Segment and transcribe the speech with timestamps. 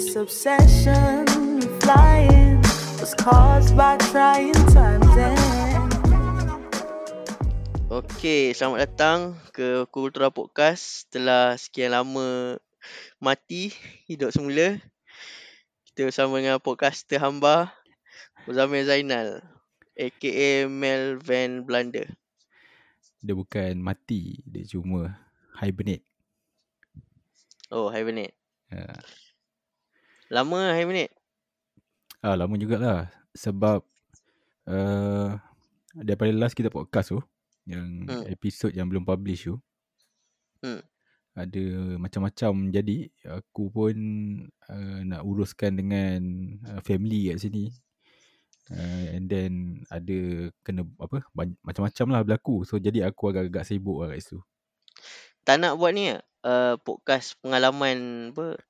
[0.00, 1.28] This obsession
[1.60, 2.56] with flying
[3.04, 5.36] was caused by trying times and
[7.92, 11.04] Okey, selamat datang ke Kultura Podcast.
[11.04, 12.56] Setelah sekian lama
[13.20, 13.76] mati,
[14.08, 14.80] hidup semula.
[15.84, 17.68] Kita bersama dengan podcaster hamba,
[18.48, 19.44] Muzamil Zainal,
[20.00, 22.08] aka Mel Van Blunder.
[23.20, 25.12] Dia bukan mati, dia cuma
[25.60, 26.08] hibernate.
[27.68, 28.32] Oh, Hibernate.
[28.72, 28.96] Uh,
[30.30, 31.14] Lama Hibernate?
[32.20, 33.80] ah, lama jugalah sebab
[34.68, 35.30] uh,
[35.96, 37.20] daripada last kita podcast tu
[37.64, 38.22] yang Hmm.
[38.22, 38.24] hmm.
[38.28, 39.56] episod yang belum publish tu
[40.60, 40.84] Hmm.
[41.32, 41.64] ada
[41.96, 43.94] macam-macam jadi aku pun
[44.68, 46.20] uh, nak uruskan dengan
[46.68, 47.72] uh, family kat sini
[48.68, 54.04] uh, and then ada kena apa banyak, macam-macam lah berlaku so jadi aku agak-agak sibuk
[54.04, 54.38] lah kat situ
[55.40, 56.12] Tak nak buat ni?
[56.44, 58.60] Uh, podcast pengalaman apa?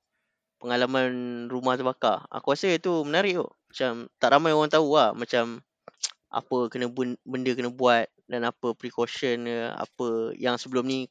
[0.61, 1.11] Pengalaman
[1.49, 2.29] rumah terbakar.
[2.29, 3.47] Aku rasa itu menarik tu.
[3.49, 5.11] Macam tak ramai orang tahu lah.
[5.17, 5.65] Macam
[6.29, 6.87] apa kena
[7.25, 11.09] benda kena buat dan apa precaution ke, apa yang sebelum ni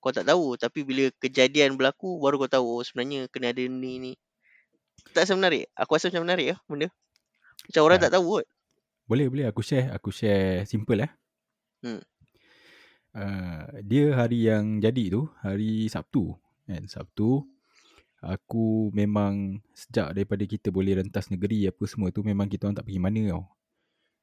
[0.00, 0.56] kau tak tahu.
[0.56, 4.12] Tapi bila kejadian berlaku baru kau tahu oh, sebenarnya kena ada ni ni.
[5.12, 5.68] Tak rasa menarik?
[5.76, 6.88] Aku rasa macam menarik lah benda.
[7.68, 8.04] Macam orang Ah.
[8.08, 8.46] tak tahu kot.
[9.08, 11.12] Boleh boleh aku share aku share simple eh.
[11.84, 12.02] Hmm.
[13.16, 16.36] Uh, dia hari yang jadi tu hari Sabtu
[16.68, 17.48] kan Sabtu
[18.18, 22.86] aku memang sejak daripada kita boleh rentas negeri apa semua tu memang kita orang tak
[22.86, 23.44] pergi mana tau.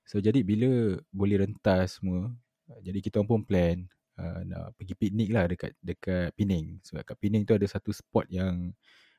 [0.06, 2.30] So jadi bila boleh rentas semua
[2.70, 3.78] uh, jadi kita orang pun plan
[4.20, 6.84] uh, nak pergi piknik lah dekat dekat Penang.
[6.84, 8.76] Sebab kat Penang tu ada satu spot yang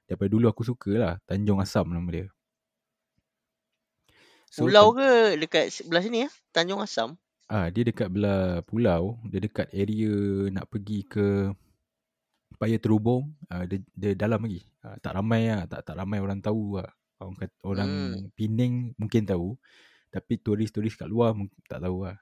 [0.06, 2.26] daripada dulu aku suka lah Tanjung Asam nama dia.
[4.56, 5.10] Pulau tan- ke
[5.42, 6.30] dekat sebelah sini ya?
[6.54, 7.18] Tanjung Asam.
[7.46, 11.54] Ah, dia dekat belah pulau, dia dekat area nak pergi ke
[12.56, 14.64] Paya Terubung, ah, dia, dia dalam lagi.
[14.80, 16.90] Ah, tak ramai lah, tak tak ramai orang tahu lah.
[17.20, 18.28] Orang kata, orang Hmm.
[18.36, 19.56] Penang mungkin tahu,
[20.12, 21.36] tapi turis-turis kat luar
[21.68, 22.16] tak tahu lah.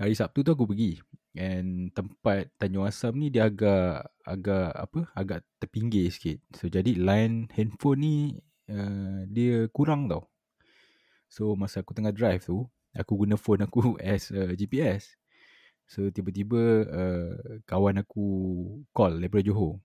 [0.00, 0.96] Hari Sabtu tu aku pergi
[1.36, 5.00] and tempat Tanjung Asam ni dia agak agak apa?
[5.12, 6.40] Agak terpinggir sikit.
[6.56, 8.16] So jadi line handphone ni
[8.72, 10.26] uh, dia kurang tau.
[11.30, 12.66] So masa aku tengah drive tu,
[12.96, 15.19] aku guna phone aku as uh, GPS.
[15.90, 17.34] So tiba-tiba uh,
[17.66, 18.22] kawan aku
[18.94, 19.82] call daripada Johor.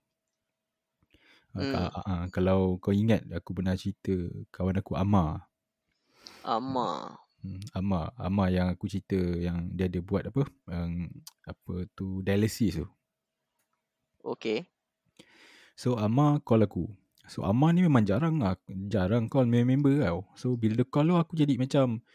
[1.58, 1.72] Uh, Hmm.
[1.74, 4.14] ka- uh, kalau kau ingat aku pernah cerita
[4.54, 5.50] kawan aku Amar.
[6.46, 7.18] Ama.
[7.42, 10.46] Hmm, Amar, Amar yang aku cerita yang dia ada buat apa?
[10.70, 11.10] Yang
[11.50, 12.86] apa tu dialysis tu.
[14.22, 14.70] Okay.
[15.74, 16.86] So Amar call aku.
[17.26, 18.46] So Amar ni memang jarang
[18.94, 20.30] jarang call member tau.
[20.38, 22.06] So bila dia call aku jadi macam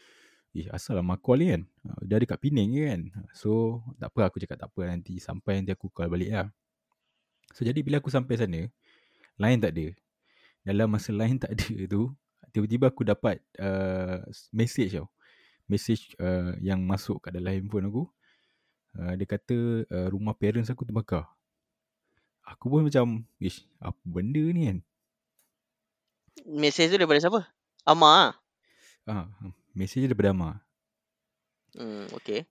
[0.51, 1.63] Eh asal Amar call ni kan?
[1.87, 3.01] Ah, Dia ada kat Penang ke kan?
[3.31, 5.15] So tak apa aku cakap tak apa nanti.
[5.23, 6.47] Sampai nanti aku call balik lah.
[7.55, 8.67] So jadi bila aku sampai sana
[9.39, 9.87] Line tak ada.
[10.67, 12.11] Dalam masa line tak ada tu
[12.51, 14.19] Tiba-tiba aku dapat uh,
[14.51, 15.07] Message tau.
[15.71, 18.03] Message uh, yang masuk kat dalam handphone aku.
[18.91, 21.31] Uh, Dia kata uh, rumah parents aku terbakar.
[22.43, 24.77] Aku pun macam Ish apa benda ni kan?
[26.43, 27.47] Mesej tu daripada siapa?
[27.87, 28.31] Ama ah.
[29.07, 29.25] ah,
[29.75, 30.55] Message daripada Amar
[31.75, 32.47] Hmm, okay.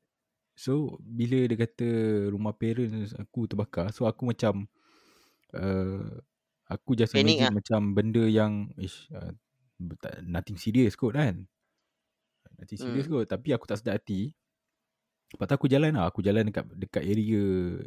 [0.58, 1.88] So bila dia kata
[2.32, 4.69] rumah parents aku terbakar So aku macam
[5.56, 6.20] uh,
[6.70, 7.54] Aku just Panik imagine lah.
[7.54, 9.32] macam benda yang ish, uh,
[10.25, 11.48] Nothing serious kot kan
[12.59, 13.10] Nothing serious Hmm.
[13.10, 14.30] kot Tapi aku tak sedar hati
[15.30, 17.42] Lepas tu aku jalan lah Aku jalan dekat dekat area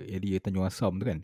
[0.07, 1.22] Area Tanjung Asam tu kan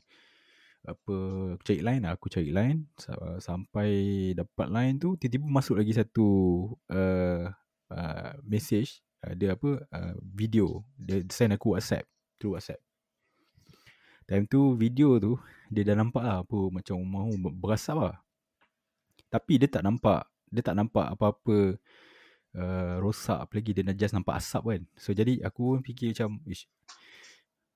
[0.79, 1.13] apa
[1.59, 3.89] aku cari line lah aku cari line sa- sampai
[4.31, 6.27] dapat line tu tiba-tiba masuk lagi satu
[6.87, 7.51] uh,
[7.93, 10.85] uh, message uh, dia apa uh, video.
[10.95, 12.05] Dia send aku WhatsApp
[12.37, 12.81] through WhatsApp.
[14.29, 15.33] Time tu video tu
[15.73, 18.17] dia dah nampak lah apa macam rumah tu berasap lah.
[19.29, 21.77] Tapi dia tak nampak dia tak nampak apa-apa
[22.57, 24.81] uh, rosak apalagi dia just nampak asap kan.
[24.97, 26.65] So jadi aku pun fikir macam ish,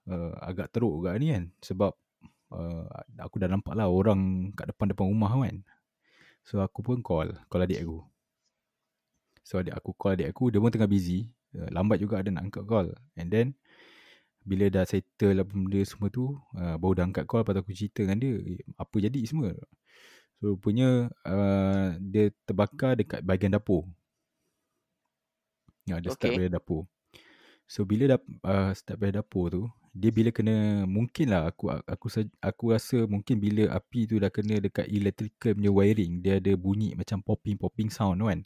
[0.10, 1.50] uh, agak teruk juga ni kan.
[1.62, 1.92] Sebab
[2.54, 2.86] uh,
[3.18, 5.62] aku dah nampak lah orang kat depan-depan rumah kan.
[6.46, 8.12] So aku pun call call adik aku
[9.44, 11.30] so adik aku call adik aku dia pun tengah busy.
[11.54, 12.88] Uh, lambat juga ada nak angkat call.
[13.13, 13.48] And then
[14.44, 18.04] bila dah settle apa benda semua tu uh, baru dah angkat call lepas aku cerita
[18.04, 19.54] dengan dia eh, apa jadi semua?
[20.42, 23.88] So rupanya uh, dia terbakar dekat bahagian dapur.
[25.88, 26.48] Ya dia start Okay.
[26.48, 26.88] dari dapur.
[27.68, 29.63] So bila dah uh, start dari dapur tu
[29.94, 32.07] dia bila kena mungkin lah aku aku
[32.42, 36.98] aku rasa mungkin bila api tu dah kena dekat electrical punya wiring dia ada bunyi
[36.98, 38.42] macam popping popping sound tu kan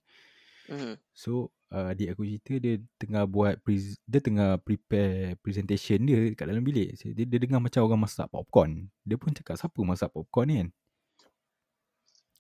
[0.68, 1.00] Hmm.
[1.16, 6.48] So uh, adik aku cerita dia tengah buat pre- dia tengah prepare presentation dia kat
[6.48, 6.96] dalam bilik.
[7.00, 8.92] So, Dia, dia dengar macam orang masak popcorn.
[9.08, 10.70] Dia pun cakap siapa masak popcorn ni kan.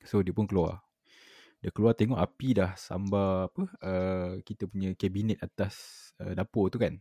[0.03, 0.83] So dia pun keluar.
[1.63, 5.75] Dia keluar tengok api dah sambar apa uh, kita punya kabinet atas
[6.19, 6.99] uh, dapur tu kan.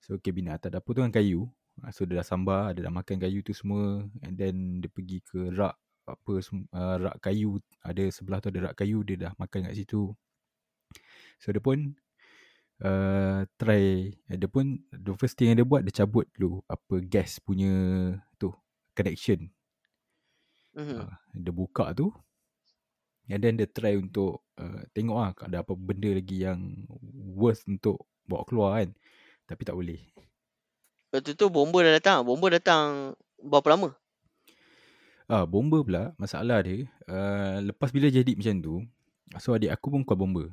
[0.00, 1.48] So kabinet atas dapur tu kan kayu.
[1.80, 5.20] Uh, so dia dah sambar, dia dah makan kayu tu semua and then dia pergi
[5.24, 5.76] ke rak
[6.06, 10.14] apa uh, rak kayu ada sebelah tu ada rak kayu dia dah makan kat situ.
[11.42, 11.98] So dia pun
[12.80, 17.42] uh, try dia pun the first thing yang dia buat dia cabut dulu apa gas
[17.42, 17.74] punya
[18.38, 18.54] tu
[18.94, 19.50] connection.
[20.78, 20.96] Mhm.
[21.02, 22.14] Uh, dia buka tu
[23.26, 26.86] and then dia try untuk uh, tengok lah ada apa benda lagi yang
[27.34, 28.94] worth untuk bawa keluar kan.
[29.46, 30.02] Tapi tak boleh.
[31.14, 32.18] Lepas tu bomba dah datang.
[32.26, 33.94] Bomba datang berapa lama?
[35.26, 38.74] Ah, bomba pula masalah dia uh, lepas bila jadi macam tu
[39.42, 40.44] so adik aku pun call bomba.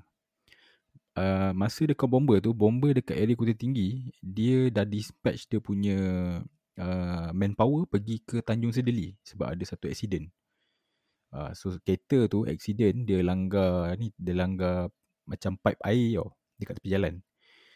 [1.13, 5.61] Uh, masa dia call bomba tu bomba dekat area Kota Tinggi dia dah dispatch dia
[5.61, 5.97] punya
[6.81, 10.25] uh, manpower pergi ke Tanjung Sedeli sebab ada satu accident.
[11.29, 14.89] Uh, so kereta tu accident dia langgar ni dia langgar
[15.29, 17.21] macam pipe air tau dekat tepi jalan.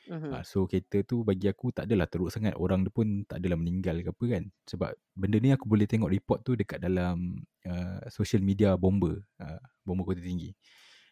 [0.07, 2.55] Ha, so kereta tu bagi aku tak adalah teruk sangat.
[2.55, 4.43] Orang dia pun tak adalah meninggal ke apa kan.
[4.63, 9.19] Sebab benda ni aku boleh tengok report tu dekat dalam uh, social media bomba.
[9.35, 10.55] Uh, bomba kota tinggi.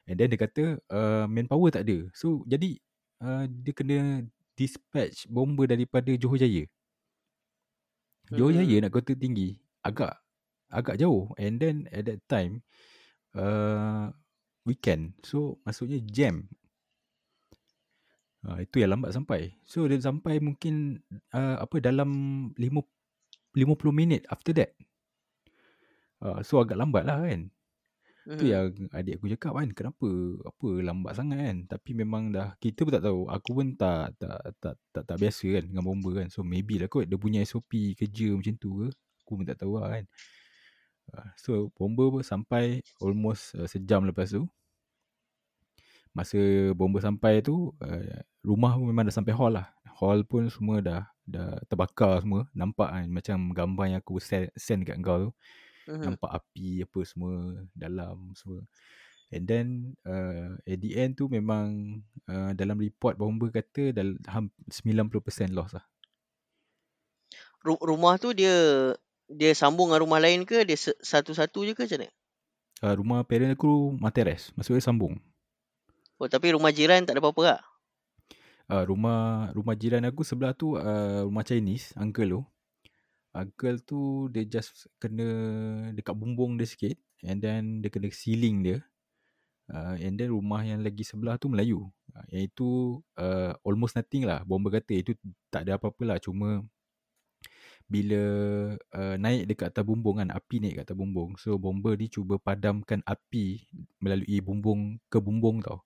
[0.07, 2.07] And then dia kata uh, manpower tak ada.
[2.15, 2.79] So jadi
[3.19, 3.97] uh, dia kena
[4.55, 6.63] dispatch bomba daripada Johor Jaya.
[8.31, 8.81] Johor Jaya Mhm.
[8.87, 10.15] nak kota tinggi agak
[10.71, 11.35] agak jauh.
[11.35, 12.63] And then at that time
[13.35, 14.15] uh,
[14.63, 15.19] weekend.
[15.21, 16.47] So maksudnya jam
[18.45, 19.57] Uh, itu yang lambat sampai.
[19.65, 21.01] So dia sampai mungkin
[21.33, 22.09] uh, apa dalam
[22.53, 22.61] 5
[23.57, 24.77] 50 minit after that.
[26.21, 27.49] Uh, so agak lambat lah kan.
[28.25, 28.37] Mhm.
[28.41, 30.09] Tu yang adik aku cakap kan kenapa
[30.45, 31.57] apa lambat sangat kan.
[31.65, 33.21] Tapi memang dah kita pun tak tahu.
[33.33, 36.27] Aku pun tak tak tak tak, tak biasa kan dengan bomba kan.
[36.29, 38.87] So maybe lah kot dia punya SOP kerja macam tu ke.
[39.25, 40.05] Aku pun tak tahu lah kan.
[41.13, 44.45] Uh, so bomba pun sampai almost uh, sejam lepas tu.
[46.15, 46.39] Masa
[46.71, 49.67] bomba sampai tu uh, rumah pun memang dah sampai hall lah.
[49.99, 52.47] Hall pun semua dah dah terbakar semua.
[52.55, 55.31] Nampak kan macam gambar yang aku send, send kat kau tu.
[55.91, 56.01] Mhm.
[56.15, 57.33] Nampak api apa semua
[57.75, 58.63] dalam semua.
[59.35, 59.67] And then
[60.07, 61.99] uh, at the end tu memang
[62.31, 65.83] uh, dalam report bomba kata dal- ham- 90% loss lah.
[67.65, 68.53] Ru- rumah tu dia
[69.25, 70.63] dia sambung dengan rumah lain ke?
[70.63, 72.13] Dia satu-satu je ke macam mana?
[72.85, 74.53] Uh, rumah parent aku materes.
[74.55, 75.17] Maksudnya sambung.
[76.15, 77.61] Oh, tapi rumah jiran tak ada apa-apa lah?
[78.65, 82.41] Uh, rumah rumah jiran aku sebelah tu uh, rumah Chinese, uncle tu.
[83.35, 85.27] Uncle tu dia just kena
[85.91, 86.95] dekat bumbung dia sikit
[87.27, 88.79] and then dia kena ceiling dia.
[89.67, 91.91] Uh, and then rumah yang lagi sebelah tu Melayu.
[92.15, 94.39] Uh, yang itu uh, almost nothing lah.
[94.47, 95.11] Bomba kata itu
[95.51, 96.17] tak ada apa-apa lah.
[96.23, 96.63] Cuma
[97.85, 98.23] bila
[98.95, 101.35] uh, naik dekat atas bumbung kan, api naik kat atas bumbung.
[101.35, 103.67] So bomba ni cuba padamkan api
[103.99, 105.83] melalui bumbung ke bumbung tau.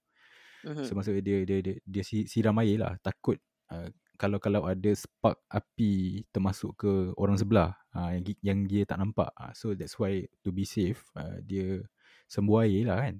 [0.66, 0.84] Mhm.
[0.84, 3.40] So dia dia dia, dia si- siram air lah takut
[3.72, 3.88] uh,
[4.20, 9.32] kalau kalau ada spark api termasuk ke orang sebelah uh, yang yang dia tak nampak.
[9.40, 11.80] Uh, so that's why to be safe uh, dia
[12.28, 13.16] sembuh air lah kan.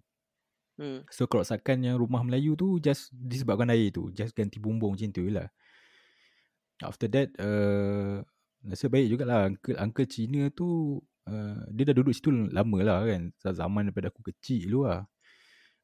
[0.80, 1.00] Hmm.
[1.08, 5.28] So kerosakan yang rumah Melayu tu just disebabkan air tu, just ganti bumbung macam tu
[5.32, 5.48] lah.
[6.80, 8.24] After that uh,
[8.64, 13.36] Nasib baik jugalah Uncle, uncle Cina tu uh, Dia dah duduk situ lama lah kan
[13.36, 15.04] Zaman daripada aku kecil dulu lah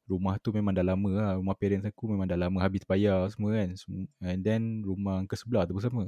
[0.06, 1.30] Rumah tu memang dah lama lah.
[1.34, 3.74] Rumah parents aku memang dah lama habis bayar semua kan.
[4.22, 6.04] And then rumah uncle sebelah tu pun sama.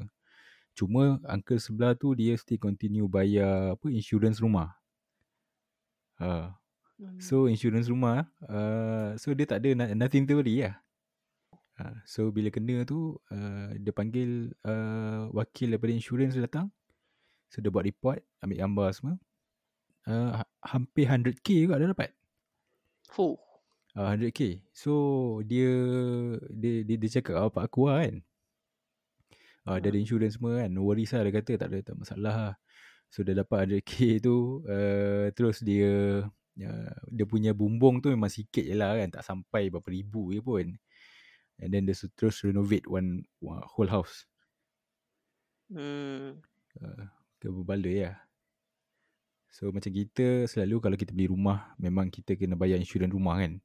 [0.78, 4.71] Cuma uncle sebelah tu dia still continue bayar apa insurans rumah.
[6.19, 6.50] Uh,
[7.23, 10.78] So insurans rumah uh, So dia tak ada no- nothing to worry lah.
[11.78, 16.71] Uh, So bila kena tu uh, Dia panggil uh, wakil daripada insurans tu datang.
[17.50, 19.14] So dia buat report Ambil gambar semua.
[20.07, 22.11] Uh, ha- Hampir 100k juga dia dapat.
[23.11, 23.48] Fuh.
[23.99, 24.93] Uh, 100k So
[25.43, 25.71] dia
[26.55, 28.17] Dia dia, dia cakap kat bapak aku lah kan.
[29.67, 30.05] Uh, Dia ada Hmm.
[30.07, 30.71] insurans semua kan.
[30.71, 32.55] No worries lah dia kata Tak ada tak masalah lah.
[33.11, 33.93] So dia dapat 100k
[34.26, 36.23] tu uh, Terus dia
[36.62, 39.19] uh, Dia punya bumbung tu memang sikit je lah kan.
[39.19, 40.67] Tak sampai berapa ribu je pun.
[41.59, 44.31] And then dia terus renovate one, one whole house.
[45.75, 46.38] Hmm.
[46.81, 47.05] uh,
[47.43, 48.17] Ke berbaloi lah.
[49.49, 53.59] So macam kita selalu kalau kita beli rumah Memang kita kena bayar insurans rumah kan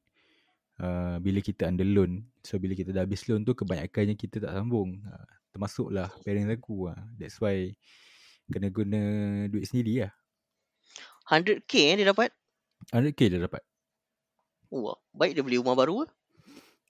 [0.80, 4.52] uh, Bila kita under loan So bila kita dah habis loan tu Kebanyakannya kita tak
[4.54, 6.98] sambung uh, Termasuklah parents aku uh.
[7.18, 7.74] That's why
[8.50, 9.00] Kena guna
[9.50, 10.12] duit sendiri lah
[11.24, 12.28] 100k eh dia dapat?
[12.92, 13.64] 100k dia dapat
[14.74, 16.06] Wah, baik dia beli rumah baru ke?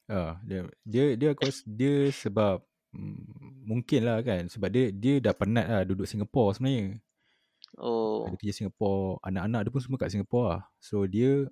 [0.09, 2.65] Ah, dia dia dia aku dia sebab
[2.97, 7.01] mm, mungkin lah kan sebab dia dia dah penat lah duduk Singapore sebenarnya.
[7.77, 8.25] Oh.
[8.25, 9.21] Ada kerja Singapore.
[9.25, 10.63] Anak-anak dia pun semua kat Singapore lah.
[10.81, 11.49] So dia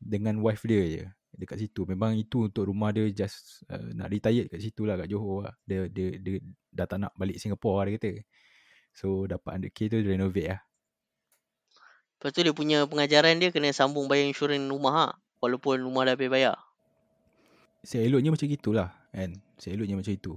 [0.00, 1.04] dengan wife dia je
[1.36, 1.84] dekat situ.
[1.84, 5.54] Memang itu untuk rumah dia just uh, nak retired kat situ lah kat Johor lah.
[5.62, 6.40] Dia, dia, dia
[6.72, 8.12] dah tak nak balik Singapore lah dia kata.
[8.96, 10.60] So dapat 100k tu dia renovate lah.
[12.16, 15.06] Lepas tu dia punya pengajaran dia kena sambung bayar insurans rumah ha.
[15.44, 16.56] Walaupun rumah dah habis bayar.
[17.84, 19.36] Seeloknya macam gitulah kan.
[19.60, 20.34] Seeloknya macam itu.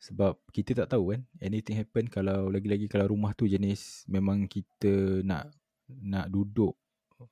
[0.00, 5.20] Sebab kita tak tahu kan anything happen kalau lagi-lagi kalau rumah tu jenis memang kita
[5.24, 5.52] nak
[5.88, 6.76] nak duduk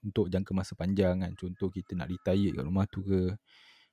[0.04, 1.32] untuk jangka masa panjang kan.
[1.36, 3.34] Contoh kita nak retire kat rumah tu ke.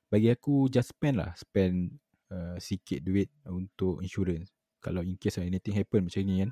[0.08, 1.32] Bagi aku just spend lah.
[1.36, 1.92] Spend
[2.32, 4.52] uh, sikit duit untuk insurance.
[4.82, 6.50] Kalau in case anything happen macam ni kan.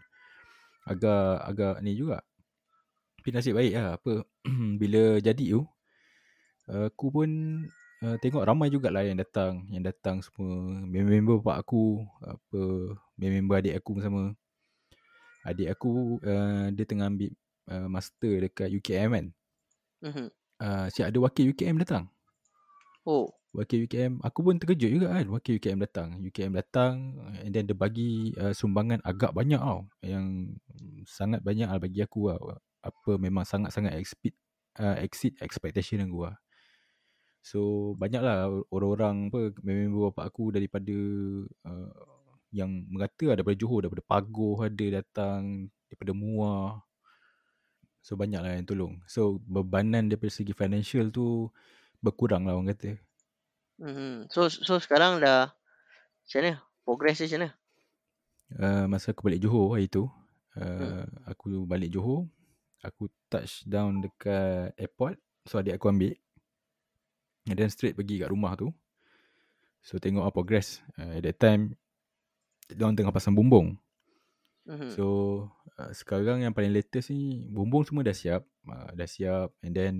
[0.88, 2.24] Agak agak ni juga.
[3.20, 4.00] Tapi nasib baik lah.
[4.00, 4.24] Apa,
[4.80, 5.62] bila jadi tu.
[6.70, 7.28] Uh, aku pun
[8.04, 9.68] uh, tengok ramai jugalah yang datang.
[9.68, 10.84] Yang datang semua.
[10.88, 12.00] Member-member bapak aku.
[12.24, 12.60] Apa,
[13.20, 14.32] member adik aku sama.
[15.40, 17.32] Adik aku uh, dia tengah ambil
[17.68, 19.26] uh, master dekat UKM kan.
[20.00, 20.26] Mhm.
[20.60, 22.08] Uh, siap ada wakil UKM datang.
[23.08, 23.32] Oh.
[23.50, 24.22] Wakil UKM.
[24.22, 25.26] Aku pun terkejut juga kan.
[25.26, 26.08] Wakil UKM datang.
[26.22, 27.18] UKM datang.
[27.42, 29.88] And then dia bagi uh, sumbangan agak banyak tau.
[30.04, 30.54] Yang
[31.08, 32.38] sangat banyak lah bagi aku lah.
[32.84, 34.36] Apa memang sangat-sangat exceed,
[34.78, 36.36] uh, exceed expectation aku lah.
[37.40, 40.96] So banyak lah orang-orang apa member bapak aku daripada
[41.64, 41.90] uh,
[42.52, 46.84] yang mengata lah daripada Johor, daripada Pagoh ada datang, daripada Muar.
[48.00, 49.00] So banyak lah yang tolong.
[49.04, 51.52] So bebanan daripada segi financial tu
[52.00, 52.96] berkurang lah orang kata.
[53.80, 54.32] Mhm.
[54.32, 55.52] So so sekarang dah
[56.24, 56.52] macam mana?
[56.84, 57.50] Progress dia macam mana?
[58.50, 60.10] Uh, masa aku balik Johor hari tu,
[60.58, 61.06] uh, Hmm.
[61.28, 62.26] aku balik Johor,
[62.82, 65.20] aku touch down dekat airport.
[65.46, 66.12] So adik aku ambil.
[67.46, 68.74] And then straight pergi kat rumah tu.
[69.80, 70.82] So tengok apa progress.
[70.98, 71.78] Uh, at that time,
[72.68, 73.78] diorang tengah pasang bumbung.
[74.66, 74.92] Mhm.
[74.98, 75.04] So
[75.80, 79.94] uh, sekarang yang paling latest ni bumbung semua dah siap, uh, dah siap and then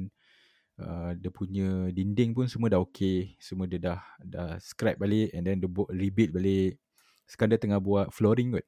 [0.76, 5.48] uh, dia punya dinding pun semua dah okey, semua dia dah dah scrap balik and
[5.48, 6.76] then dia rebuild balik.
[7.24, 8.66] Sekarang dia tengah buat flooring kot.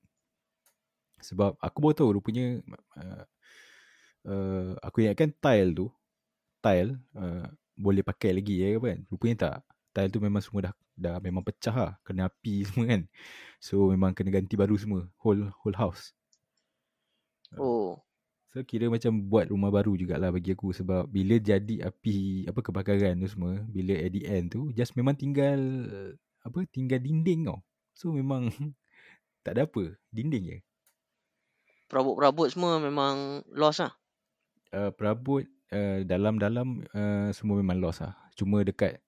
[1.23, 2.59] Sebab aku baru tahu rupanya
[2.99, 3.25] uh,
[4.27, 5.87] uh, aku ingatkan tile tu
[6.65, 9.05] tile uh, boleh pakai lagi ya kan.
[9.13, 9.57] Rupanya tak.
[9.93, 13.03] Tile tu memang semua dah dah memang pecah lah, kena api semua kan.
[13.61, 16.15] So memang kena ganti baru semua, whole whole house.
[17.59, 18.01] Oh.
[18.53, 23.17] So kira macam buat rumah baru jugalah bagi aku sebab bila jadi api apa kebakaran
[23.25, 25.57] tu semua, bila at the end tu just memang tinggal
[26.45, 27.65] apa tinggal dinding tau.
[27.97, 28.53] So memang
[29.45, 30.59] tak ada apa, dinding je.
[31.89, 33.93] Perabot-perabot semua memang lost lah.
[34.73, 38.17] Uh, perabot uh, dalam-dalam uh, semua memang lost lah.
[38.37, 39.01] Cuma dekat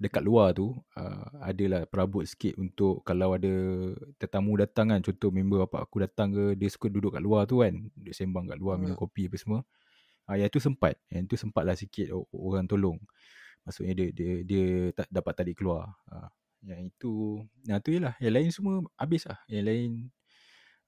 [0.00, 3.52] dekat luar tu uh, adalah perabot sikit untuk kalau ada
[4.16, 7.60] tetamu datang kan contoh member bapak aku datang ke dia suka duduk kat luar tu
[7.60, 9.04] kan duduk sembang kat luar minum Hmm.
[9.04, 9.60] kopi apa semua.
[10.24, 12.96] Uh, yang tu sempat yang tu sempat lah sikit orang tolong.
[13.68, 14.66] Maksudnya dia dia dia
[14.96, 15.92] tak dapat tarik keluar.
[16.08, 16.32] Uh,
[16.64, 18.16] yang itu yang tu je lah.
[18.24, 19.38] Yang lain semua habis lah.
[19.52, 19.90] Yang lain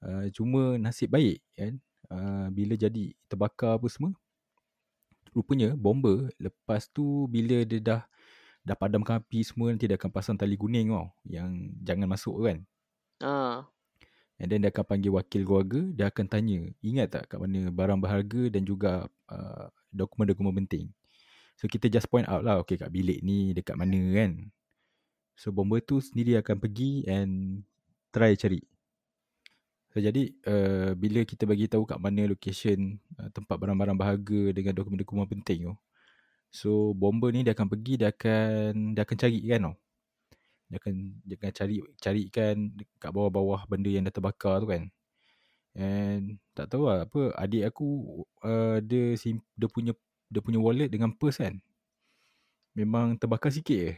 [0.09, 1.77] uh, cuma nasib baik kan
[2.09, 4.13] uh, bila jadi terbakar apa semua
[5.33, 8.03] rupanya bomber lepas tu bila dia dah
[8.63, 11.51] dah padamkan api semua nanti dia akan pasang tali kuning tau yang
[11.83, 12.59] jangan masuk kan
[13.23, 13.71] Ah.
[14.39, 17.99] and then dia akan panggil wakil keluarga dia akan tanya ingat tak kat mana barang
[18.03, 20.91] berharga dan juga uh, dokumen-dokumen penting
[21.59, 24.51] so kita just point out lah okay kat bilik ni dekat mana kan
[25.39, 27.63] so bomber tu sendiri akan pergi and
[28.15, 28.63] try cari
[29.93, 34.73] So, jadi uh, bila kita bagi tahu kat mana location uh, tempat barang-barang berharga dengan
[34.73, 35.77] dokumen-dokumen penting tu.
[36.53, 39.77] So bomber ni dia akan pergi dia akan dia akan cari kan tau.
[40.69, 40.95] Dia akan
[41.25, 42.57] dia akan cari carikan
[43.01, 44.93] kat bawah-bawah benda yang dah terbakar tu kan.
[45.73, 47.89] And tak tahu lah apa adik aku
[48.45, 49.97] uh, dia sim, dia punya
[50.29, 51.57] dia punya wallet dengan purse kan.
[52.77, 53.93] Memang terbakar sikit je.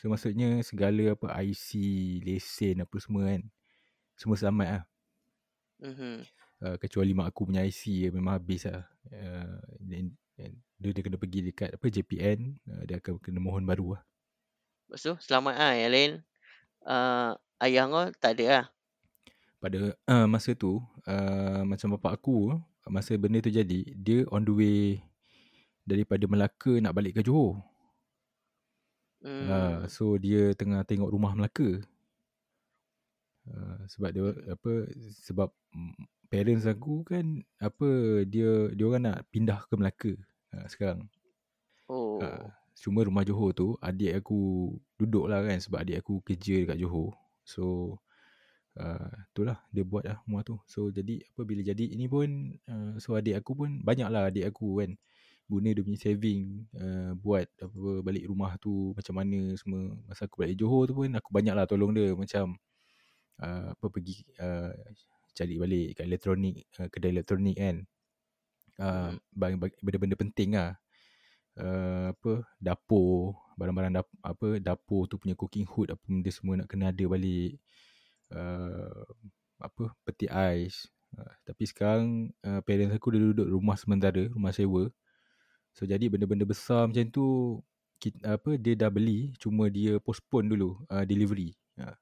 [0.00, 1.76] So maksudnya segala apa IC,
[2.24, 3.44] lesen apa semua kan.
[4.16, 4.84] Semua selamat lah.
[5.84, 6.16] Mhm.
[6.62, 8.88] Uh, kecuali mak aku punya IC je memang habis lah.
[9.12, 9.60] Uh,
[10.38, 14.02] then dia, dia kena pergi dekat apa JPN, uh, dia akan kena mohon baru lah.
[14.90, 16.12] Lepas tu selamat ah yang lain
[16.84, 18.66] uh, ayah kau tak ada lah.
[19.62, 22.58] Pada uh, masa tu, uh, macam bapak aku,
[22.90, 24.80] masa benda tu jadi, dia on the way
[25.86, 27.62] daripada Melaka nak balik ke Johor.
[29.22, 29.46] Hmm.
[29.46, 31.78] Uh, so dia tengah tengok rumah Melaka.
[33.46, 34.72] Uh, sebab dia apa
[35.22, 35.48] sebab
[36.32, 40.12] parents aku kan apa dia dia orang nak pindah ke Melaka
[40.56, 41.04] uh, sekarang.
[41.92, 42.24] Oh.
[42.24, 46.80] Uh, cuma rumah Johor tu adik aku duduk lah kan sebab adik aku kerja dekat
[46.80, 47.12] Johor.
[47.44, 48.00] So
[48.80, 52.96] uh, itulah dia buat lah semua tu so jadi apa bila jadi ini pun uh,
[52.96, 54.96] so adik aku pun banyak lah adik aku kan
[55.50, 60.40] guna dia punya saving uh, buat apa balik rumah tu macam mana semua masa aku
[60.40, 62.56] balik Johor tu pun aku banyak lah tolong dia macam
[63.42, 64.72] uh, apa pergi uh,
[65.32, 67.76] cari balik kat elektronik uh, kedai elektronik kan.
[68.80, 69.60] Uh, Hmm.
[69.84, 70.72] benda-benda penting lah.
[71.52, 76.68] Uh, apa dapur barang-barang dap, apa dapur tu punya cooking hood apa benda semua nak
[76.72, 77.60] kena ada balik.
[78.32, 79.04] Uh,
[79.60, 80.88] apa peti ais.
[81.12, 84.88] Uh, tapi sekarang uh, parents aku dah duduk rumah sementara rumah sewa.
[85.76, 87.26] So jadi benda-benda besar macam tu
[88.00, 91.52] kita, apa dia dah beli cuma dia postpone dulu uh, delivery.
[91.76, 91.96] Uh.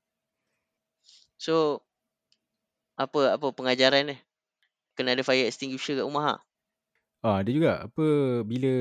[1.34, 1.82] So
[3.00, 4.18] apa apa pengajaran dia?
[4.92, 6.36] Kena ada fire extinguisher kat rumah ha.
[7.24, 7.88] Ah dia juga.
[7.88, 8.04] Apa
[8.44, 8.72] bila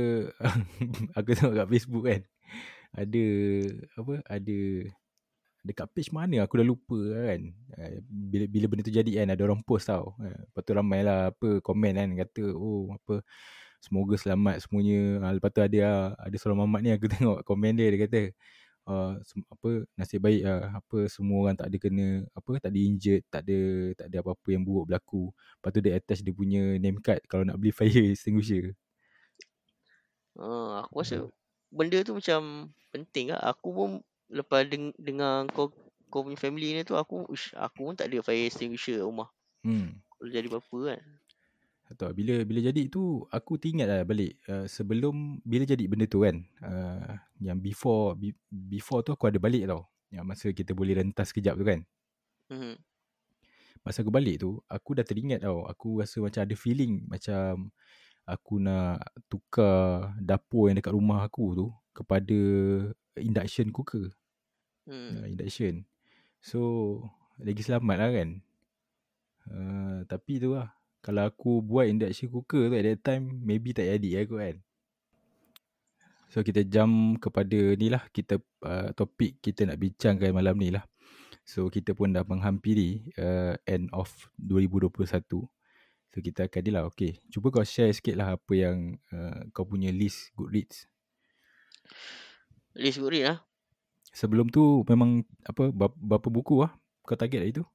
[1.18, 2.22] aku tengok kat Facebook kan
[2.90, 3.26] ada
[3.96, 4.60] apa ada
[5.64, 6.44] dekat page mana?
[6.44, 7.42] Aku dah lupa kan.
[7.80, 10.16] Uh, bila bila benda tu jadi kan ada orang post tau.
[10.20, 13.24] Uh, lepas tu ramai lah apa komen kan kata oh apa
[13.80, 15.24] semoga selamat semuanya.
[15.24, 18.22] Uh, lepas tu ada ada seorang mamat ni aku tengok komen dia dia kata
[18.90, 19.14] uh,
[19.54, 23.46] apa nasib baik uh, apa semua orang tak ada kena apa tak ada injured tak
[23.46, 23.60] ada
[23.94, 25.30] tak ada apa-apa yang buruk berlaku
[25.62, 28.74] lepas tu dia attach dia punya name card kalau nak beli fire extinguisher
[30.40, 31.18] Uh, aku rasa
[31.68, 33.44] benda tu macam penting lah.
[33.52, 33.90] Aku pun
[34.32, 35.68] lepas deng- dengar kau
[36.08, 39.28] kau punya family ni tu aku ush, aku pun tak ada fire extinguisher rumah.
[39.68, 40.00] Hmm.
[40.16, 41.02] Kalau jadi apa-apa kan.
[41.98, 46.22] Tak bila bila jadi tu aku teringat lah balik uh, sebelum bila jadi benda tu
[46.22, 49.90] kan uh, yang before be, before tu aku ada balik tau.
[50.14, 51.82] Yang masa kita boleh rentas kejap tu kan.
[52.50, 52.78] Hmm.
[53.86, 55.66] masa aku balik tu aku dah teringat tau.
[55.66, 57.74] Aku rasa macam ada feeling macam
[58.30, 62.38] aku nak tukar dapur yang dekat rumah aku tu kepada
[63.18, 64.14] induction cooker.
[64.86, 65.26] Hmm.
[65.26, 65.90] uh, induction.
[66.38, 67.02] So
[67.42, 68.30] lagi selamat lah kan.
[69.50, 73.88] Uh, tapi tu lah kalau aku buat induction cooker tu at that time maybe tak
[73.88, 74.56] jadi aku kan.
[76.30, 80.86] So kita jump kepada ni lah kita uh, topik kita nak bincangkan malam ni lah.
[81.48, 85.50] So kita pun dah menghampiri uh, end of 2021
[86.10, 87.18] so kita akan ni lah okay.
[87.34, 90.90] Cuba kau share sikit lah apa yang uh, kau punya list Goodreads.
[92.78, 93.38] List good read lah.
[94.10, 96.74] sebelum tu memang apa berapa, buku lah
[97.06, 97.66] kau target hari tu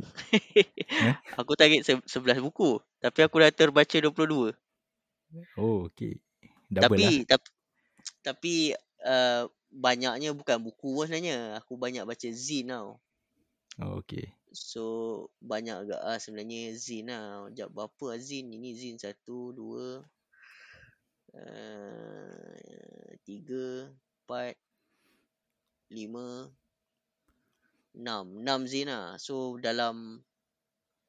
[0.00, 1.14] Eh?
[1.40, 2.80] aku target se- 11 buku.
[2.98, 4.54] Tapi aku dah terbaca 22.
[5.58, 6.22] oh okay
[6.70, 7.48] double tapi lah tapi
[8.20, 8.54] tapi
[9.04, 11.58] uh, banyaknya bukan buku pun sebenarnya.
[11.62, 13.00] Aku banyak baca zine tau.
[13.82, 14.84] oh, okay So
[15.42, 17.50] banyak agak ah sebenarnya zine lah.
[17.50, 18.54] Sekejap berapa lah zine?
[18.54, 18.70] Ini
[19.02, 20.06] satu, dua,
[21.34, 23.90] uh, tiga,
[24.24, 24.54] empat,
[25.90, 26.54] lima,
[27.94, 28.42] enam.
[28.42, 29.14] Enam zine lah.
[29.16, 30.20] So dalam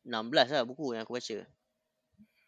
[0.06, 1.38] 16 lah buku yang aku baca.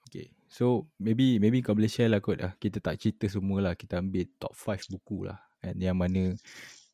[0.07, 0.31] Okay.
[0.47, 2.53] So maybe maybe kau boleh share lah kot lah.
[2.55, 3.73] Kita tak cerita semua lah.
[3.75, 5.37] Kita ambil top 5 buku lah.
[5.65, 6.37] And yang mana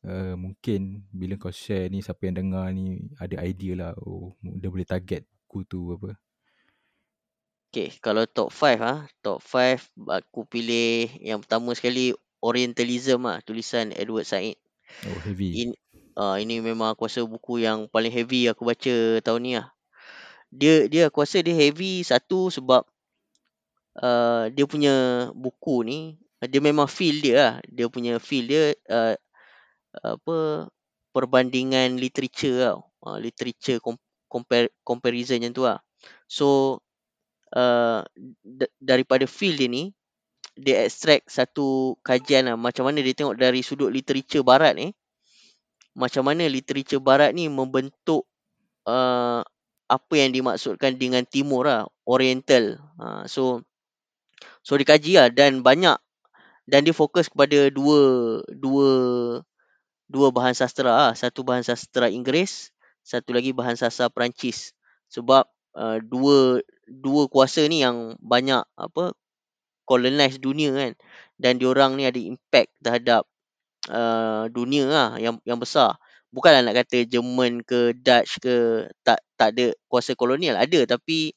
[0.02, 3.92] uh, mungkin bila kau share ni siapa yang dengar ni ada idea lah.
[4.02, 6.18] Oh dia boleh target buku tu apa.
[7.74, 13.90] Okay, kalau top 5 ah, top 5 aku pilih yang pertama sekali Orientalism ah, tulisan
[13.90, 14.54] Edward Said.
[15.10, 15.64] Oh heavy.
[15.64, 15.70] In
[16.18, 19.68] uh, ini memang aku rasa buku yang paling heavy aku baca tahun ni lah.
[20.54, 22.86] Dia dia aku rasa dia heavy satu sebab
[23.98, 24.94] uh, dia punya
[25.34, 25.98] buku ni
[26.44, 27.54] dia memang feel dia lah.
[27.66, 29.14] Dia punya feel dia uh,
[30.02, 30.68] apa
[31.14, 32.80] perbandingan literature tau.
[33.04, 35.78] Uh, literature com- compare, comparison macam tu lah.
[36.26, 36.80] So
[37.54, 38.02] uh,
[38.42, 39.84] d- daripada feel dia ni
[40.54, 44.94] dia extract satu kajian lah macam mana dia tengok dari sudut literature barat ni
[45.94, 48.26] macam mana literature barat ni membentuk
[48.86, 49.40] uh,
[49.86, 52.78] apa yang dimaksudkan dengan timur lah oriental.
[52.98, 53.62] Uh, so
[54.66, 55.96] so dikaji lah dan banyak
[56.66, 58.00] dan dia fokus kepada dua
[58.50, 58.88] dua
[60.08, 61.12] dua bahan sastra lah.
[61.14, 64.72] satu bahan sastra Inggeris satu lagi bahan sastra Perancis.
[65.12, 65.44] Sebab
[65.76, 69.12] uh, dua dua kuasa ni yang banyak apa
[69.84, 70.92] colonize dunia kan.
[71.36, 73.28] Dan diorang ni ada impact terhadap
[73.90, 75.96] uh, dunia lah yang yang besar.
[76.34, 80.58] Bukanlah nak kata Jerman ke Dutch ke tak tak ada kuasa kolonial.
[80.58, 81.32] Ada tapi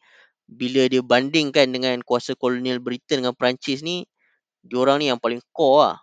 [0.47, 4.07] bila dia bandingkan dengan kuasa kolonial Britain dengan Perancis ni
[4.63, 5.97] diorang ni yang paling core lah.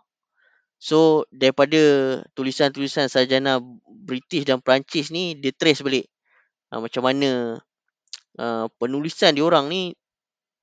[0.79, 1.81] So daripada
[2.37, 6.07] tulisan-tulisan sarjana British dan Perancis ni dia trace balik
[6.71, 7.57] uh, macam mana
[8.37, 9.97] uh, penulisan diorang ni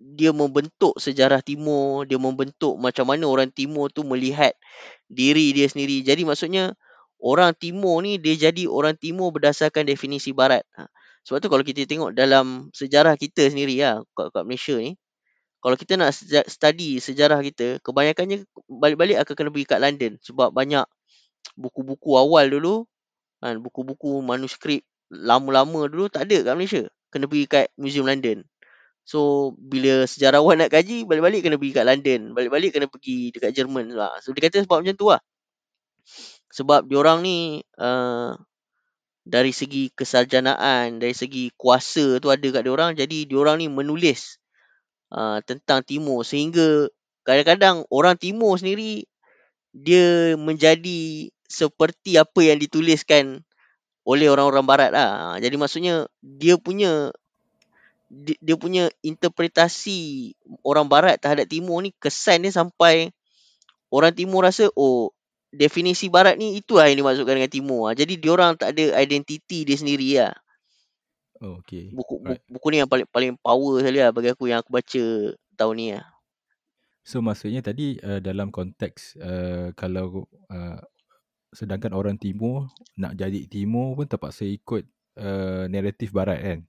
[0.01, 4.57] dia membentuk sejarah timur, dia membentuk macam mana orang timur tu melihat
[5.05, 6.01] diri dia sendiri.
[6.01, 6.73] Jadi maksudnya
[7.21, 10.65] orang timur ni dia jadi orang timur berdasarkan definisi barat.
[10.73, 10.89] Ha.
[11.21, 14.97] Sebab tu kalau kita tengok dalam sejarah kita sendiri lah kat, kat Malaysia ni,
[15.61, 16.09] kalau kita nak
[16.49, 20.85] study sejarah kita, kebanyakannya balik-balik akan kena pergi kat London sebab banyak
[21.53, 22.89] buku-buku awal dulu,
[23.37, 24.81] kan, buku-buku manuskrip
[25.13, 26.83] lama-lama dulu tak ada kat Malaysia.
[27.13, 28.41] Kena pergi kat Museum London.
[29.11, 33.91] So bila sejarawan nak kaji balik-balik kena pergi kat London, balik-balik kena pergi dekat Jerman
[33.91, 34.15] lah.
[34.23, 35.19] So dia kata sebab macam tu lah.
[36.55, 38.39] Sebab diorang ni uh,
[39.27, 44.39] dari segi kesarjanaan, dari segi kuasa tu ada kat diorang jadi diorang ni menulis
[45.11, 46.87] uh, tentang timur sehingga
[47.27, 49.03] kadang-kadang orang timur sendiri
[49.75, 53.43] dia menjadi seperti apa yang dituliskan
[54.07, 55.35] oleh orang-orang barat lah.
[55.43, 57.11] Jadi maksudnya dia punya
[58.11, 60.35] dia, dia punya interpretasi
[60.67, 63.15] orang barat terhadap timur ni kesan dia sampai
[63.87, 65.15] orang timur rasa oh
[65.51, 67.95] definisi barat ni itu lah yang dimaksudkan dengan timur lah.
[67.95, 70.35] Jadi diorang tak ada identiti dia sendiri lah.
[71.41, 71.89] Oh, okay.
[71.89, 72.37] Buku, Right.
[72.43, 75.03] buku, buku ni yang paling paling power sekali lah bagi aku yang aku baca
[75.55, 76.05] tahun ni lah.
[77.01, 80.79] So maksudnya tadi uh, dalam konteks uh, kalau uh,
[81.51, 84.85] sedangkan orang timur nak jadi timur pun terpaksa ikut
[85.17, 86.59] uh, naratif barat kan.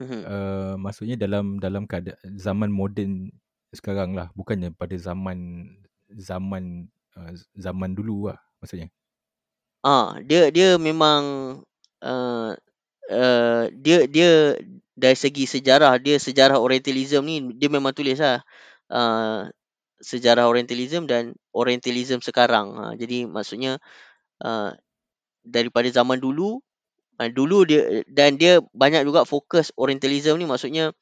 [0.00, 0.20] Mhm.
[0.24, 3.28] Uh, maksudnya dalam dalam keadaan zaman moden
[3.76, 5.68] sekarang lah bukannya pada zaman
[6.08, 6.88] zaman
[7.20, 8.88] uh, zaman dulu lah maksudnya.
[9.84, 11.22] Ah, dia dia memang
[12.04, 12.52] uh,
[13.12, 14.56] uh, dia dia
[14.96, 18.44] dari segi sejarah dia sejarah orientalism ni dia memang tulis lah
[18.92, 19.48] uh,
[20.00, 22.72] sejarah orientalism dan orientalism sekarang.
[22.76, 23.76] Ha, jadi maksudnya
[24.44, 24.72] uh,
[25.44, 26.60] daripada zaman dulu
[27.20, 30.96] uh, dulu dia dan dia banyak juga fokus orientalism ni maksudnya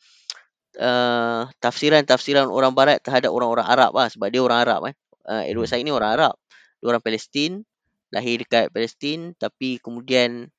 [0.83, 4.95] uh, tafsiran-tafsiran orang barat terhadap orang-orang Arab lah sebab dia orang Arab kan.
[5.29, 5.79] Uh, Edward Hmm.
[5.79, 6.35] Said ni orang Arab.
[6.79, 7.63] Dia orang Palestin,
[8.11, 10.51] lahir dekat Palestin tapi kemudian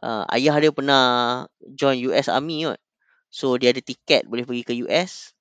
[0.00, 1.04] uh, ayah dia pernah
[1.74, 2.80] join US Army kot.
[3.28, 5.34] So dia ada tiket boleh pergi ke US.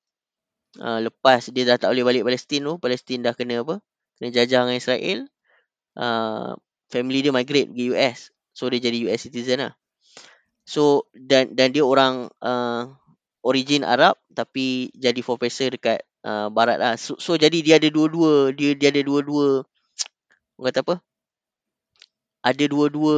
[0.81, 3.77] Uh, lepas dia dah tak boleh balik Palestin tu, Palestin dah kena apa?
[4.17, 5.19] Kena jajah dengan Israel.
[5.93, 6.57] Uh,
[6.89, 8.19] family dia migrate pergi US.
[8.53, 9.73] So dia jadi US citizen lah.
[10.63, 12.93] So dan dan dia orang uh,
[13.43, 16.95] origin Arab tapi jadi professor dekat uh, barat lah.
[16.95, 19.67] So, so jadi dia ada dua-dua, dia dia ada dua-dua
[20.57, 20.95] orang kata apa?
[22.43, 23.17] Ada dua-dua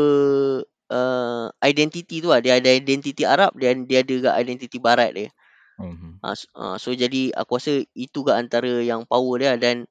[0.90, 2.42] uh, identiti tu lah.
[2.42, 5.30] Dia ada identiti Arab dan dia ada juga identiti barat dia.
[5.78, 6.18] Hmm.
[6.24, 9.86] Uh, so, uh, so jadi aku rasa itu ke antara yang power dia dan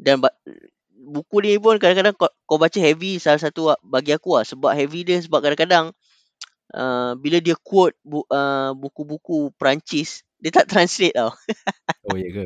[0.00, 0.34] dan ba-
[1.00, 5.02] buku ni pun kadang-kadang kau, kau baca heavy salah satu bagi aku lah sebab heavy
[5.02, 5.96] dia sebab kadang-kadang
[6.76, 11.32] uh, bila dia quote bu, uh, buku-buku Perancis dia tak translate tau.
[12.08, 12.44] Oh ya ke?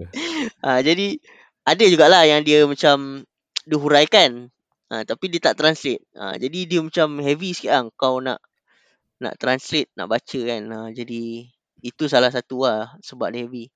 [0.63, 1.19] Ha, jadi
[1.65, 3.27] ada jugalah yang dia macam
[3.65, 4.51] dia huraikan.
[4.93, 6.03] Ha, tapi dia tak translate.
[6.15, 8.39] Ha, jadi dia macam heavy sikit lah kau nak
[9.23, 10.63] nak translate, nak baca kan.
[10.69, 11.49] Ha, jadi
[11.81, 13.74] itu salah satu lah sebab dia heavy.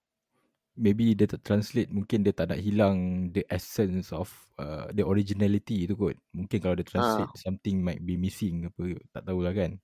[0.79, 4.31] Maybe dia tak translate mungkin dia tak nak hilang the essence of
[4.63, 6.15] uh, the originality tu kot.
[6.31, 9.75] Mungkin kalau dia translate something might be missing apa tak tahulah kan.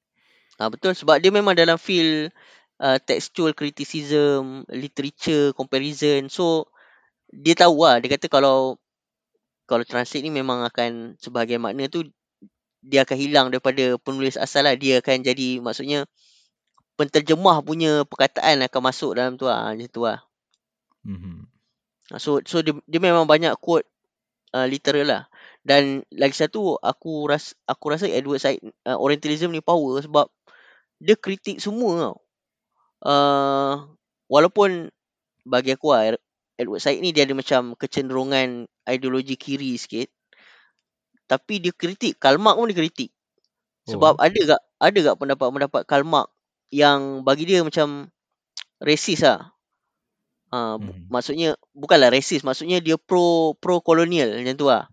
[0.62, 2.30] Ha, betul sebab dia memang dalam feel
[2.78, 6.30] uh, textual criticism, literature comparison.
[6.30, 6.70] So
[7.35, 8.78] dia tahu lah, dia kata kalau
[9.66, 12.07] kalau translate ni memang akan sebahagian makna tu
[12.85, 14.78] dia akan hilang daripada penulis asal lah.
[14.78, 16.07] Dia akan jadi maksudnya
[16.94, 19.74] penterjemah punya perkataan akan masuk dalam tu lah.
[19.74, 20.22] Macam tu lah.
[21.05, 21.47] Hmm.
[22.12, 23.87] Ah, So so dia, dia memang banyak quote
[24.57, 25.23] uh, literal lah.
[25.64, 30.29] Dan lagi satu aku ras aku rasa Edward Said uh, Orientalism ni power sebab
[31.03, 32.17] dia kritik semua tau.
[33.05, 33.75] Uh,
[34.33, 34.88] walaupun
[35.47, 36.17] bagi aku lah
[36.61, 40.09] Edward Said ni dia ada macam kecenderungan ideologi kiri sikit.
[41.31, 43.11] Tapi dia kritik Karl Marx pun dia kritik.
[43.90, 44.25] Sebab Oh.
[44.25, 46.31] ada gak ada gak pendapat-pendapat Karl Marx
[46.75, 48.11] yang bagi dia macam
[48.83, 49.54] racist lah.
[50.81, 51.07] Bu- Hmm.
[51.11, 54.85] maksudnya bukanlah racist, maksudnya dia pro pro kolonial macam tu lah.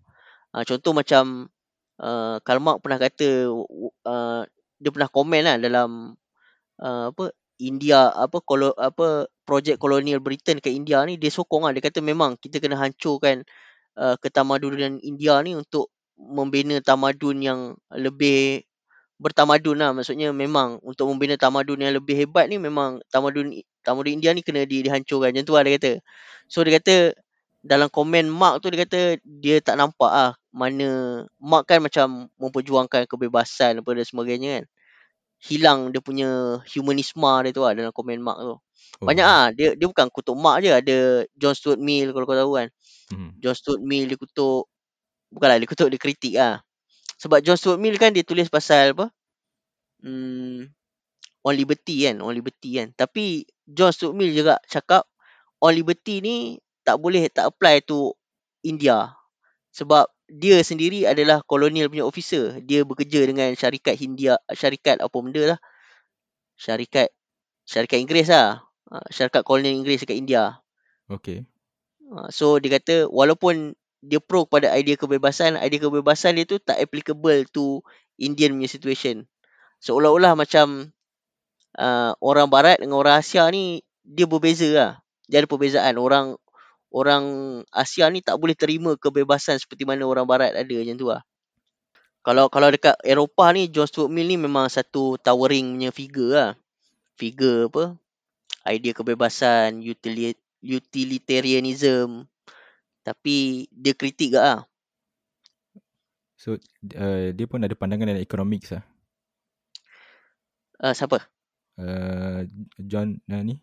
[0.52, 1.48] Ha, contoh macam
[2.00, 3.28] uh, Karl Marx pernah kata
[4.06, 4.42] uh,
[4.82, 5.90] dia pernah komen lah dalam
[6.82, 11.72] uh, apa India apa kolo, apa projek kolonial Britain ke India ni dia sokong lah
[11.74, 13.44] dia kata memang kita kena hancurkan
[13.98, 17.60] uh, ketamadunan India ni untuk membina tamadun yang
[17.94, 18.64] lebih
[19.22, 24.30] bertamadun lah maksudnya memang untuk membina tamadun yang lebih hebat ni memang tamadun tamadun India
[24.34, 25.92] ni kena di, dihancurkan macam tu lah dia kata
[26.48, 26.96] so dia kata
[27.62, 33.06] dalam komen Mark tu dia kata dia tak nampak ah mana Mark kan macam memperjuangkan
[33.06, 34.64] kebebasan apa dan sebagainya kan
[35.42, 38.56] hilang dia punya humanisme dia tu lah dalam komen Mark tu
[39.00, 39.06] Oh.
[39.08, 42.52] banyak ah dia dia bukan kutuk Mark je ada John Stuart Mill kalau kau tahu
[42.58, 42.68] kan
[43.12, 43.30] Hmm.
[43.38, 44.66] John Stuart Mill dia kutuk
[45.32, 46.60] bukanlah dia kutuk dia kritik ah
[47.22, 49.06] Sebab John Stuart Mill kan dia tulis pasal apa?
[50.02, 50.66] Hmm,
[51.46, 52.90] on liberty kan, on liberty kan.
[52.98, 55.06] Tapi John Stuart Mill juga cakap
[55.62, 56.36] on liberty ni
[56.82, 58.14] tak boleh tak apply to
[58.66, 59.14] India.
[59.72, 62.58] Sebab dia sendiri adalah kolonial punya officer.
[62.64, 65.58] Dia bekerja dengan syarikat Hindia, syarikat apa benda lah.
[66.58, 67.12] Syarikat
[67.68, 68.64] syarikat Inggeris lah.
[68.92, 70.60] Ah, Syarikat kolonial Inggeris dekat India.
[71.08, 71.44] Okay.
[72.12, 76.76] Ah, So dia kata walaupun dia pro kepada idea kebebasan, idea kebebasan dia tu tak
[76.82, 77.80] applicable to
[78.18, 79.24] Indian punya situation.
[79.78, 80.90] Seolah-olah macam
[81.78, 84.92] uh, orang barat dengan orang Asia ni dia berbeza lah.
[85.30, 85.96] Dia ada perbezaan.
[85.96, 86.36] Orang
[86.92, 87.24] orang
[87.72, 91.22] Asia ni tak boleh terima kebebasan seperti mana orang barat ada macam tu lah.
[92.22, 96.50] Kalau kalau dekat Eropah ni John Stuart Mill ni memang satu towering punya figure lah.
[97.18, 97.98] Figure apa?
[98.62, 102.30] Idea kebebasan, utili- utilitarianism.
[103.02, 104.62] Tapi dia kritik ke lah.
[106.38, 106.58] So
[106.94, 108.86] uh, dia pun ada pandangan dalam economics lah.
[110.78, 111.31] Uh, siapa?
[111.82, 112.46] Uh,
[112.78, 113.58] John uh, ni.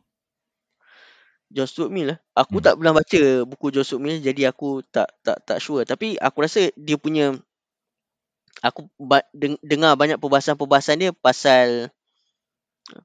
[1.50, 2.20] John Stuart Mill lah.
[2.36, 2.66] Aku Hmm.
[2.68, 5.88] tak pernah baca buku John Stuart Mill jadi aku tak tak tak sure.
[5.88, 7.40] Tapi aku rasa dia punya
[8.60, 11.90] aku ba- deng- dengar banyak perbahasan-perbahasan dia pasal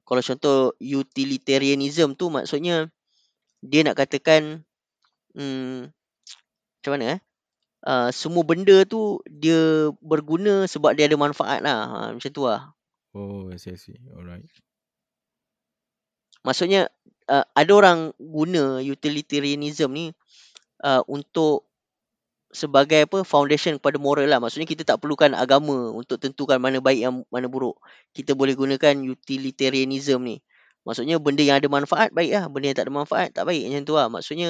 [0.03, 2.89] kalau contoh utilitarianism tu maksudnya
[3.61, 4.65] dia nak katakan
[5.37, 5.89] hmm,
[6.81, 7.19] macam mana eh?
[7.85, 11.79] Uh, semua benda tu dia berguna sebab dia ada manfaat lah.
[11.85, 12.73] Ha, macam tu lah.
[13.13, 13.97] Oh, I see, I see.
[14.09, 14.49] Alright.
[16.45, 16.87] Maksudnya
[17.25, 20.05] uh, ada orang guna utilitarianism ni
[20.85, 21.65] uh, untuk
[22.55, 24.39] sebagai apa foundation kepada moral lah.
[24.39, 27.75] Maksudnya kita tak perlukan agama untuk tentukan mana baik yang mana buruk.
[28.15, 30.39] Kita boleh gunakan utilitarianism ni.
[30.87, 32.45] Maksudnya benda yang ada manfaat baik lah.
[32.47, 34.07] Benda yang tak ada manfaat tak baik macam tu lah.
[34.07, 34.49] Maksudnya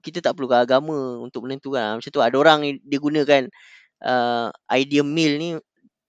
[0.00, 1.94] kita tak perlukan agama untuk menentukan lah.
[2.00, 3.42] Macam tu ada orang dia gunakan
[4.06, 5.50] uh, idea mill ni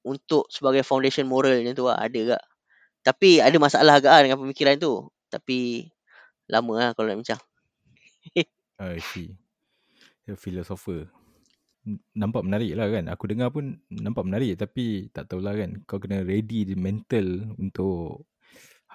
[0.08, 2.00] untuk sebagai foundation moral macam tu lah.
[2.00, 2.44] Ada gak.
[3.06, 5.04] Tapi ada masalah agak lah dengan pemikiran tu.
[5.36, 5.92] Tapi
[6.48, 7.42] lama lah kalau nak bincang.
[8.80, 9.36] I see.
[10.24, 11.12] Dia philosopher.
[12.16, 13.12] Nampak menarik lah kan.
[13.12, 15.84] Aku dengar pun nampak menarik tapi tak tahulah kan.
[15.84, 18.24] Kau kena ready the mental untuk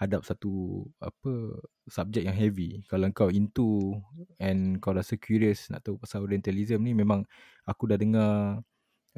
[0.00, 2.80] hadap satu apa subjek yang heavy.
[2.88, 4.00] Kalau kau into
[4.40, 7.28] and kau rasa curious nak tahu pasal Orientalism ni memang
[7.68, 8.64] aku dah dengar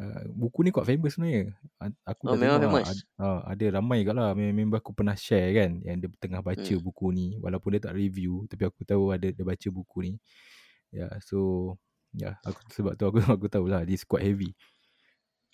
[0.01, 1.53] uh, buku ni quite famous sebenarnya.
[2.07, 2.89] Aku Oh, memang famous.
[2.93, 6.75] ad, uh, ada ramai kat lah member aku pernah share kan yang dia tengah baca
[6.75, 6.85] Hmm.
[6.85, 10.13] buku ni walaupun dia tak review tapi aku tahu ada dia baca buku ni.
[10.93, 11.39] Ya, yeah, so
[12.13, 14.53] ya yeah, aku sebab tu aku aku tahulah this quite heavy.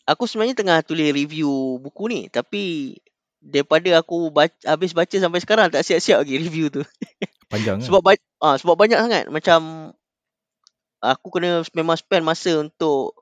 [0.09, 2.97] Aku sebenarnya tengah tulis review buku ni tapi
[3.39, 6.83] daripada aku baca, habis baca sampai sekarang tak siap-siap lagi review tu.
[7.53, 7.87] Panjang kan?
[7.87, 9.93] sebab ba- ah sebab banyak sangat macam
[11.03, 13.18] aku kena memang spend masa untuk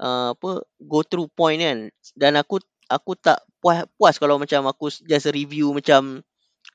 [0.00, 1.78] uh, apa go through point kan
[2.18, 6.22] dan aku aku tak puas puas kalau macam aku just review macam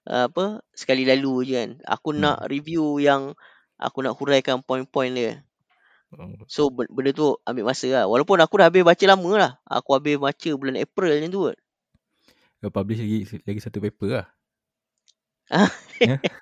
[0.10, 1.70] uh, apa sekali lalu je kan.
[1.88, 2.22] Aku Hmm.
[2.24, 3.34] nak review yang
[3.80, 5.32] aku nak huraikan point-point dia.
[6.14, 8.06] Oh, So ben- benda tu ambil masa lah.
[8.12, 9.52] Walaupun aku dah habis baca lama lah.
[9.78, 11.58] Aku habis baca bulan April macam tu kot.
[12.62, 14.28] kau publish lagi lagi satu paper lah.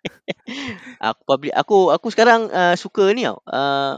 [1.02, 3.40] Aku publish aku aku sekarang uh, suka ni tau.
[3.48, 3.98] Uh,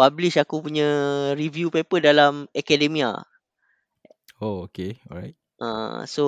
[0.00, 0.88] publish aku punya
[1.36, 3.10] review paper dalam academia.
[4.40, 4.96] Oh, okay.
[5.12, 5.36] Alright.
[5.60, 6.24] Uh, so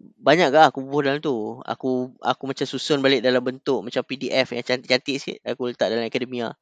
[0.00, 1.60] banyak ke aku bubuh dalam tu.
[1.68, 5.38] Aku aku macam susun balik dalam bentuk macam PDF yang cantik-cantik sikit.
[5.44, 6.56] Aku letak dalam academia.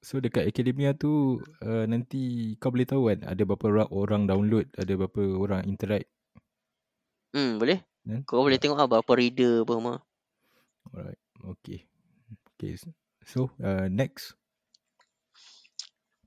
[0.00, 4.92] So dekat akademia tu uh, nanti kau boleh tahu kan ada berapa orang, download, ada
[4.96, 6.08] berapa orang interact
[7.30, 7.78] Hmm, boleh?
[8.02, 8.26] kan?
[8.26, 9.96] Kau boleh tengok lah berapa reader apa semua.
[10.90, 11.20] Alright.
[11.56, 11.86] Okay.
[12.56, 12.74] Okay.
[13.22, 14.39] So uh, next.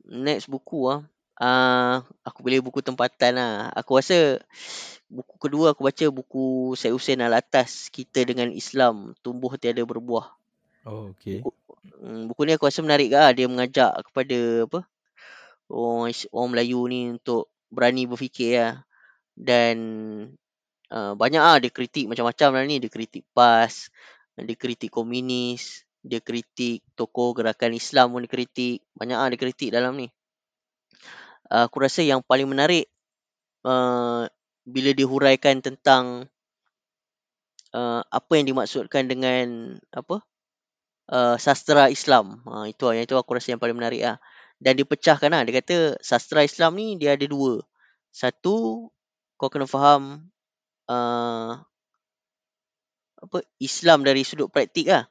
[0.04, 1.02] Next buku ah.
[1.34, 3.74] Uh, aku pilih buku tempatan lah.
[3.74, 4.38] Aku rasa
[5.10, 10.30] buku kedua aku baca buku Syed Hussein Alatas Kita dengan Islam Tumbuh Tiada Berbuah.
[10.86, 11.42] Oh, okay.
[11.42, 13.32] Buku, hmm, buku ni aku rasa menarik ke lah.
[13.34, 14.40] Dia mengajak kepada
[14.70, 14.80] apa
[15.72, 18.74] orang, Is- orang Melayu ni untuk berani berfikir lah.
[19.34, 19.78] Dan
[20.94, 22.78] uh, banyak lah dia kritik macam-macam lah ni.
[22.78, 23.90] Dia kritik PAS,
[24.38, 28.84] dia kritik komunis, dia kritik tokoh gerakan Islam pun dia kritik.
[28.94, 30.12] Banyak lah dia kritik dalam ni.
[31.48, 32.92] Uh, aku rasa yang paling menarik
[33.64, 34.28] uh,
[34.68, 36.28] bila dia huraikan tentang
[37.72, 40.24] uh, apa yang dimaksudkan dengan apa
[41.12, 42.44] uh, sastra Islam.
[42.48, 44.18] Ha, itu lah, yang itu aku rasa yang paling menarik lah.
[44.60, 45.44] Dan dia pecahkan lah.
[45.44, 47.64] Dia kata sastra Islam ni dia ada dua.
[48.14, 48.88] Satu,
[49.36, 50.30] kau kena faham
[50.88, 51.60] uh,
[53.24, 55.08] apa Islam dari sudut praktik lah.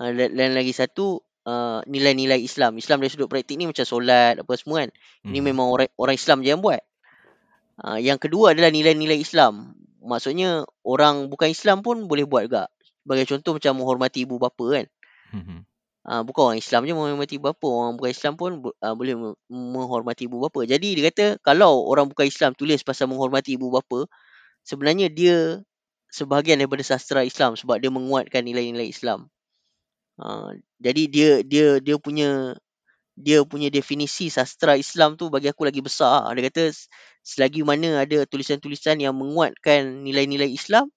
[0.00, 2.78] Uh, dan, dan lagi satu, uh, nilai-nilai Islam.
[2.80, 4.90] Islam dari sudut praktik ni macam solat apa semua kan.
[5.26, 5.46] Ini Mhm.
[5.52, 6.80] memang orang orang Islam je yang buat.
[7.82, 9.74] Uh, yang kedua adalah nilai-nilai Islam.
[10.02, 12.68] Maksudnya orang bukan Islam pun boleh buat juga.
[13.02, 14.86] Sebagai contoh macam menghormati ibu bapa kan.
[15.34, 15.58] Mhm.
[16.02, 17.66] Uh, bukan orang Islam je menghormati ibu bapa.
[17.66, 20.66] Orang bukan Islam pun uh, boleh me- menghormati ibu bapa.
[20.66, 24.06] Jadi dia kata kalau orang bukan Islam tulis pasal menghormati ibu bapa,
[24.66, 25.62] sebenarnya dia
[26.12, 29.31] sebahagian daripada sastra Islam sebab dia menguatkan nilai-nilai Islam.
[30.20, 32.56] Uh, jadi dia dia dia punya
[33.16, 36.32] dia punya definisi sastra Islam tu bagi aku lagi besar.
[36.32, 36.72] Dia kata
[37.22, 40.88] selagi mana ada tulisan-tulisan yang menguatkan nilai-nilai Islam,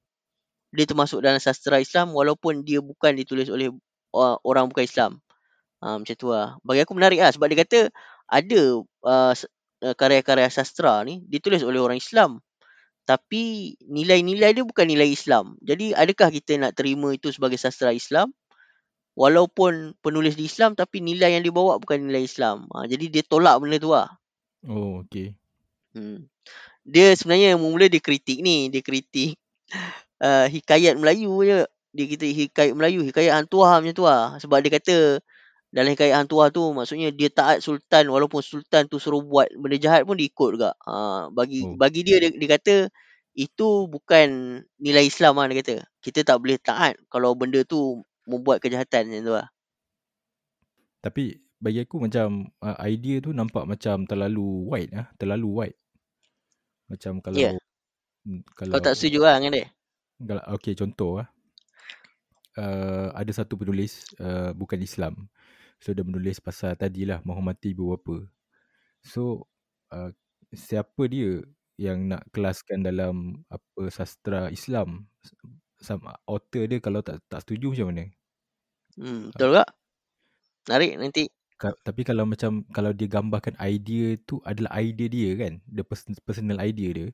[0.72, 3.72] dia termasuk dalam sastra Islam walaupun dia bukan ditulis oleh
[4.16, 5.12] uh, orang bukan Islam.
[5.84, 6.56] Ha, macam tu lah.
[6.64, 7.80] Bagi aku menarik lah sebab dia kata
[8.32, 8.62] ada
[9.06, 9.34] uh,
[9.94, 12.42] karya-karya sastra ni ditulis oleh orang Islam.
[13.06, 15.60] Tapi nilai-nilai dia bukan nilai Islam.
[15.62, 18.34] Jadi adakah kita nak terima itu sebagai sastra Islam?
[19.16, 22.68] Walaupun penulis di Islam tapi nilai yang dibawa bukan nilai Islam.
[22.76, 24.12] Ha, jadi dia tolak benda tu lah.
[24.68, 25.32] Oh, okay.
[25.96, 26.28] Hmm.
[26.84, 28.68] Dia sebenarnya yang mula dia kritik ni.
[28.68, 29.40] Dia kritik
[30.26, 31.64] uh, hikayat Melayu je.
[31.96, 34.36] Dia kata hikayat Melayu, hikayat hantuah macam tu lah.
[34.44, 35.24] Sebab dia kata
[35.72, 40.04] dalam hikayat hantuah tu maksudnya dia taat sultan walaupun sultan tu suruh buat benda jahat
[40.04, 40.72] pun dia ikut juga.
[40.84, 41.80] Ha, bagi Oh.
[41.80, 42.76] bagi dia, dia dia kata
[43.36, 45.76] itu bukan nilai Islam lah dia kata.
[46.04, 49.48] Kita tak boleh taat kalau benda tu membuat kejahatan macam tu lah.
[51.02, 51.24] Tapi
[51.62, 55.78] bagi aku macam uh, idea tu nampak macam terlalu wide ah, terlalu wide.
[56.92, 57.52] Macam kalau Ya.
[58.26, 59.68] mm, kalau Kau tak setuju lah dengan dia?
[60.22, 61.30] kalau okey contoh ah.
[62.56, 65.28] Uh, ada satu penulis uh, bukan Islam.
[65.84, 68.24] So dia menulis pasal tadilah menghormati ibu bapa.
[69.04, 69.52] So
[69.92, 70.16] uh,
[70.56, 71.44] siapa dia
[71.76, 75.04] yang nak kelaskan dalam apa sastra Islam?
[75.80, 78.06] Sama author dia kalau tak tak setuju macam mana?
[78.96, 79.70] Hmm, betul tak?
[80.68, 81.24] Menarik nanti.
[81.56, 86.12] Ka- tapi kalau macam kalau dia gambarkan idea tu adalah idea dia kan the person,
[86.28, 87.08] personal idea dia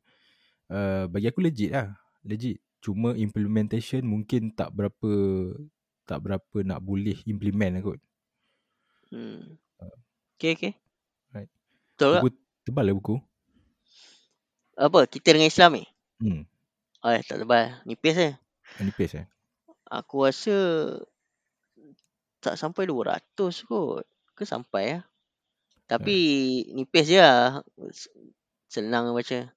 [0.73, 1.93] uh, bagi aku legit lah
[2.25, 5.11] legit cuma implementation mungkin tak berapa
[6.09, 7.99] tak berapa nak boleh implement lah kot
[9.11, 9.59] Hmm.
[10.39, 10.73] Okay, okay.
[11.35, 11.51] right.
[11.93, 12.23] Betul tak?
[12.25, 12.29] buku
[12.65, 13.15] tebal lah buku
[14.79, 15.05] Apa?
[15.05, 15.85] Kita dengan Islam ni?
[16.23, 16.43] hmm
[17.01, 17.81] Oh, tak tebal.
[17.85, 18.29] Nipis je.
[18.79, 19.27] Nipis eh
[19.91, 20.55] Aku rasa
[22.39, 23.19] tak sampai 200
[23.67, 24.07] kot.
[24.31, 25.03] Ke sampai lah.
[25.83, 26.15] Tapi
[26.71, 27.59] nipis je lah.
[28.71, 29.51] Senang baca.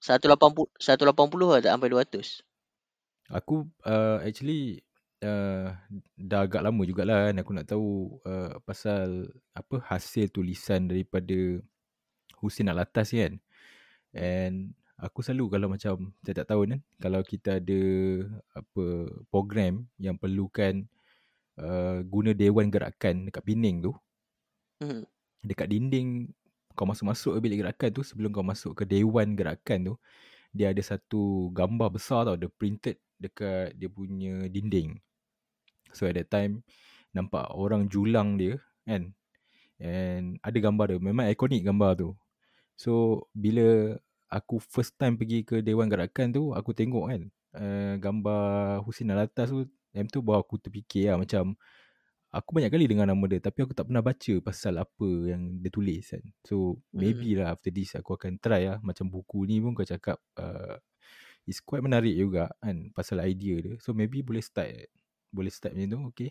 [0.00, 2.40] 180 180 lah tak sampai 200.
[3.30, 4.82] aku uh, actually
[5.22, 5.70] uh,
[6.18, 11.62] dah agak lama jugalah kan aku nak tahu uh, pasal apa hasil tulisan daripada
[12.42, 13.38] Husin Alatas kan
[14.10, 17.82] and aku selalu kalau macam tiap-tiap tahun kan kalau kita ada
[18.52, 18.84] apa
[19.32, 20.84] program yang perlukan
[21.56, 23.92] uh, guna dewan gerakan dekat Pening tu
[24.80, 25.04] Hmm.
[25.44, 26.32] dekat dinding
[26.72, 29.94] kau masuk-masuk ke bilik gerakan tu sebelum kau masuk ke dewan gerakan tu
[30.56, 34.98] dia ada satu gambar besar tau dia printed dekat dia punya dinding.
[35.92, 36.64] So at that time
[37.12, 38.56] nampak orang julang dia
[38.88, 39.12] kan?
[39.76, 42.10] And ada gambar dia memang ikonik gambar tu.
[42.74, 47.22] So bila aku first time pergi ke dewan gerakan tu aku tengok kan
[47.58, 51.58] uh, gambar Husin Alatas tu time tu baru aku terfikir lah macam
[52.30, 55.70] aku banyak kali dengar nama dia tapi aku tak pernah baca pasal apa yang dia
[55.74, 56.22] tulis kan.
[56.46, 60.22] So maybe lah after this aku akan try lah macam buku ni pun kau cakap
[60.38, 60.78] uh,
[61.42, 63.74] it's quite menarik juga kan pasal idea dia.
[63.82, 64.94] So maybe boleh start
[65.34, 66.30] boleh start macam tu okay.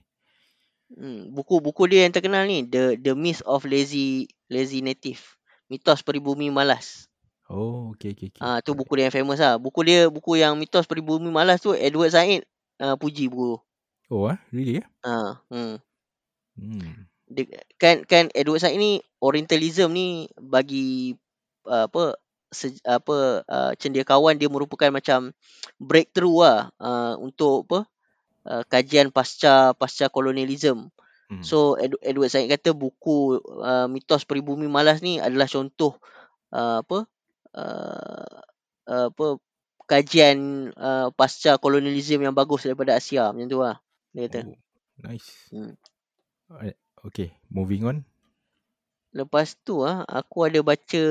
[0.89, 1.29] Hmm.
[1.35, 2.65] Buku-buku dia yang terkenal ni.
[2.65, 5.21] The The Myth of Lazy Lazy Native.
[5.69, 7.08] Mitos Peribumi Malas.
[7.49, 8.29] Oh okay okay.
[8.29, 8.41] okay.
[8.45, 9.57] Ah tu buku dia yang famous lah.
[9.57, 12.45] Buku dia buku yang Mitos Peribumi Malas tu Edward Said
[12.77, 13.57] uh, puji buku.
[14.13, 14.85] Oh ah really eh?
[15.01, 15.81] Ah, hmm.
[16.53, 17.09] Hmm.
[17.25, 17.45] Dia,
[17.81, 21.17] kan kan Edward Said ni Orientalism ni bagi
[21.65, 22.21] uh, apa
[22.53, 25.33] se, apa uh, cendekiawan dia merupakan macam
[25.81, 27.79] breakthrough lah uh, untuk apa
[28.45, 30.93] uh, kajian pasca pasca kolonialism.
[31.33, 31.41] hmm.
[31.41, 35.97] So Ed, Edward Said kata buku uh, Mitos Peribumi Malas ni adalah contoh
[36.54, 37.10] uh, apa
[37.56, 38.41] uh,
[38.89, 39.27] uh, apa
[39.89, 43.77] kajian uh, pasca kolonialism yang bagus daripada Asia macam tu lah
[44.13, 44.39] dia kata.
[44.45, 44.58] oh,
[45.06, 45.29] nice.
[45.54, 45.73] Hmm.
[46.50, 46.77] Alright.
[47.00, 47.97] Okay, moving on.
[49.15, 51.04] Lepas tu ah aku ada baca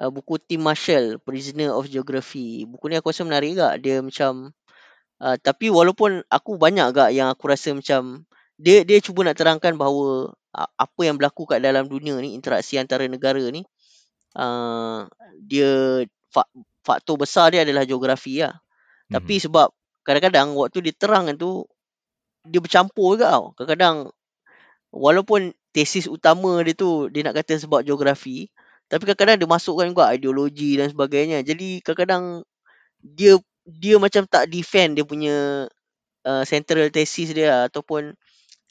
[0.00, 2.64] uh, buku Tim Marshall Prisoner of Geography.
[2.64, 3.76] Buku ni aku rasa menarik juga.
[3.76, 4.54] Dia macam
[5.20, 8.24] uh, tapi walaupun aku banyak gak yang aku rasa macam
[8.60, 12.78] dia dia cuba nak terangkan bahawa uh, apa yang berlaku kat dalam dunia ni interaksi
[12.78, 13.66] antara negara ni
[14.36, 15.06] uh,
[15.42, 16.48] dia fak,
[16.86, 18.58] faktor besar dia adalah geografi lah.
[19.10, 19.42] Tapi Mhm.
[19.50, 19.68] sebab
[20.06, 21.66] kadang-kadang waktu dia terangkan tu
[22.48, 23.46] dia bercampur juga tau.
[23.58, 23.96] Kadang-kadang
[24.94, 28.50] walaupun tesis utama dia tu dia nak kata sebab geografi
[28.90, 32.42] tapi kadang-kadang dia masukkan juga ideologi dan sebagainya jadi kadang-kadang
[33.02, 35.66] dia dia macam tak defend dia punya
[36.26, 38.14] uh, central thesis dia ataupun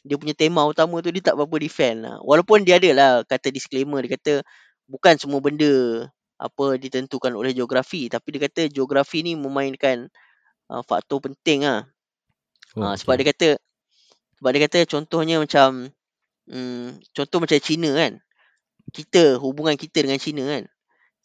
[0.08, 2.18] dia punya tema utama tu dia tak berapa defend lah.
[2.24, 4.34] Walaupun dia ada lah kata disclaimer dia kata
[4.90, 6.08] bukan semua benda
[6.40, 10.08] apa ditentukan oleh geografi tapi dia kata geografi ni memainkan
[10.72, 11.86] uh, faktor penting lah.
[12.76, 13.20] Oh, Oh, sebab okay.
[13.20, 13.50] dia kata
[14.40, 15.92] sebab dia kata contohnya macam
[16.50, 18.14] hmm, contoh macam China kan.
[18.94, 20.64] Kita hubungan kita dengan China kan.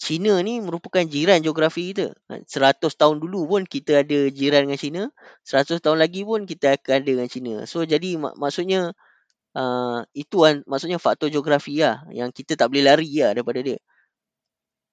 [0.00, 2.12] China ni merupakan jiran geografi kita.
[2.30, 5.02] Ha, 100 tahun dulu pun kita ada jiran dengan China,
[5.46, 7.54] 100 tahun lagi pun kita akan ada dengan China.
[7.70, 8.92] So jadi mak- maksudnya
[9.54, 13.78] uh, itu kan maksudnya faktor geografi lah yang kita tak boleh lari lah daripada dia.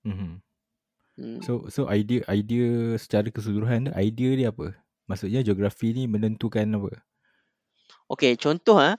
[0.05, 0.41] Mhm.
[1.21, 1.39] Hmm.
[1.43, 4.73] So so idea idea secara keseluruhan idea dia apa?
[5.05, 7.03] Maksudnya geografi ni menentukan apa?
[8.07, 8.95] Okey, contoh ah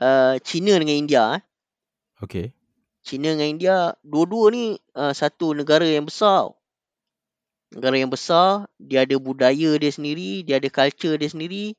[0.00, 1.42] uh, China dengan India eh.
[2.22, 2.46] Okay.
[3.04, 6.50] China dengan India dua-dua ni uh, satu negara yang besar.
[7.74, 11.74] Negara yang besar, dia ada budaya dia sendiri, dia ada culture dia sendiri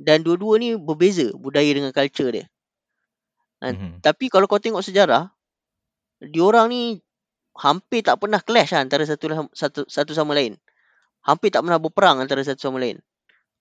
[0.00, 2.46] dan dua-dua ni berbeza budaya dengan culture dia.
[3.62, 3.74] Kan?
[3.76, 3.92] Mhm.
[4.02, 5.30] Tapi kalau kau tengok sejarah,
[6.20, 7.02] diorang ni
[7.54, 10.58] hampir tak pernah clash lah antara satu satu satu sama lain.
[11.24, 13.00] Hampir tak pernah berperang antara satu sama lain.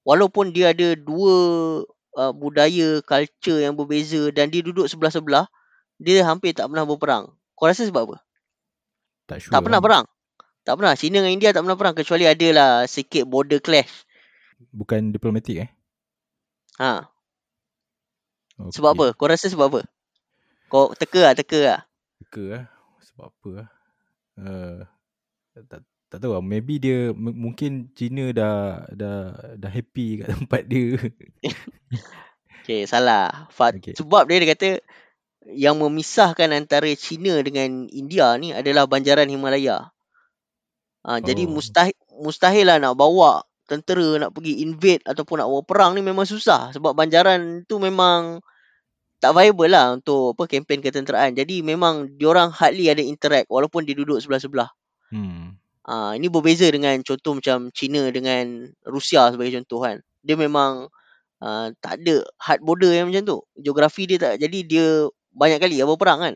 [0.04, 1.36] Walaupun dia ada dua
[2.20, 5.48] uh, budaya, culture yang berbeza dan dia duduk sebelah-sebelah,
[6.02, 7.32] dia hampir tak pernah berperang.
[7.56, 8.18] Kau rasa sebab apa?
[9.30, 9.54] Tak sure.
[9.56, 9.86] Tak pernah lah.
[9.86, 10.06] perang.
[10.64, 10.94] Tak pernah.
[11.00, 14.04] China dengan India tak pernah perang kecuali adalah sikit border clash.
[14.72, 15.70] Bukan diplomatik eh?
[16.80, 17.13] Ha.
[18.64, 18.80] Okay.
[18.80, 19.06] Sebab apa?
[19.16, 19.82] Kau rasa sebab apa?
[20.72, 21.80] Kau teka lah, teka lah.
[22.24, 22.64] Teka lah.
[23.04, 23.68] Sebab apa lah.
[24.40, 24.78] Uh,
[25.70, 26.42] tak, tak tahu lah.
[26.42, 29.20] Maybe dia, m- mungkin China dah, dah,
[29.60, 30.98] dah happy kat tempat dia.
[32.64, 33.52] Okay, salah.
[33.52, 33.94] Fat, Okay.
[34.00, 34.70] Sebab dia, dia kata
[35.52, 39.92] yang memisahkan antara China dengan India ni adalah banjaran Himalaya.
[41.04, 41.60] Ha, Jadi Oh.
[41.60, 46.24] mustahil, mustahil lah nak bawa tentera nak pergi invade ataupun nak bawa perang ni memang
[46.24, 46.72] susah.
[46.72, 48.40] Sebab banjaran tu memang
[49.24, 51.32] tak viable lah untuk apa kempen ketenteraan.
[51.32, 54.68] Jadi memang diorang hardly ada interact walaupun dia duduk sebelah-sebelah.
[55.16, 55.56] Hmm.
[55.88, 60.04] Ah, ini berbeza dengan contoh macam China dengan Rusia sebagai contoh kan.
[60.28, 60.92] Dia memang
[61.40, 63.38] uh, tak ada hard border yang macam tu.
[63.64, 64.88] Geografi dia tak jadi dia
[65.32, 66.36] banyak kali apa perang kan.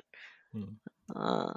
[0.55, 0.73] hmm.
[1.11, 1.51] Uh,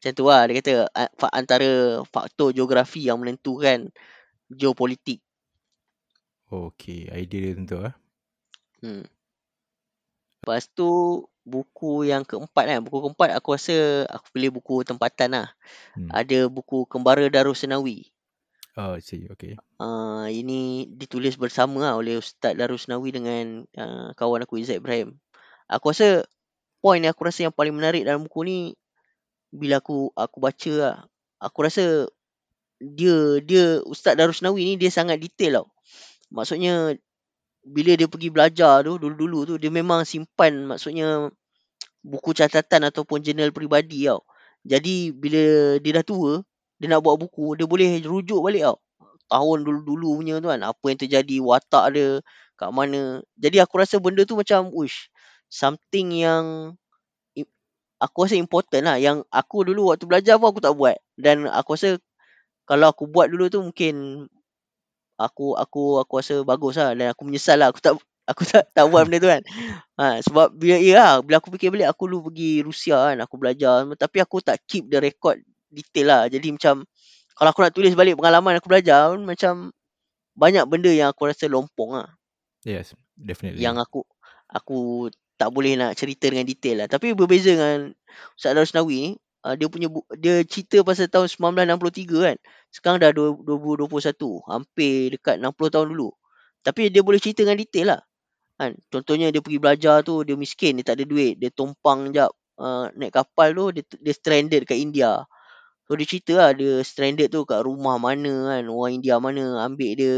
[0.00, 3.88] macam tu lah dia kata uh, antara faktor geografi yang menentukan
[4.52, 5.24] geopolitik.
[6.52, 7.08] Okay.
[7.08, 7.96] Idea dia tentu lah.
[8.84, 9.08] Hmm.
[10.40, 12.80] Lepas tu buku yang keempat kan.
[12.80, 15.48] Buku keempat aku rasa aku pilih buku tempatan lah.
[15.92, 16.08] Hmm.
[16.08, 18.08] Ada buku Kembara Darussenawi.
[18.78, 19.26] Oh, I see.
[19.28, 19.58] Okay.
[19.76, 25.18] Uh, ini ditulis bersama lah oleh Ustaz Darusnawi dengan uh, kawan aku Izzat Ibrahim.
[25.66, 26.24] Aku rasa
[26.80, 28.58] poin yang aku rasa yang paling menarik dalam buku ni
[29.50, 30.96] bila aku aku baca lah.
[31.42, 32.08] Aku rasa
[32.80, 35.66] dia dia Ustaz Darusnawi ni dia sangat detail tau.
[36.30, 36.96] Maksudnya
[37.60, 41.28] bila dia pergi belajar tu dulu-dulu tu dia memang simpan maksudnya
[42.00, 44.24] buku catatan ataupun jurnal peribadi tau.
[44.64, 46.32] Jadi bila dia dah tua,
[46.80, 48.78] dia nak buat buku, dia boleh rujuk balik tau.
[49.30, 52.08] Tahun dulu-dulu punya tu kan, apa yang terjadi, watak dia,
[52.58, 53.22] kat mana.
[53.38, 55.08] Jadi aku rasa benda tu macam, uish,
[55.48, 56.74] something yang
[58.00, 58.96] aku rasa important lah.
[59.00, 60.96] Yang aku dulu waktu belajar pun aku tak buat.
[61.14, 61.96] Dan aku rasa
[62.64, 64.26] kalau aku buat dulu tu mungkin
[65.20, 68.84] aku aku aku rasa bagus lah dan aku menyesal lah aku tak aku tak tak
[68.88, 69.42] buat benda tu kan.
[70.00, 73.36] Ha, sebab bila ya lah, bila aku fikir balik aku dulu pergi Rusia kan aku
[73.36, 75.36] belajar tapi aku tak keep the record
[75.68, 76.22] detail lah.
[76.32, 76.88] Jadi macam
[77.36, 79.74] kalau aku nak tulis balik pengalaman aku belajar macam
[80.36, 82.08] banyak benda yang aku rasa lompong lah.
[82.64, 82.96] Yes.
[83.20, 83.60] Definitely.
[83.60, 84.00] Yang aku
[84.48, 84.78] aku
[85.40, 86.88] tak boleh nak cerita dengan detail lah.
[86.88, 87.96] Tapi berbeza dengan
[88.36, 89.10] Ustaz Darusnawi ni,
[89.44, 92.36] uh, dia punya bu- dia cerita pasal tahun 1963 kan.
[92.72, 96.10] Sekarang dah 2021, hampir dekat 60 tahun dulu.
[96.62, 98.00] Tapi dia boleh cerita dengan detail lah.
[98.60, 98.72] Kan?
[98.92, 102.92] Contohnya dia pergi belajar tu, dia miskin, dia tak ada duit, dia tumpang jap uh,
[102.94, 105.24] naik kapal tu, dia, dia stranded kat India.
[105.88, 109.90] So dia cerita lah, dia stranded tu kat rumah mana kan, orang India mana ambil
[109.96, 110.16] dia,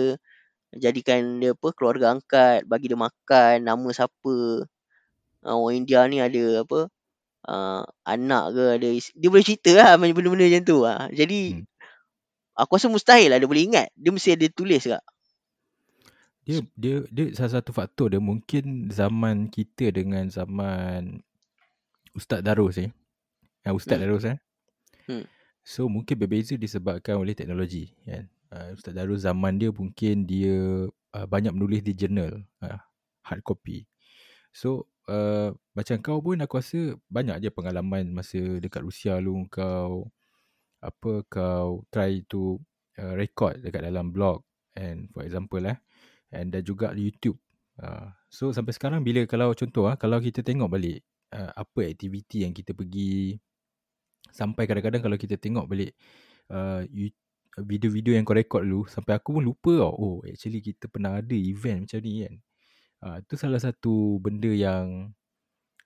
[0.76, 4.66] jadikan dia apa, keluarga angkat, bagi dia makan, nama siapa.
[5.42, 6.90] Uh, orang India ni ada apa,
[7.48, 11.00] uh, anak ke, ada is- dia boleh cerita lah macam benda-benda macam tu lah.
[11.10, 11.64] Jadi, Hmm.
[12.58, 13.88] aku rasa mustahil lah dia boleh ingat.
[13.98, 15.02] Dia mesti ada tulis kat.
[16.42, 21.22] Dia dia dia salah satu faktor dia mungkin zaman kita dengan zaman
[22.18, 22.90] Ustaz Darus eh.
[23.62, 24.02] Ustaz Hmm.
[24.02, 24.36] Darus eh.
[25.06, 25.24] Hmm.
[25.62, 28.26] So mungkin berbeza disebabkan oleh teknologi kan.
[28.50, 32.78] Uh, Ustaz Darus zaman dia mungkin dia uh, banyak menulis di jurnal uh,
[33.22, 33.86] hard copy.
[34.50, 40.08] So uh, macam kau pun aku rasa banyak je pengalaman masa dekat Rusia lu kau
[40.80, 42.58] apa kau try to
[42.98, 44.42] uh, record dekat dalam blog
[44.74, 45.76] and for example eh
[46.32, 47.36] and dan juga YouTube.
[47.76, 52.44] Uh, so sampai sekarang bila kalau contoh ah kalau kita tengok balik uh, apa aktiviti
[52.44, 53.36] yang kita pergi
[54.32, 55.92] sampai kadang-kadang kalau kita tengok balik
[56.52, 56.84] uh,
[57.60, 59.92] video-video yang kau record dulu sampai aku pun lupa tau.
[59.92, 62.34] Oh actually kita pernah ada event macam ni kan.
[63.02, 65.10] Uh, tu salah satu benda yang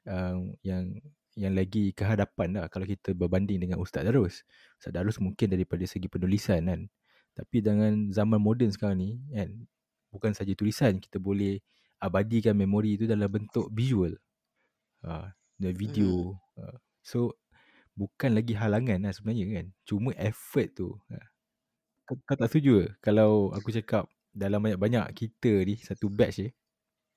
[0.05, 1.01] uh, yang
[1.33, 4.45] yang lagi kehadapan lah kalau kita berbanding dengan Ustaz Darus.
[4.77, 6.81] Ustaz Darus mungkin daripada segi penulisan kan.
[7.33, 9.49] Tapi dengan zaman moden sekarang ni kan
[10.13, 11.61] bukan saja tulisan kita boleh
[12.01, 14.13] abadikan memori itu dalam bentuk visual.
[15.01, 16.37] Uh, dan video.
[16.61, 17.33] Uh, so
[17.97, 19.67] bukan lagi halangan lah sebenarnya kan.
[19.89, 21.01] Cuma effort tu.
[22.05, 24.05] Kau, kau tak setuju ke kalau aku cakap
[24.37, 26.49] dalam banyak-banyak kita ni satu batch ni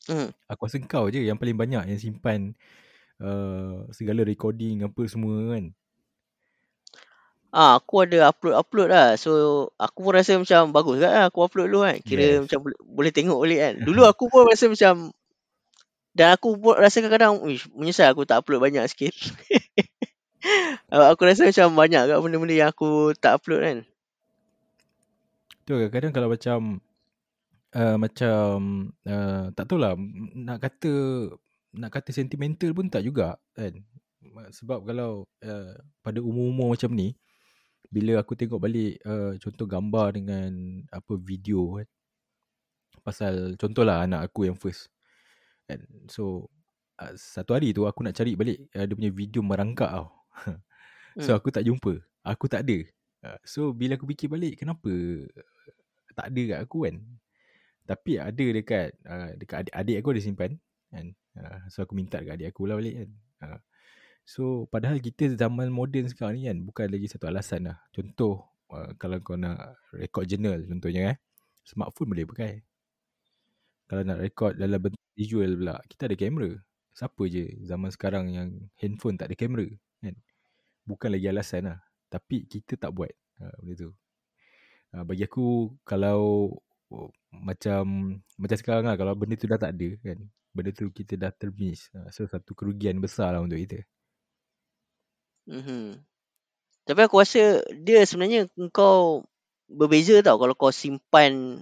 [0.08, 0.30] Hmm.
[0.48, 2.56] Aku rasa kau je yang paling banyak yang simpan
[3.22, 5.74] uh, segala recording apa semua kan.
[7.50, 9.10] Ah, aku ada upload-upload lah.
[9.18, 9.32] So,
[9.82, 11.98] aku pun rasa macam bagus kan lah aku upload dulu kan.
[12.06, 12.46] Kira Yes.
[12.46, 13.74] macam boleh, boleh tengok balik kan.
[13.82, 14.94] Dulu aku pun rasa macam
[16.14, 19.14] dan aku pun rasa kadang-kadang "Uish, menyesal aku tak upload banyak sikit.
[20.90, 23.78] Ah, aku rasa macam banyak kat benda-benda yang aku tak upload kan.
[25.68, 26.80] Tu kadang-kadang kalau macam
[27.76, 28.48] uh, macam
[29.06, 29.94] uh, tak tahulah
[30.34, 30.94] nak kata
[31.76, 33.74] nak kata sentimental pun tak juga kan.
[34.54, 37.14] Sebab kalau uh, pada umur-umur macam ni
[37.90, 41.88] bila aku tengok balik uh, contoh gambar dengan apa video kan?
[43.06, 44.90] Pasal contohlah anak aku yang first
[45.70, 45.82] kan?
[46.10, 46.50] So
[46.98, 50.10] uh, satu hari tu aku nak cari balik uh, dia punya video merangkak tau.
[51.20, 51.42] So Hmm.
[51.42, 52.00] aku tak jumpa.
[52.22, 52.86] Aku tak ada.
[53.26, 54.94] Uh, so bila aku fikir balik kenapa
[56.16, 56.96] tak ada kat aku kan
[57.90, 60.52] tapi ada dekat uh, dekat adik-adik aku ada simpan
[60.94, 61.10] kan.
[61.34, 63.10] Uh, so aku minta dekat adik aku lah balik kan.
[63.42, 63.60] Uh,
[64.22, 67.82] so padahal kita zaman moden sekarang ni kan bukan lagi satu alasan lah.
[67.90, 71.18] Contoh uh, kalau kau nak record journal contohnya eh
[71.66, 72.62] smartphone boleh pakai.
[73.90, 76.54] Kalau nak record dalam bentuk visual pula kita ada kamera.
[76.94, 79.66] Siapa je zaman sekarang yang handphone tak ada kamera
[80.06, 80.14] kan?
[80.86, 81.82] Bukan lagi alasan lah.
[82.06, 83.10] Tapi kita tak buat
[83.42, 83.90] uh, benda tu.
[84.94, 86.54] Uh, bagi aku kalau
[86.90, 87.84] oh, macam
[88.38, 90.18] macam sekarang lah kalau benda tu dah tak ada kan
[90.54, 93.86] benda tu kita dah termiss uh, so satu kerugian besar lah untuk kita
[95.50, 96.06] Mhm.
[96.86, 99.26] Tapi aku rasa dia sebenarnya kau
[99.70, 101.62] berbeza tau kalau kau simpan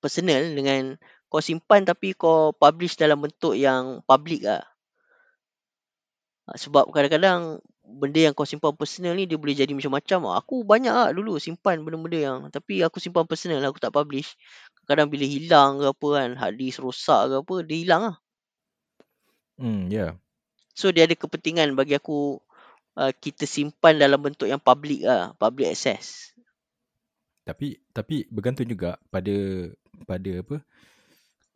[0.00, 0.96] personal dengan
[1.28, 4.64] kau simpan tapi kau publish dalam bentuk yang public lah.
[6.46, 10.18] Ah, Sebab kadang-kadang benda yang kau simpan personal ni dia boleh jadi macam-macam.
[10.22, 10.34] tau.
[10.38, 14.34] Aku banyak lah dulu simpan benda-benda yang tapi aku simpan personal aku tak publish.
[14.86, 18.16] Kadang bila hilang ke apa kan, hard disk rosak ke apa, dia hilang lah.
[19.58, 20.12] hmm ya yeah.
[20.76, 22.38] So dia ada kepentingan bagi aku
[23.00, 26.36] uh, kita simpan dalam bentuk yang public lah, public access.
[27.46, 29.32] Tapi tapi bergantung juga pada
[30.04, 30.56] pada apa?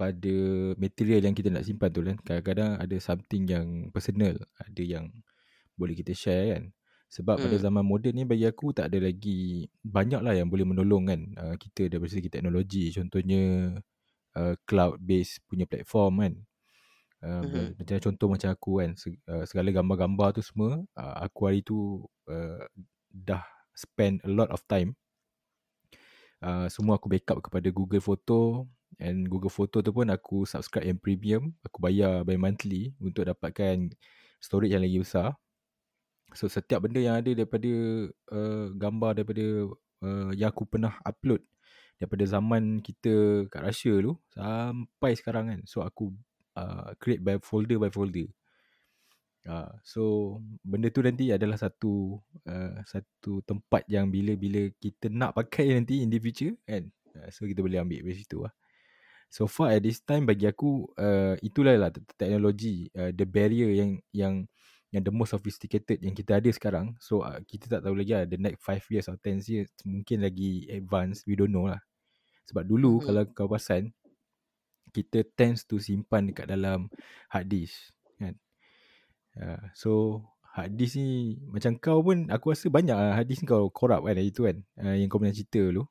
[0.00, 0.36] Pada
[0.80, 2.16] material yang kita nak simpan tu kan.
[2.24, 5.12] Kadang-kadang ada something yang personal, ada yang
[5.76, 6.64] boleh kita share kan.
[7.12, 7.60] Sebab pada Hmm.
[7.60, 11.56] zaman moden ni bagi aku tak ada lagi banyak lah yang boleh menolong kan uh,
[11.60, 12.88] kita dari segi teknologi.
[12.94, 13.74] Contohnya
[14.38, 16.34] uh, cloud based punya platform kan.
[17.20, 17.76] Uh, Mhm.
[17.76, 22.00] macam contoh macam aku kan se- segala gambar-gambar tu semua uh, aku hari tu
[22.32, 22.64] uh,
[23.12, 23.44] dah
[23.76, 24.96] spend a lot of time
[26.44, 28.64] uh, semua aku backup kepada Google Photo
[29.00, 31.42] and Google Photo tu pun aku subscribe yang premium.
[31.64, 33.90] Aku bayar by monthly untuk dapatkan
[34.38, 35.34] storage yang lagi besar.
[36.36, 37.72] So setiap benda yang ada daripada
[38.30, 39.46] uh, gambar daripada
[40.04, 41.42] uh, yang aku pernah upload
[41.98, 45.60] daripada zaman kita kat Russia tu sampai sekarang kan.
[45.66, 46.12] So aku
[46.54, 48.28] uh, create by folder by folder
[49.48, 55.80] Uh, so benda tu nanti adalah satu uh, satu tempat yang bila-bila kita nak pakai
[55.80, 56.92] nanti in the future kan.
[57.16, 58.52] Uh, so kita boleh ambil dari situ lah
[59.30, 63.70] so far at this time bagi aku uh, itulah lah te- teknologi uh, the barrier
[63.70, 64.34] yang yang
[64.90, 66.98] yang the most sophisticated yang kita ada sekarang.
[66.98, 70.26] So uh, kita tak tahu lagi lah the next 5 years or 10 years mungkin
[70.26, 71.78] lagi advance we don't know lah.
[72.50, 73.04] Sebab dulu Mhm.
[73.06, 73.94] kalau kau perasan
[74.90, 76.90] kita tends to simpan dekat dalam
[77.30, 78.34] hard disk kan?
[79.38, 79.90] Uh, so
[80.58, 84.18] hard disk ni macam kau pun aku rasa banyak lah hard disk kau corrupt kan
[84.18, 85.86] hari tu kan uh, yang kau pernah cerita dulu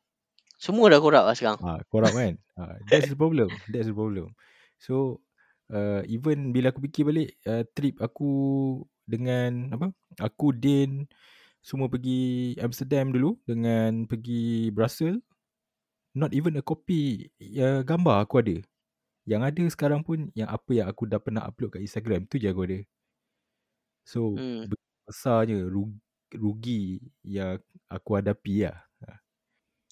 [0.59, 1.59] Semua dah korak lah sekarang.
[1.63, 4.35] ah uh, corrupt kan uh, that's the problem that's the problem
[4.75, 5.23] so
[5.71, 8.31] uh, even bila aku fikir balik uh, trip aku
[9.07, 11.07] dengan apa aku Din
[11.63, 15.23] semua pergi Amsterdam dulu dengan pergi Brussels
[16.11, 18.59] not even a copy uh, gambar aku ada
[19.29, 22.49] Yang ada sekarang pun yang apa yang aku dah pernah upload kat Instagram tu je
[22.49, 22.81] aku ada.
[24.01, 24.73] So hmm.
[25.05, 26.01] besarnya rugi,
[26.33, 28.88] rugi yang aku hadapi lah.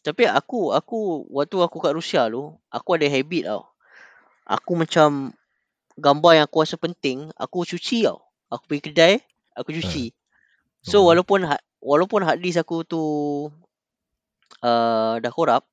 [0.07, 3.67] Tapi aku aku waktu aku kat Rusia tu, aku ada habit tau.
[4.47, 5.35] Aku macam
[5.99, 8.23] gambar yang aku rasa penting, aku cuci tau.
[8.47, 9.13] Aku pergi kedai,
[9.51, 10.15] aku cuci.
[10.79, 11.11] So Oh.
[11.11, 13.03] walaupun ha- walaupun hard disk aku tu
[14.63, 15.67] uh, dah korap,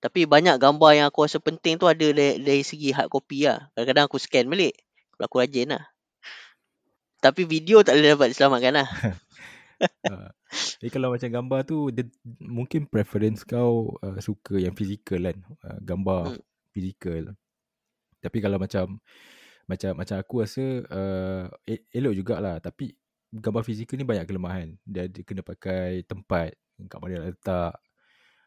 [0.00, 3.68] tapi banyak gambar yang aku rasa penting tu ada dari, dari segi hard copy lah.
[3.76, 4.72] Kadang-kadang aku scan balik.
[5.16, 5.84] Kalau aku rajin lah.
[7.20, 8.88] Tapi video tak boleh dapat diselamatkan lah.
[10.06, 10.30] Uh,
[10.80, 12.06] eh kalau macam gambar tu dia,
[12.38, 15.36] mungkin preference kau uh, suka yang fizikal kan?
[15.66, 16.42] Uh, gambar Hmm.
[16.70, 17.34] fizikal
[18.26, 18.98] tapi kalau macam
[19.70, 21.46] macam macam aku rasa uh,
[21.94, 22.58] elok jugalah.
[22.58, 22.90] Tapi
[23.30, 24.74] gambar fizikal ni banyak kelemahan.
[24.82, 26.58] Dia, dia kena pakai tempat
[26.90, 27.74] kat mana nak letak.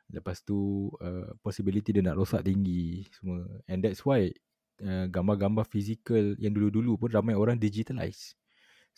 [0.09, 3.45] Lepas tu uh, possibility dia nak rosak tinggi semua.
[3.71, 4.31] And that's why
[4.83, 8.35] uh, gambar-gambar fizikal yang dulu-dulu pun ramai orang digitalize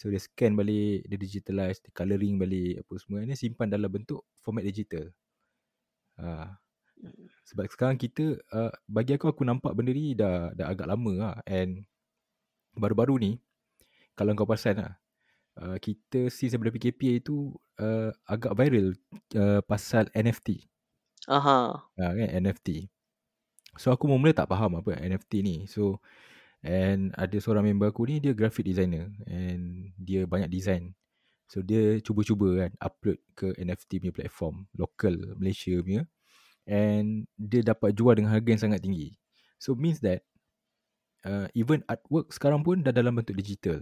[0.01, 4.25] So dia scan balik, dia digitalize, dia colouring balik apa semua ni simpan dalam bentuk
[4.41, 5.13] format digital.
[6.17, 6.57] Ha.
[7.45, 11.35] Sebab sekarang kita uh, bagi aku aku nampak benda ni dah dah agak lama lah
[11.45, 11.85] and
[12.73, 13.31] baru-baru ni
[14.17, 14.93] kalau kau perasan lah
[15.61, 18.97] uh, kita since daripada PKP itu uh, agak viral
[19.37, 20.65] uh, pasal NFT.
[21.29, 21.77] Aha.
[21.77, 22.89] Ha, kan NFT.
[23.77, 25.55] So aku mula tak faham apa NFT ni.
[25.69, 26.01] So
[26.61, 30.93] And ada seorang member aku ni dia graphic designer and dia banyak design.
[31.49, 36.05] So dia cuba-cuba kan upload ke NFT punya platform local Malaysia punya
[36.69, 39.17] and dia dapat jual dengan harga yang sangat tinggi.
[39.57, 40.21] So means that
[41.25, 43.81] uh, even artwork sekarang pun dah dalam bentuk digital.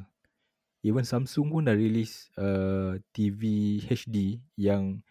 [0.79, 3.43] Even Samsung pun dah release uh, TV
[3.91, 5.03] HD yang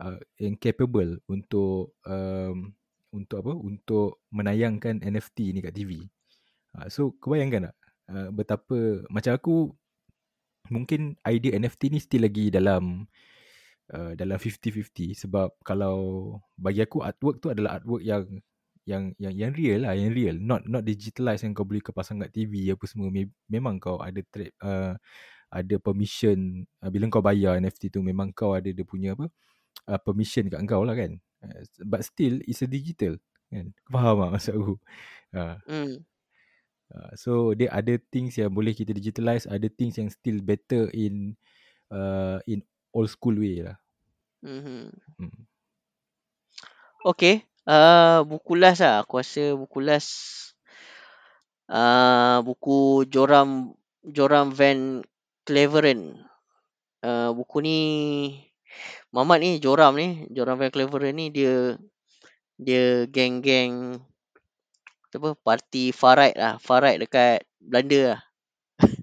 [0.00, 2.72] uh, yang capable untuk um,
[3.12, 3.52] untuk apa?
[3.52, 6.08] Untuk menayangkan NFT ni kat TV.
[6.76, 7.76] Uh, so kau bayangkan tak?
[8.10, 9.54] Uh, betapa macam aku
[10.70, 13.06] mungkin idea NFT ni still lagi dalam
[13.94, 18.26] uh, dalam 50-50 sebab kalau bagi aku artwork tu adalah artwork yang
[18.88, 20.36] yang yang yang real lah yang real.
[20.38, 23.10] Not not digitalized yang kau boleh kau pasang kat TV apa semua.
[23.12, 24.94] Me- memang kau ada trade uh,
[25.50, 26.66] ada permission.
[26.82, 29.30] Uh, bila kau bayar NFT tu memang kau ada dia punya apa
[29.90, 31.18] uh, permission kat kau lah kan?
[31.44, 33.14] Uh, but still it's a digital
[33.50, 33.70] kan?
[33.90, 34.74] Faham tak maksud aku?
[35.30, 35.94] Uh, Hmm.
[36.90, 41.38] Uh, so dia ada things yang boleh kita digitalize, ada things yang still better in
[41.94, 43.78] uh, in old school way lah.
[44.42, 44.90] Mhm.
[45.20, 45.40] Hmm.
[47.06, 47.46] Okay.
[47.64, 49.06] Uh, buku last lah.
[49.06, 50.12] Aku rasa buku last.
[51.70, 53.70] Uh, buku Joram
[54.02, 55.06] Joram Van
[55.46, 56.18] Cleveren.
[57.00, 57.78] Uh, buku ni
[59.14, 61.78] Mamat ni Joram ni Joram Van Cleveren ni dia
[62.60, 63.98] dia geng-geng
[65.16, 68.20] apa parti far right lah far right dekat Belanda lah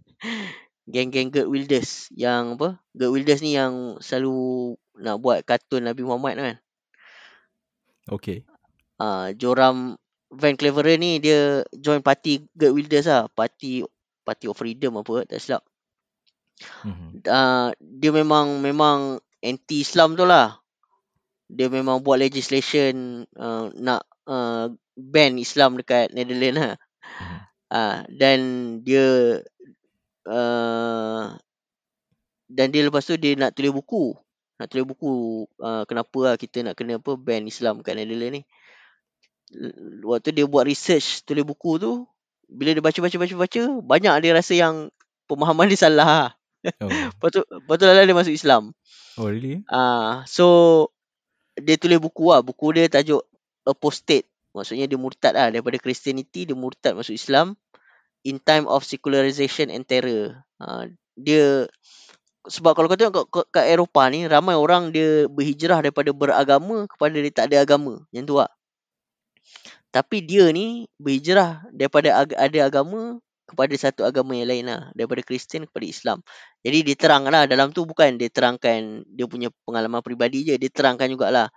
[0.91, 6.35] geng-geng Gert Wilders yang apa Gert Wilders ni yang selalu nak buat kartun Nabi Muhammad
[6.39, 6.57] kan
[8.07, 8.47] Okay.
[9.03, 13.31] uh, Joram Van Cleveren ni dia join parti Gert Wilders lah.
[13.31, 13.83] Parti
[14.27, 15.63] Party of Freedom apa tak silap.
[16.83, 17.09] Mm-hmm.
[17.23, 20.59] Uh, dia memang memang anti Islam tu lah.
[21.47, 26.75] Dia memang buat legislation uh, nak uh, ban Islam dekat Netherlands lah.
[26.75, 27.39] Mm-hmm.
[27.67, 28.39] Uh, dan
[28.81, 29.05] dia
[30.25, 31.37] uh,
[32.47, 34.17] dan dia lepas tu dia nak tulis buku.
[34.57, 38.43] Nak tulis buku uh, kenapa lah kita nak kena apa ban Islam kat Netherlands ni
[40.03, 42.03] waktu dia buat research tulis buku tu
[42.47, 44.75] bila dia baca baca baca baca banyak dia rasa yang
[45.27, 46.35] pemahaman dia salah
[46.81, 46.89] Oh.
[47.15, 48.75] lepas tu lepas tu lah dia masuk Islam
[49.15, 49.63] oh really?
[49.71, 50.45] ah uh, so
[51.55, 53.23] dia tulis buku lah buku dia tajuk
[53.63, 54.27] apostate
[54.57, 57.53] maksudnya dia murtad lah daripada Christianity dia murtad masuk Islam
[58.25, 61.69] in time of secularization and terror uh, dia
[62.47, 67.15] sebab kalau kau tengok kat, kat Eropah ni ramai orang dia berhijrah daripada beragama kepada
[67.21, 68.49] dia tak ada agama yang tu lah
[69.93, 74.91] tapi dia ni berhijrah daripada ag- ada agama kepada satu agama yang lain lah.
[74.91, 76.17] Daripada Kristian kepada Islam.
[76.61, 80.59] Jadi dia terang lah dalam tu bukan dia terangkan dia punya pengalaman peribadi je.
[80.59, 81.47] Dia terangkan jugalah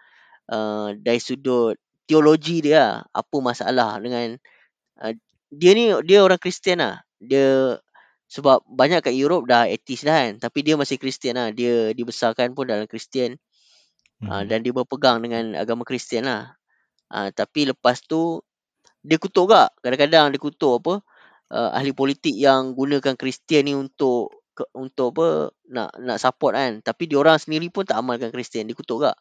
[0.49, 1.75] uh, dari sudut
[2.11, 2.95] teologi dia lah.
[3.15, 4.35] Apa masalah dengan
[4.99, 5.15] uh,
[5.55, 7.07] dia ni dia orang Kristian lah.
[7.23, 7.79] Dia
[8.31, 10.33] sebab banyak kat Europe dah etis dah kan.
[10.43, 11.55] Tapi dia masih Kristian lah.
[11.55, 13.39] Dia dibesarkan pun dalam Kristian.
[14.19, 14.31] Mm-hmm.
[14.31, 16.55] Uh, dan dia berpegang dengan agama Kristian lah.
[17.11, 18.43] Uh, tapi lepas tu
[19.03, 19.75] dia kutuk gak.
[19.83, 20.95] Kadang-kadang dia kutuk apa
[21.51, 24.45] uh, ahli politik yang gunakan Kristian ni untuk
[24.77, 26.79] untuk apa nak nak support kan.
[26.85, 28.71] Tapi dia orang sendiri pun tak amalkan Kristian.
[28.71, 29.19] Dia kutuk gak.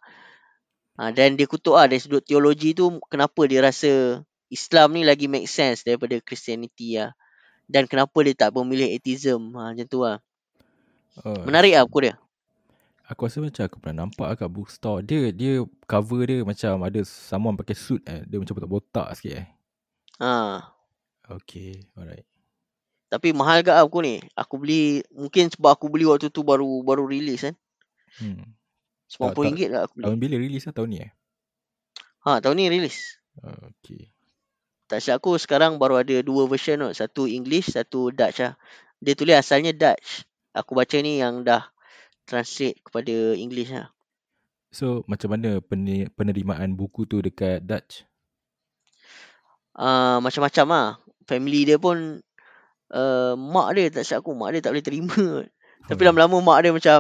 [1.00, 4.20] Uh, dan dia kutuk ah dari sudut teologi tu kenapa dia rasa
[4.52, 7.16] Islam ni lagi make sense daripada Christianity lah.
[7.70, 9.56] Dan kenapa dia tak memilih atheism.
[9.56, 10.20] Ha, macam tu lah.
[11.24, 12.20] Oh, Menarik lah buku dia.
[13.08, 15.00] Aku rasa macam aku pernah nampak kat bookstore.
[15.06, 18.28] Dia dia cover dia macam ada someone pakai suit eh.
[18.28, 19.48] Dia macam botak-botak sikit eh.
[20.20, 20.62] Ha.
[21.30, 22.28] Okay, alright.
[23.10, 24.16] Tapi mahal ke lah buku ni?
[24.36, 27.56] Aku beli, mungkin sebab aku beli waktu tu baru baru release kan.
[28.22, 28.59] Hmm.
[29.10, 30.06] RM90 lah aku beli.
[30.06, 31.12] Tahun bila release lah tahun ni eh?
[32.24, 33.18] Ha, tahun ni release.
[33.42, 34.12] Okay.
[34.86, 36.90] Tak silap aku sekarang baru ada dua version tu.
[36.94, 38.54] Satu English, satu Dutch lah.
[39.00, 40.26] Dia tulis asalnya Dutch.
[40.54, 41.70] Aku baca ni yang dah
[42.26, 43.90] translate kepada English lah.
[44.70, 48.06] So macam mana pene- penerimaan buku tu dekat Dutch?
[49.74, 50.88] Uh, macam-macam lah.
[51.26, 52.20] Family dia pun
[52.92, 54.34] uh, mak dia tak silap aku.
[54.36, 55.22] Mak dia tak boleh terima.
[55.88, 56.08] Tapi Hmm.
[56.12, 57.00] lama-lama mak dia macam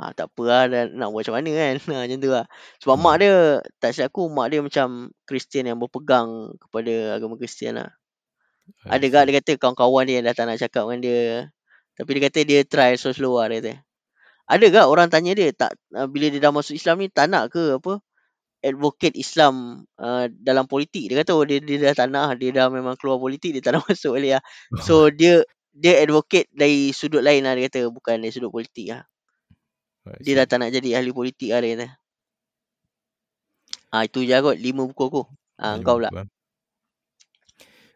[0.00, 1.74] ah, tak apa lah dah, nak buat macam mana kan.
[1.80, 2.46] Ha, macam tu lah.
[2.80, 3.02] Sebab Hmm.
[3.04, 3.32] mak dia
[3.82, 4.88] tak silap aku mak dia macam
[5.28, 7.90] Kristian yang berpegang kepada agama Kristian lah.
[8.86, 9.28] I Ada gak see.
[9.28, 11.20] dia kata kawan-kawan dia yang dah tak nak cakap dengan dia.
[11.98, 13.72] Tapi dia kata dia try slow-slow lah dia kata.
[14.50, 17.50] Ada gak orang tanya dia tak uh, bila dia dah masuk Islam ni tak nak
[17.54, 18.02] ke apa
[18.62, 21.10] advocate Islam uh, dalam politik.
[21.10, 23.78] Dia kata oh dia, dia dah tak nak dia dah memang keluar politik dia tak
[23.78, 24.42] nak masuk balik lah.
[24.82, 29.02] So dia dia advocate dari sudut lain lah dia kata bukan dari sudut politik lah.
[30.22, 31.88] Dia dah tak nak jadi ahli politik lah dia kata.
[33.92, 35.22] Ah itu je kot lima buku aku.
[35.60, 36.10] Ah Lima kau pula.
[36.10, 36.28] buku, ah.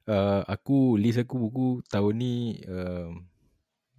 [0.06, 2.34] Uh, aku list aku buku tahun ni
[2.70, 3.10] uh,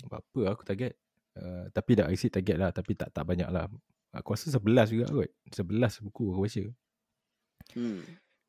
[0.08, 0.96] apa aku target
[1.36, 3.68] uh, tapi dah exceed target lah tapi tak tak banyak lah
[4.16, 6.64] aku rasa 11 juga kot 11 buku aku baca
[7.76, 8.00] Hmm.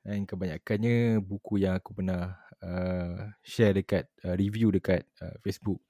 [0.06, 5.82] dan kebanyakannya buku yang aku pernah uh, share dekat uh, review dekat uh, Facebook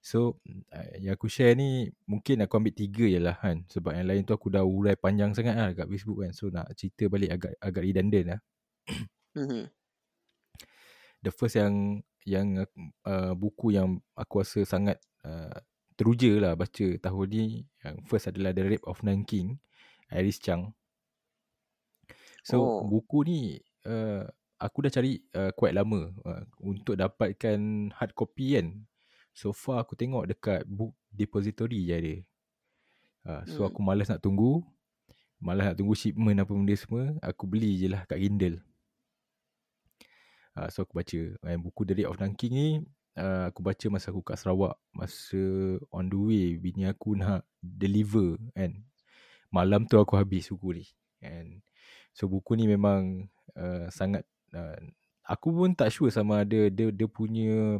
[0.00, 0.38] so
[0.72, 3.66] uh, yang aku share ni mungkin aku ambil tiga je lah kan.
[3.68, 6.32] Sebab yang lain tu aku dah urai panjang sangat lah dekat Facebook kan.
[6.32, 8.40] So nak cerita balik agak agak redundant lah.
[9.38, 9.70] Hmm.
[11.22, 12.66] the first yang yang
[13.06, 15.54] uh, buku yang aku rasa sangat uh,
[15.94, 17.44] teruja lah baca tahun ni
[17.82, 19.62] yang first adalah The Rape of Nanking
[20.10, 20.74] Iris Chang.
[22.42, 22.80] So Oh.
[22.88, 23.40] buku ni
[23.86, 24.26] uh,
[24.58, 28.87] aku dah cari uh, quite lama uh, untuk dapatkan hard copy kan
[29.38, 32.14] so far aku tengok dekat book depository je ada.
[33.22, 33.70] Uh, so Hmm.
[33.70, 34.66] aku malas nak tunggu.
[35.38, 38.58] Malas nak tunggu shipment apa benda semua aku beli je lah kat Kindle.
[40.58, 42.68] Uh, so aku baca And buku The Rape of Nanking ni
[43.14, 45.38] uh, Aku baca masa aku kat Sarawak Masa
[45.94, 48.74] on the way Bini aku nak deliver kan.
[49.54, 50.84] Malam tu aku habis buku ni
[51.22, 51.62] And
[52.10, 54.82] So buku ni memang uh, Sangat uh,
[55.30, 57.78] Aku pun tak sure sama ada Dia, dia punya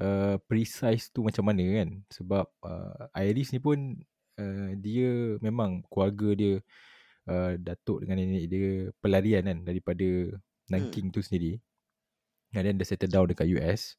[0.00, 1.88] uh, Precise tu macam mana kan?
[2.10, 3.98] Sebab uh, Iris ni pun
[4.38, 6.52] uh, Dia memang keluarga dia
[7.30, 8.68] uh, Datuk dengan nenek dia
[8.98, 10.06] Pelarian kan Daripada
[10.70, 11.60] Nanking tu sendiri.
[12.54, 13.98] And then dia settle down dekat US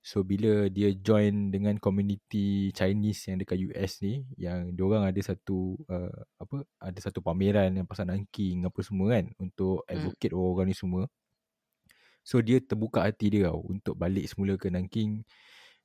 [0.00, 5.76] So bila dia join dengan community Chinese yang dekat US ni Yang diorang ada satu
[5.92, 9.92] uh, apa Ada satu pameran yang pasal Nanking apa semua kan Untuk Hmm.
[9.92, 11.04] advocate orang ni semua
[12.30, 15.26] So dia terbuka hati dia tau Untuk balik semula ke Nanking.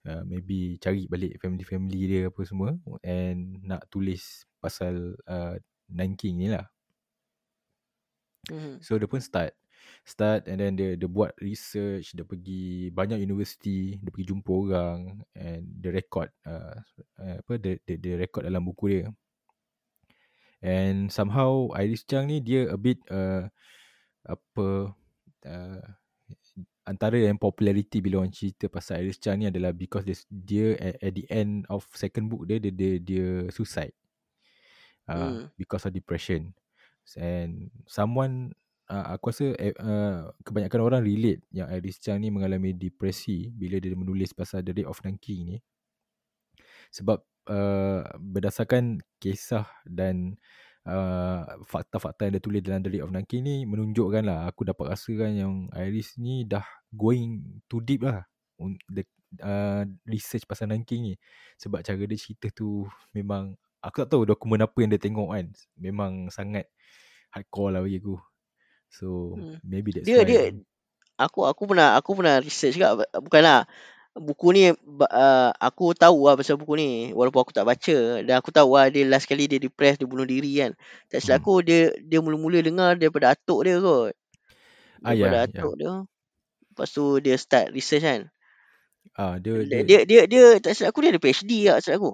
[0.05, 5.57] Uh, Maybe cari balik family-family dia apa semua And nak tulis pasal uh,
[5.89, 6.69] Nanking ni lah.
[8.45, 8.77] Hmm.
[8.77, 9.57] So dia pun start.
[10.05, 15.25] Start and then dia, dia buat research Dia pergi banyak universiti Dia pergi jumpa orang
[15.33, 16.77] And dia record uh,
[17.21, 19.09] uh, Apa dia, dia, dia record dalam buku dia.
[20.61, 23.49] And somehow Iris Chang ni dia a bit uh,
[24.25, 24.93] Apa
[25.45, 25.85] uh,
[26.85, 30.95] Antara yang popularity bila orang cerita pasal Iris Chang ni adalah Because dia, dia at,
[31.01, 33.97] at the end of second book dia Dia, dia, dia suicide
[35.09, 35.43] uh, Hmm.
[35.57, 36.53] Because of depression
[37.17, 38.53] And someone
[38.89, 43.93] uh, aku rasa uh, kebanyakan orang relate yang Iris Chang ni mengalami depresi bila dia
[43.93, 45.57] menulis pasal The Rape of Nanking ni.
[46.93, 47.19] Sebab
[47.49, 50.37] uh, berdasarkan kisah dan
[50.87, 54.95] uh, fakta-fakta yang dia tulis dalam The Rape of Nanking ni menunjukkan lah aku dapat
[54.95, 58.25] rasakan yang Iris ni dah going too deep lah
[58.89, 59.03] the,
[59.43, 61.15] uh, research pasal Nanking ni.
[61.59, 65.45] Sebab cara dia cerita tu memang aku tak tahu dokumen apa yang dia tengok kan.
[65.77, 66.69] Memang sangat
[67.33, 68.15] hardcore lah bagi aku.
[68.89, 69.59] So Hmm.
[69.65, 70.27] maybe that's Dia why.
[70.27, 70.41] dia
[71.19, 73.03] aku aku pernah aku pernah research juga.
[73.19, 73.67] Bukanlah
[74.15, 76.89] buku ni uh, aku tahu lah pasal buku ni.
[77.11, 80.23] Walaupun aku tak baca dan aku tahu lah dia last kali dia depressed dia bunuh
[80.23, 80.71] diri kan.
[81.11, 81.43] Tak silap Hmm.
[81.43, 84.15] aku dia dia mula-mula dengar daripada atuk dia kot.
[85.03, 85.43] Ah daripada ya.
[85.43, 85.93] ya atuk dia.
[86.71, 88.21] Lepas tu dia start research kan.
[89.19, 91.97] Ah dia dia dia dia dia, dia tak silap aku dia ada PhD tak silap
[91.99, 92.13] aku.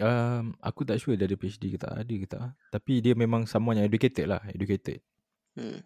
[0.00, 2.40] Um, aku tak sure dia ada PhD ke tak ada ke tak.
[2.40, 2.52] Ah.
[2.72, 5.04] tapi dia memang someone yang educated lah educated.
[5.58, 5.84] Hmm.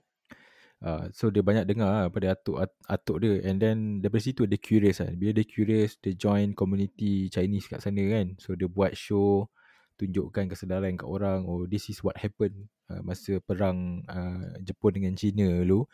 [0.84, 4.60] Uh, so dia banyak dengar lah pada atuk atuk dia and then daripada situ dia
[4.60, 5.16] curious kan.
[5.16, 8.36] Bila dia curious dia join community Chinese kat sana kan.
[8.36, 9.48] So dia buat show
[9.96, 15.16] tunjukkan kesedaran kat orang oh this is what happened uh, masa perang uh, Jepun dengan
[15.16, 15.88] China dulu.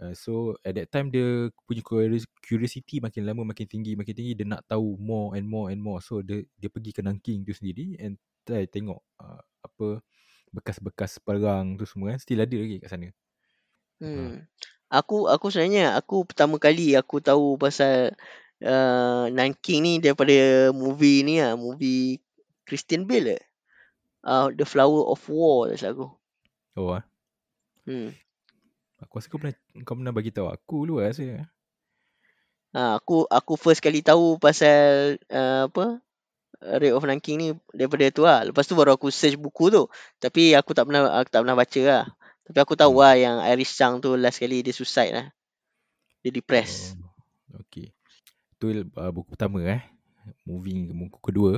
[0.00, 1.84] Uh, so at that time dia punya
[2.40, 6.00] curiosity makin lama makin tinggi makin tinggi dia nak tahu more and more and more.
[6.00, 8.16] So dia dia pergi ke Nanking tu sendiri and
[8.48, 10.00] try tengok uh, apa
[10.56, 13.12] bekas-bekas perang tu semua kan still ada lagi kat sana.
[14.02, 14.44] Hmm.
[14.92, 18.14] Aku aku sebenarnya aku pertama kali aku tahu pasal
[18.62, 22.22] uh, Nanking ni daripada movie ni lah, movie
[22.68, 23.44] Christian Bale eh.
[24.26, 26.10] Uh, The Flower of War tak aku.
[26.76, 27.02] Oh ah.
[27.86, 28.14] Hmm.
[29.02, 31.46] Aku rasa kau pernah kau pernah bagi tahu aku dulu lah rasa.
[32.76, 36.04] Ha, aku aku first kali tahu pasal uh, apa
[36.60, 38.44] Raid of Nanking ni daripada tu lah.
[38.44, 39.88] Lepas tu baru aku search buku tu.
[40.16, 42.04] Tapi aku tak pernah aku tak pernah baca lah.
[42.46, 43.02] Tapi aku tahu hmm.
[43.02, 45.26] lah yang Iris Chang tu last kali dia suicide lah.
[46.22, 46.94] Dia depressed.
[47.50, 47.90] Oh, okay.
[48.62, 49.82] Tu uh, buku pertama eh.
[50.46, 51.52] Moving ke buku kedua.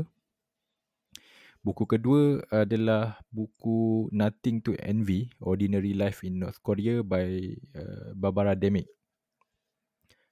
[1.61, 8.57] Buku kedua adalah buku Nothing to Envy, Ordinary Life in North Korea by uh, Barbara
[8.57, 8.89] Demick.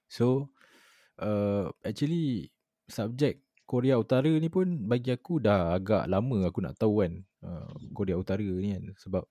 [0.09, 0.49] So,
[1.21, 2.49] uh, actually,
[2.89, 7.69] subjek Korea Utara ni pun bagi aku dah agak lama aku nak tahu kan uh,
[7.93, 8.83] Korea Utara ni kan.
[8.97, 9.27] Sebab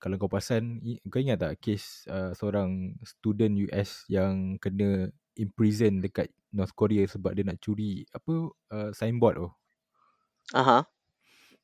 [0.00, 0.80] kalau kau perasan
[1.12, 7.36] kau ingat tak kes uh, seorang student US yang kena imprison dekat North Korea sebab
[7.36, 9.48] dia nak curi apa uh, signboard tu.
[10.56, 10.82] Aha.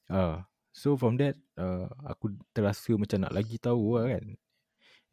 [0.06, 0.36] Ah, uh,
[0.70, 4.36] so from that uh, aku terasa macam nak lagi tahu lah kan.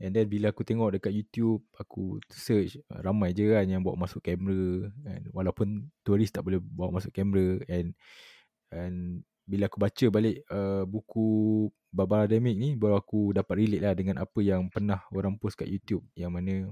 [0.04, 4.20] And then bila aku tengok dekat YouTube, aku search ramai je kan yang bawa masuk
[4.20, 5.22] kamera kan.
[5.32, 7.96] Walaupun turis tak boleh bawa masuk kamera and
[8.74, 11.28] and bila aku baca balik uh, buku
[11.92, 15.68] Barbara Demick ni baru aku dapat relate lah dengan apa yang pernah orang post kat
[15.68, 16.72] YouTube yang mana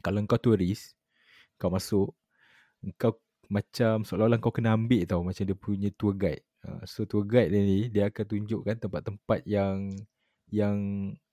[0.00, 0.94] kalau kau turis
[1.58, 2.14] kau masuk
[2.94, 3.18] kau
[3.50, 6.44] macam seolah-olah kau kena ambil tau macam dia punya tour guide.
[6.62, 9.90] Uh, so tour guide dia ni dia akan tunjukkan tempat-tempat yang
[10.52, 10.78] yang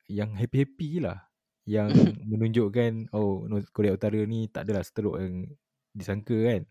[0.09, 1.27] yang happy-happy lah
[1.67, 1.91] yang
[2.31, 3.45] menunjukkan oh
[3.75, 5.49] Korea Utara ni tak adalah seteruk yang
[5.91, 6.61] disangka kan.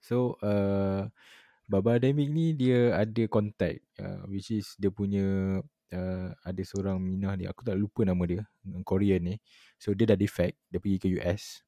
[0.00, 1.12] So uh,
[1.70, 5.22] Baba Demic ni dia ada contact uh, which is dia punya
[5.94, 8.42] uh, ada seorang Minah ni aku tak lupa nama dia
[8.82, 9.34] Korean ni.
[9.78, 11.62] So dia dah defect dia pergi ke US.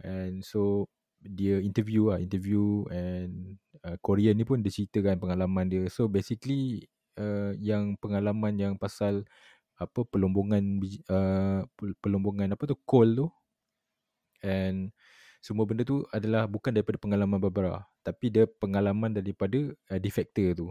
[0.00, 0.88] And so
[1.20, 5.84] dia interview lah interview and uh, Korean ni pun dia ceritakan pengalaman dia.
[5.92, 6.88] So basically
[7.20, 9.28] uh, yang pengalaman yang pasal
[9.76, 10.80] apa pelombongan
[11.12, 11.68] uh,
[12.00, 13.26] pelombongan apa tu coal tu
[14.40, 14.94] and
[15.42, 20.66] semua benda tu adalah bukan daripada pengalaman Barbara tapi dia pengalaman daripada uh, defector tu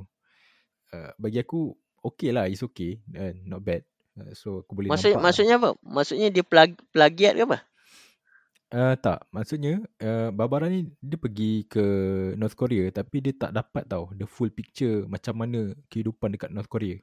[0.95, 3.84] uh, bagi aku okay lah it's okay uh, not bad
[4.15, 5.26] uh, so aku boleh Maksud, nampak lah.
[5.28, 5.61] maksudnya lah.
[5.61, 7.59] apa maksudnya dia plag, plagiat ke apa
[8.72, 11.84] Uh, tak, maksudnya uh, Barbara ni dia pergi ke
[12.39, 16.72] North Korea tapi dia tak dapat tau the full picture macam mana kehidupan dekat North
[16.72, 16.95] Korea.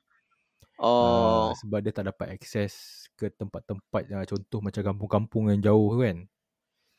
[0.80, 1.52] Oh.
[1.52, 6.24] Uh, sebab dia tak dapat akses ke tempat-tempat uh, contoh macam kampung-kampung yang jauh kan.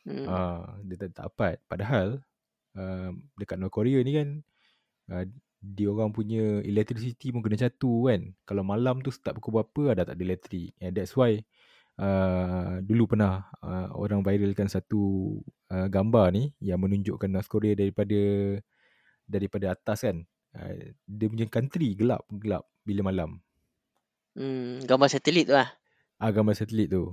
[0.10, 0.26] Hmm.
[0.26, 1.56] Uh, dia tak, tak dapat.
[1.70, 2.08] Padahal
[2.74, 4.30] uh, dekat North Korea ni kan
[5.14, 5.26] uh,
[5.60, 8.34] dia orang punya electricity pun kena catu kan.
[8.50, 10.74] Kalau malam tu start pukul berapa ada tak ada elektrik.
[10.82, 11.46] And that's why
[12.02, 15.36] uh, dulu pernah uh, orang viralkan satu
[15.70, 18.18] uh, gambar ni yang menunjukkan North Korea daripada
[19.30, 20.26] daripada atas kan.
[20.58, 23.38] Uh, dia punya country gelap gelap bila malam.
[24.34, 25.70] Hmm, gambar satelit tu lah.
[26.18, 27.12] Ah, gambar satelit tu.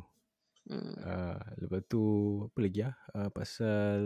[0.67, 0.95] Hmm.
[0.99, 2.03] Uh, lepas tu
[2.51, 2.95] apa lagi ah?
[3.15, 4.01] Uh, pasal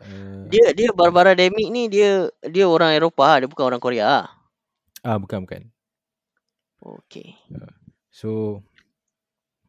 [0.00, 4.24] uh, dia dia Barbara Demick ni dia dia orang Eropah, dia bukan orang Korea.
[5.04, 5.68] Ah, bukan bukan.
[6.80, 7.36] Okay.
[7.52, 7.76] Uh,
[8.08, 8.30] so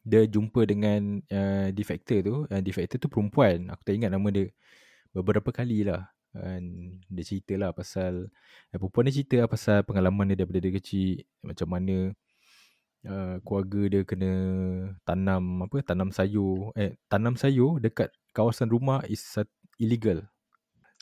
[0.07, 3.67] dia jumpa dengan uh, defector tu, uh, defector tu perempuan.
[3.75, 4.47] Aku tak ingat nama dia.
[5.11, 6.07] Beberapa kali lah.
[6.37, 8.29] And dia cerita lah pasal
[8.69, 12.13] uh, Perempuan dia cerita lah pasal pengalaman dia daripada dia kecil Macam mana
[13.05, 14.31] uh, keluarga dia kena
[15.05, 19.21] tanam apa tanam sayur eh tanam sayur dekat kawasan rumah is
[19.77, 20.25] illegal.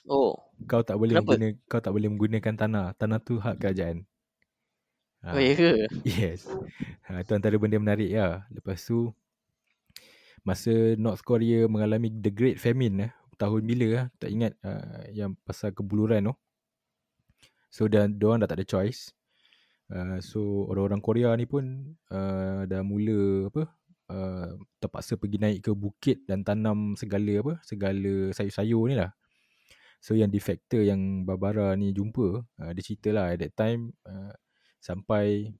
[0.05, 0.37] Oh.
[0.69, 1.35] Kau tak boleh Kenapa?
[1.35, 2.85] guna kau tak boleh menggunakan tanah.
[2.95, 4.05] Tanah tu hak kerajaan.
[5.25, 5.71] Ha, oh, ya ke?
[6.05, 6.45] Yes.
[7.09, 8.45] Ha, itu antara benda menarik ya.
[8.53, 9.09] Lepas tu
[10.45, 15.33] masa North Korea mengalami the great famine eh, tahun bila lah, tak ingat uh, yang
[15.41, 16.33] pasal kebuluran tu.
[17.73, 19.11] So dan dia orang dah tak ada choice.
[19.85, 23.69] Uh, so orang-orang Korea ni pun uh, dah mula apa
[24.09, 29.13] uh, terpaksa pergi naik ke bukit dan tanam segala apa segala sayur-sayur ni lah.
[30.01, 34.33] So yang defector yang Barbara ni jumpa uh, dia cerita lah at that time uh,
[34.81, 35.53] sampai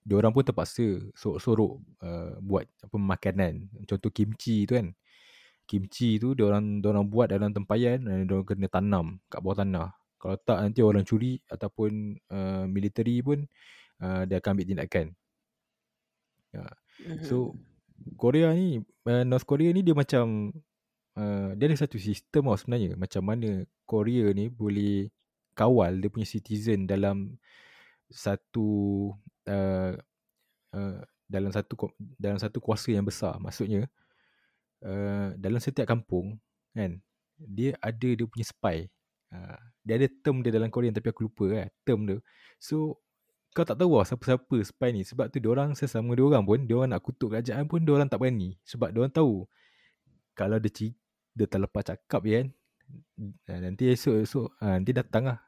[0.00, 3.68] dia orang pun terpaksa sorok-sorok uh, buat apa makanan.
[3.84, 4.96] Contoh kimchi tu kan.
[5.68, 9.60] Kimchi tu orang dia orang buat dalam tempayan dan dia orang kena tanam kat bawah
[9.60, 9.99] tanah.
[10.20, 13.48] Kalau tak nanti orang curi ataupun uh, military pun
[14.04, 15.06] uh, dia akan ambil tindakan.
[16.52, 16.68] Ya.
[17.24, 17.56] So
[18.20, 20.52] Korea ni uh, North Korea ni dia macam
[21.16, 25.08] uh, dia ada satu sistem tau sebenarnya macam mana Korea ni boleh
[25.56, 27.40] kawal dia punya citizen dalam
[28.10, 29.10] satu
[29.46, 29.92] uh,
[30.74, 30.98] uh,
[31.30, 33.86] dalam satu dalam satu kuasa yang besar maksudnya
[34.82, 36.36] uh, dalam setiap kampung
[36.74, 36.98] kan
[37.40, 38.90] dia ada dia punya spy
[39.34, 42.18] uh, dia ada term dia dalam Korean tapi aku lupa kan term dia.
[42.60, 43.00] So
[43.50, 45.02] kau tak tahu lah siapa-siapa spy ni.
[45.02, 47.92] Sebab tu dia orang sesama dia orang pun dia orang nak kutuk kerajaan pun dia
[47.96, 48.54] orang tak berani.
[48.62, 49.46] Sebab dia orang tahu
[50.38, 50.92] kalau dia
[51.30, 52.30] dia terlepas cakap je
[53.46, 55.38] kan nanti esok-esok ha, nanti datang lah.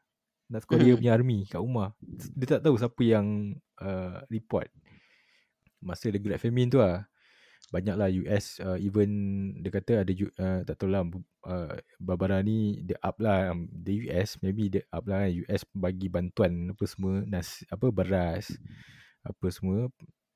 [0.53, 1.01] North Korea hmm.
[1.01, 1.97] punya army kat rumah.
[2.37, 4.69] Dia tak tahu siapa yang uh, report.
[5.83, 7.03] Masa the Great Famine tu lah
[7.71, 9.11] banyaklah US uh, even
[9.63, 11.07] dia kata ada uh, tak tahu lah
[11.47, 16.11] uh, Barbara ni dia up lah um, the US maybe dia up lah US bagi
[16.11, 18.51] bantuan apa semua nas apa beras
[19.23, 19.87] apa semua.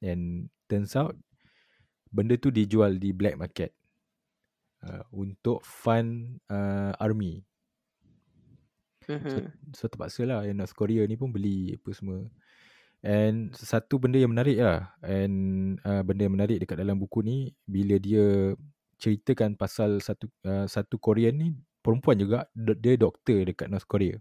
[0.04, 1.16] And turns out
[2.12, 3.74] benda tu dijual di black market
[4.86, 7.42] uh, untuk fund uh, army.
[9.06, 9.38] So,
[9.70, 12.26] so terpaksa lah yang North Korea ni pun beli apa semua
[13.06, 14.90] And satu benda yang menarik lah.
[14.98, 18.58] And uh, benda yang menarik dekat dalam buku ni Bila dia
[18.98, 21.54] ceritakan pasal satu uh, satu Korean ni
[21.86, 24.18] Perempuan juga Dia doktor dekat North Korea.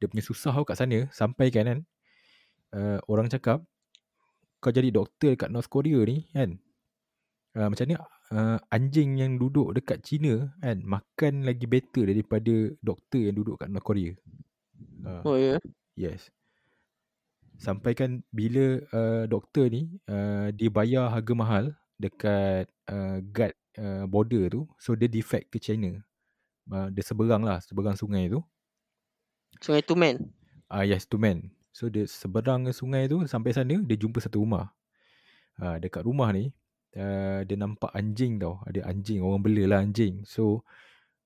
[0.00, 1.78] Dia punya susah kat sana Sampai kan kan
[2.72, 3.60] uh, Orang cakap
[4.64, 6.56] Kau jadi doktor dekat North Korea ni kan?
[7.52, 13.28] Uh, Macam ni uh, Anjing yang duduk dekat China kan Makan lagi better daripada doktor
[13.28, 14.16] yang duduk kat North Korea.
[15.04, 15.60] Uh, Oh ya?
[15.60, 16.16] yeah.
[16.16, 16.32] Yes
[17.62, 24.02] Sampai kan bila uh, doktor ni uh, dia bayar harga mahal dekat uh, guard uh,
[24.10, 24.66] border tu.
[24.82, 26.02] So dia defect ke China.
[26.66, 28.42] Uh, dia seberang lah seberang sungai tu.
[29.62, 30.34] Sungai Tumen?
[30.66, 31.54] Ah uh, yes Tumen.
[31.70, 34.74] So dia seberang sungai tu sampai sana dia jumpa satu rumah.
[35.62, 36.50] Uh, dekat rumah ni
[36.98, 38.58] uh, dia nampak anjing tau.
[38.66, 40.26] Ada anjing orang bela lah anjing.
[40.26, 40.66] So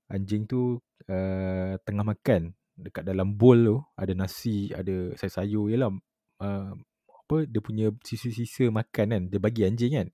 [0.05, 0.77] anjing tu
[1.09, 3.77] uh, tengah makan dekat dalam bowl tu.
[3.97, 5.89] Ada nasi ada sayur-sayur yalah
[6.39, 6.73] uh,
[7.27, 10.09] apa dia punya sisa-sisa makan kan dia bagi anjing kan.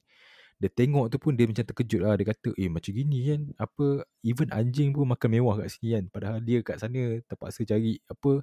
[0.62, 2.16] Dia tengok tu pun dia macam terkejut lah.
[2.16, 6.04] Dia kata eh macam gini kan apa even anjing pun makan mewah kat sini kan.
[6.10, 8.42] Padahal dia kat sana terpaksa cari apa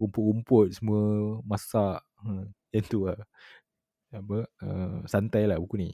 [0.00, 1.02] rumput-rumput semua
[1.44, 2.00] masak.
[2.24, 3.20] Hmm, yang tu lah.
[4.10, 5.90] Apa uh, santai lah buku ni.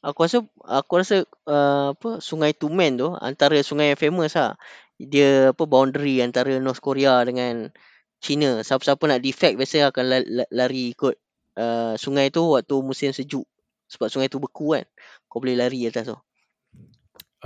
[0.00, 4.54] Aku rasa aku rasa uh, apa sungai Tumen tu antara sungai yang famous lah.
[4.98, 7.70] Dia apa boundary antara North Korea dengan
[8.18, 10.04] China siapa-siapa nak defect biasa akan
[10.50, 11.14] lari ikut
[11.58, 13.46] uh, sungai tu waktu musim sejuk
[13.88, 14.84] sebab sungai tu beku kan
[15.30, 16.18] kau boleh lari atas tu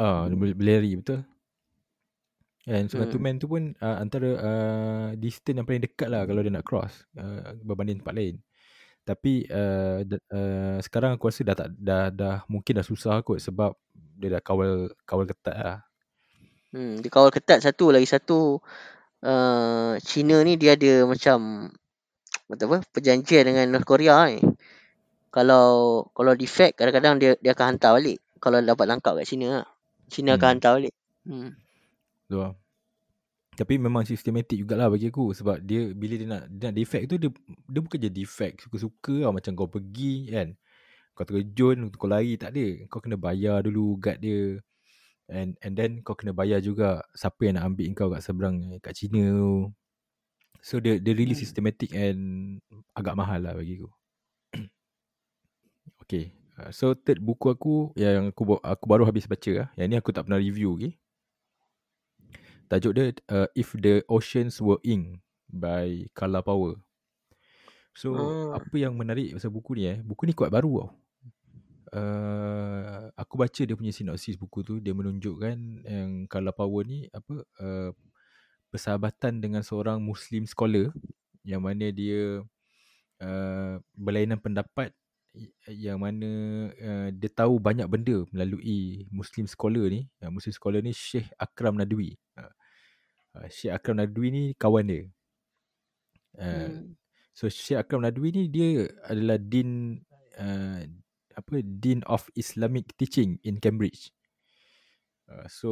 [0.01, 1.23] ah uh, boleh lari betul
[2.63, 3.15] And sungai hmm.
[3.19, 7.03] Tumen tu pun uh, antara uh, distance yang paling dekat lah kalau dia nak cross
[7.19, 8.39] uh, berbanding tempat lain.
[9.03, 13.75] Tapi uh, uh, sekarang aku rasa dah tak dah dah mungkin dah susah kot sebab
[14.15, 15.79] dia dah kawal kawal ketat lah.
[16.71, 18.63] Hmm, dia kawal ketat satu lagi satu
[19.23, 21.71] uh, China ni dia ada macam
[22.51, 24.43] betul apa perjanjian dengan North Korea ni.
[25.33, 29.67] Kalau kalau defect kadang-kadang dia dia akan hantar balik kalau dapat langkap kat China lah.
[30.13, 30.39] China hmm.
[30.39, 30.95] akan hantar balik.
[31.25, 31.51] Hmm.
[32.29, 32.51] Betul.
[33.53, 37.17] Tapi memang sistematik jugalah bagi aku sebab dia bila dia nak dia nak defect tu
[37.21, 37.31] dia
[37.69, 40.49] dia bukan je defect suka-suka lah macam kau pergi kan.
[41.13, 42.89] Kau terjun, kau lari tak ada.
[42.89, 44.57] Kau kena bayar dulu guard dia
[45.33, 48.93] and and then kau kena bayar juga siapa yang nak ambil kau kat seberang kat
[48.93, 49.53] China tu.
[50.63, 51.43] So dia dia really hmm.
[51.43, 52.21] systematic and
[52.95, 53.91] agak mahal lah bagi aku.
[56.07, 59.69] Okay uh, so third buku aku yang aku aku baru habis baca lah.
[59.75, 60.93] Yang ni aku tak pernah review okay?
[62.69, 66.77] Tajuk dia uh, if the oceans were ink by Carla Power.
[67.93, 68.57] So hmm.
[68.57, 69.99] apa yang menarik pasal buku ni eh?
[70.01, 71.02] Buku ni kuat baru tau
[71.95, 77.45] uh, aku baca dia punya sinopsis buku tu dia menunjukkan yang kalau power ni apa
[77.61, 77.91] uh,
[78.73, 80.89] persahabatan dengan seorang muslim scholar
[81.45, 82.41] yang mana dia
[83.21, 84.97] uh, berlainan pendapat
[85.65, 86.31] yang mana
[86.77, 90.05] uh, dia tahu banyak benda melalui muslim scholar ni.
[90.21, 92.21] Uh, muslim scholar ni Syekh Akram Nadwi.
[92.37, 95.03] Uh, Syekh Akram Nadwi ni kawan dia.
[96.37, 96.97] Uh, hmm.
[97.33, 100.01] so Syekh Akram Nadwi ni dia adalah din
[100.37, 100.85] uh,
[101.35, 104.13] apa Dean of Islamic Teaching in Cambridge.
[105.29, 105.71] Uh, so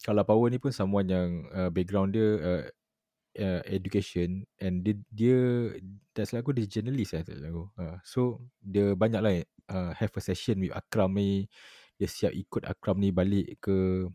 [0.00, 2.62] kalau power ni pun someone yang uh, background dia uh,
[3.38, 5.38] uh, education and dia dia
[6.12, 7.64] tak salah aku dia journalist lah tak salah aku.
[7.76, 8.20] Uh, so
[8.60, 9.32] dia banyak lah
[9.72, 11.48] uh, have a session with Akram ni.
[12.00, 14.08] Dia siap ikut Akram ni balik ke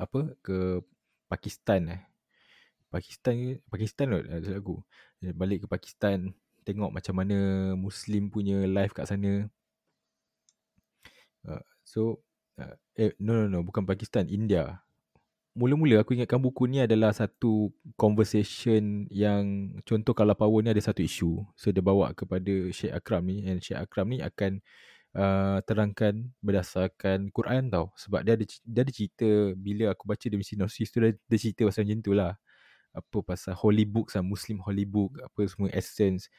[0.00, 0.80] apa ke
[1.28, 2.02] Pakistan eh.
[2.90, 4.76] Pakistan ke Pakistan kot tak salah aku.
[5.20, 6.32] Dia balik ke Pakistan
[6.64, 7.38] tengok macam mana
[7.74, 9.48] Muslim punya life kat sana.
[11.46, 12.20] Uh, so
[12.60, 14.84] uh, eh no no no bukan Pakistan India
[15.54, 21.02] mula-mula aku ingatkan buku ni adalah satu conversation yang contoh kalau power ni ada satu
[21.02, 21.42] isu.
[21.58, 24.62] So dia bawa kepada Sheikh Akram ni and Sheikh Akram ni akan
[25.18, 27.90] uh, terangkan berdasarkan Quran tau.
[27.98, 29.28] Sebab dia ada dia ada cerita
[29.58, 32.32] bila aku baca dia sinopsis tu dia, dia cerita pasal macam tu lah.
[32.94, 36.30] Apa pasal holy book sama Muslim holy book apa semua essence.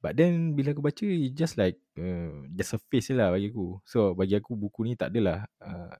[0.00, 1.04] But then bila aku baca
[1.36, 3.84] just like uh, just a face lah bagi aku.
[3.84, 5.92] So bagi aku buku ni tak adalah uh,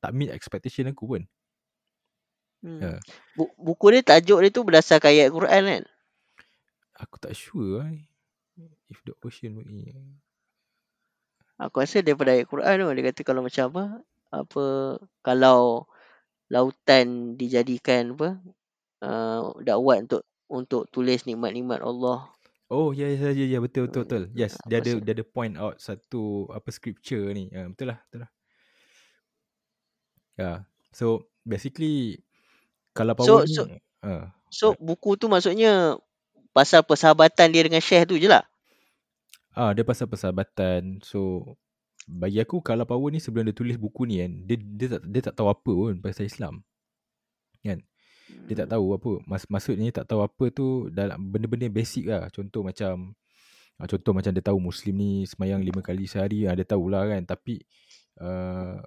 [0.00, 1.22] tak meet expectation aku pun.
[2.64, 2.80] Hmm.
[2.80, 2.92] Ya.
[3.36, 5.82] Bu- buku dia tajuk dia tu berdasarkan ayat Quran kan?
[6.96, 7.92] Aku tak sure lah.
[8.88, 10.16] If the ocean were in.
[11.60, 13.84] Aku rasa daripada ayat Quran tu dia kata kalau macam apa
[14.32, 14.64] apa
[15.20, 15.84] kalau
[16.48, 18.40] lautan dijadikan apa
[19.04, 22.32] uh, dakwat untuk untuk tulis nikmat-nikmat Allah.
[22.72, 24.22] Oh ya ya ya ya betul betul betul.
[24.32, 27.52] Yes, dia ada dia ada point out satu apa scripture ni.
[27.52, 28.30] Ya, betul lah, betul lah.
[30.40, 30.52] Ya.
[30.90, 32.24] So basically
[32.96, 33.68] kalau So- power ni so-
[34.02, 35.96] uh, So buku tu maksudnya
[36.52, 38.44] pasal persahabatan dia dengan Syekh tu je lah.
[39.52, 41.04] ah dia pasal persahabatan.
[41.04, 41.52] So
[42.08, 45.20] bagi aku kalau power ni sebelum dia tulis buku ni kan, dia dia tak dia
[45.28, 46.64] tak tahu apa pun pasal Islam.
[47.60, 47.84] Kan?
[48.48, 49.12] Dia tak tahu apa.
[49.24, 52.28] Mas, maksudnya tak tahu apa tu dalam benda-benda basic lah.
[52.34, 53.14] Contoh macam
[53.78, 57.22] ah, contoh macam dia tahu Muslim ni semayang lima kali sehari, ah, dia tahulah kan.
[57.24, 57.62] Tapi
[58.20, 58.78] uh,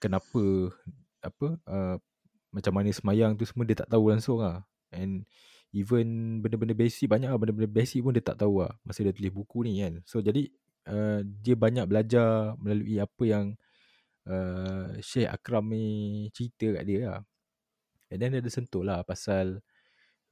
[0.00, 0.42] kenapa
[1.24, 1.96] apa uh,
[2.54, 4.62] macam mana semayang tu semua dia tak tahu langsung lah.
[4.94, 5.26] And
[5.74, 9.34] even benda-benda basic banyak lah benda-benda basic pun dia tak tahu lah masa dia tulis
[9.34, 9.98] buku ni kan.
[10.06, 10.46] So jadi
[10.86, 13.44] uh, dia banyak belajar melalui apa yang
[14.30, 17.20] uh, Syekh Akram ni cerita kat dia lah.
[18.14, 19.58] And then dia ada sentuh lah pasal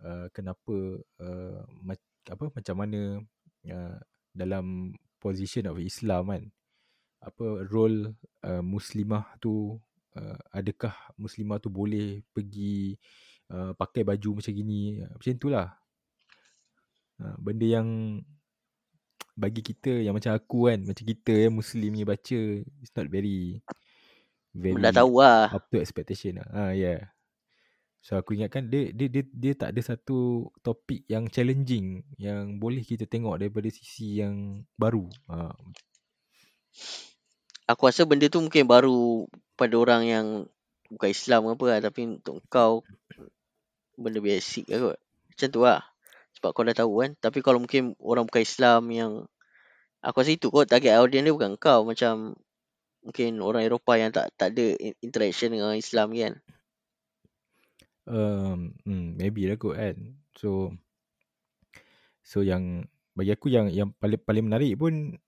[0.07, 3.19] uh, kenapa uh, ma- apa macam mana
[3.67, 3.99] uh,
[4.31, 6.45] dalam position of Islam kan
[7.23, 8.15] apa role
[8.47, 9.75] uh, muslimah tu
[10.15, 12.95] uh, adakah muslimah tu boleh pergi
[13.51, 15.69] uh, pakai baju macam gini uh, macam itulah
[17.19, 17.89] uh, benda yang
[19.35, 22.39] bagi kita yang macam aku kan macam kita yang muslim ni baca
[22.79, 23.59] it's not very
[24.53, 25.49] very Dah tahu lah.
[25.51, 26.49] up to expectation lah.
[26.53, 27.09] Ha, yeah.
[28.03, 32.83] So aku ingatkan dia, dia dia dia tak ada satu topik yang challenging yang boleh
[32.83, 35.07] kita tengok daripada sisi yang baru.
[35.31, 35.55] Ha,
[37.71, 40.27] Aku rasa benda tu mungkin baru pada orang yang
[40.91, 41.79] bukan Islam apa lah.
[41.79, 42.83] Tapi untuk kau
[43.95, 44.99] benda basic lah kot.
[45.31, 45.81] Macam tu lah.
[46.35, 47.11] Sebab kau dah tahu kan.
[47.23, 49.13] Tapi kalau mungkin orang bukan Islam yang
[50.03, 51.87] aku rasa itu kot target audience dia bukan kau.
[51.87, 52.35] Macam
[53.07, 56.35] mungkin orang Eropah yang tak tak ada in- interaction dengan Islam kan.
[58.09, 59.97] Um, hmm, maybe lah kot kan.
[60.35, 60.75] So
[62.23, 65.19] so yang bagi aku yang yang paling paling menarik pun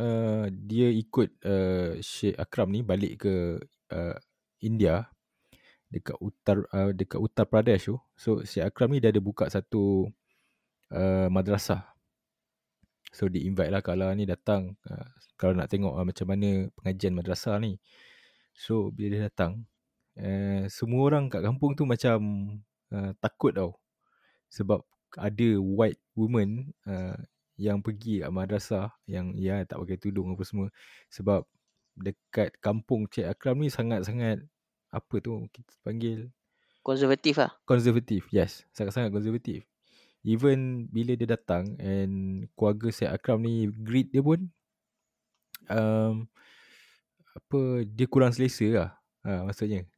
[0.00, 3.60] uh, dia ikut uh, Sheikh Akram ni balik ke
[3.92, 4.16] uh,
[4.64, 5.04] India
[5.92, 7.96] dekat Uttar uh, dekat Uttar Pradesh tu.
[8.16, 10.08] So Sheikh Akram ni dia ada buka satu
[10.90, 11.84] uh, madrasah.
[13.14, 15.06] So di invite lah kalau ni datang uh,
[15.38, 17.78] kalau nak tengok uh, macam mana pengajian madrasah ni.
[18.54, 19.66] So bila dia datang
[20.18, 22.18] uh, semua orang kat kampung tu macam
[22.92, 23.72] uh, takut tau.
[24.52, 24.82] Sebab
[25.18, 27.18] ada white woman uh,
[27.54, 30.74] yang pergi kat madrasah yang ya tak pakai tudung apa semua
[31.06, 31.46] sebab
[31.94, 34.42] dekat kampung Cik Akram ni sangat-sangat
[34.90, 36.34] apa tu kita panggil
[36.84, 37.54] Konservatif lah.
[37.64, 38.28] konservatif.
[38.28, 39.64] Yes, sangat-sangat konservatif.
[40.20, 44.52] Even bila dia datang and keluarga Syed Akram ni greet dia pun
[45.72, 46.28] um,
[47.32, 48.90] apa dia kurang selesa lah.
[49.24, 49.88] Ha, maksudnya.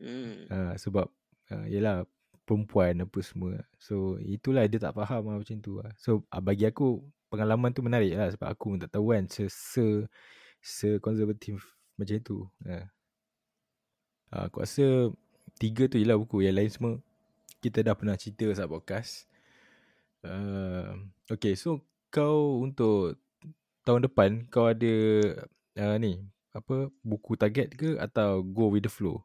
[0.00, 0.48] Hmm.
[0.48, 1.06] Ha, sebab
[1.52, 2.08] uh, yelah
[2.48, 3.60] perempuan apa semua.
[3.76, 5.92] So itulah dia tak faham lah macam tu lah.
[6.00, 9.46] So uh, bagi aku pengalaman tu menarik lah sebab aku pun tak tahu kan se
[9.46, 10.08] se,
[10.58, 11.62] se konservatif
[11.94, 12.48] macam tu.
[12.66, 12.90] Ha.
[14.34, 15.12] Uh, aku rasa
[15.60, 16.42] tiga tu je lah buku.
[16.42, 16.92] Yang lain semua
[17.60, 19.28] kita dah pernah cerita saat podcast.
[20.24, 20.96] Uh,
[21.28, 23.20] okay, so kau untuk
[23.86, 24.94] tahun depan kau ada
[25.78, 26.18] uh, ni
[26.50, 29.22] apa buku target ke atau go with the flow?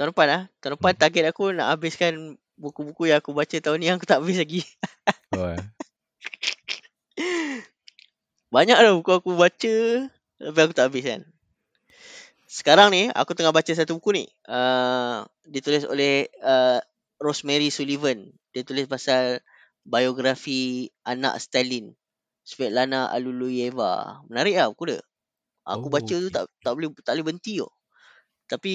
[0.00, 0.42] Tahun depan lah.
[0.64, 1.00] Tahun depan Hmm.
[1.04, 2.12] target aku nak habiskan
[2.56, 4.64] buku-buku yang aku baca tahun ni yang aku tak habis lagi.
[5.36, 5.60] Oh, eh.
[8.50, 9.76] Banyak dah buku aku baca
[10.40, 11.20] tapi aku tak habis kan.
[12.48, 14.24] Sekarang ni aku tengah baca satu buku ni.
[14.48, 16.80] Uh, ditulis oleh uh,
[17.20, 18.32] Rosemary Sullivan.
[18.50, 19.44] Dia tulis pasal
[19.84, 21.92] biografi anak Stalin.
[22.42, 24.24] Svetlana Aluluyeva.
[24.26, 25.00] Menarik lah buku dia.
[25.68, 26.32] Aku Oh, baca tu okey.
[26.32, 27.70] tak tak boleh tak boleh berhenti tau.
[28.50, 28.74] Tapi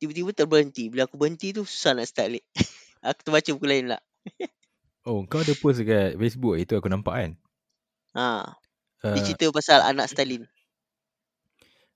[0.00, 0.88] tiba-tiba terberhenti.
[0.90, 2.44] Bila aku berhenti tu susah nak start balik.
[3.06, 4.02] aku terbaca buku lain lah.
[5.08, 7.30] Oh, kau ada post dekat Facebook itu aku nampak kan.
[8.16, 8.28] Ha.
[9.14, 10.44] Dia Uh, cerita pasal anak Stalin.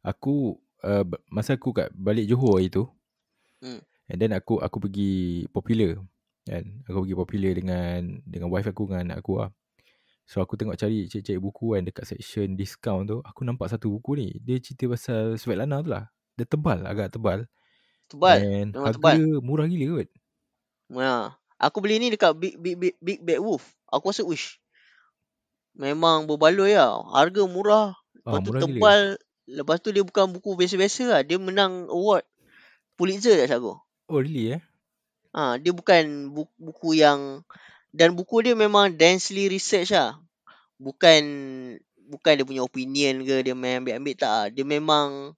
[0.02, 2.86] aku uh, masa aku kat balik Johor hari tu
[3.62, 3.78] Hmm.
[4.10, 6.02] and then aku aku pergi popular
[6.42, 9.50] kan aku pergi popular dengan dengan wife aku dengan anak aku lah
[10.26, 14.18] so aku tengok cari cari-cari buku kan dekat section discount tu aku nampak satu buku
[14.18, 17.46] ni dia cerita pasal Svetlana tu lah dia tebal agak tebal
[18.12, 18.38] Tebal.
[18.44, 19.16] Memang harga tebal.
[19.40, 20.10] murah gila kot
[20.92, 21.32] Ha.
[21.56, 23.64] Aku beli ni dekat Big Big Big, Big Bad Wolf.
[23.88, 24.60] Aku rasa uish.
[25.72, 27.00] Memang berbaloi lah.
[27.16, 27.96] Harga murah.
[28.12, 29.00] Lepas ah, tu murah gila tebal.
[29.48, 31.20] Lepas tu dia bukan buku biasa-biasa lah.
[31.24, 32.28] Dia menang award
[32.96, 33.74] Pulitzer tak salah aku.
[34.12, 34.62] oh really eh
[35.32, 37.40] Ha, dia bukan buku, buku yang
[37.88, 40.20] dan buku dia memang densely research lah.
[40.76, 41.22] Bukan
[42.04, 44.52] bukan dia punya opinion ke dia main ambil-ambil tak.
[44.52, 45.32] Dia memang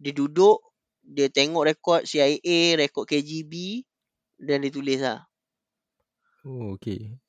[0.00, 0.64] dia duduk
[1.04, 3.84] dia tengok rekod CIA, rekod KGB
[4.40, 5.28] dan dia tulis lah.
[6.48, 7.20] oh okay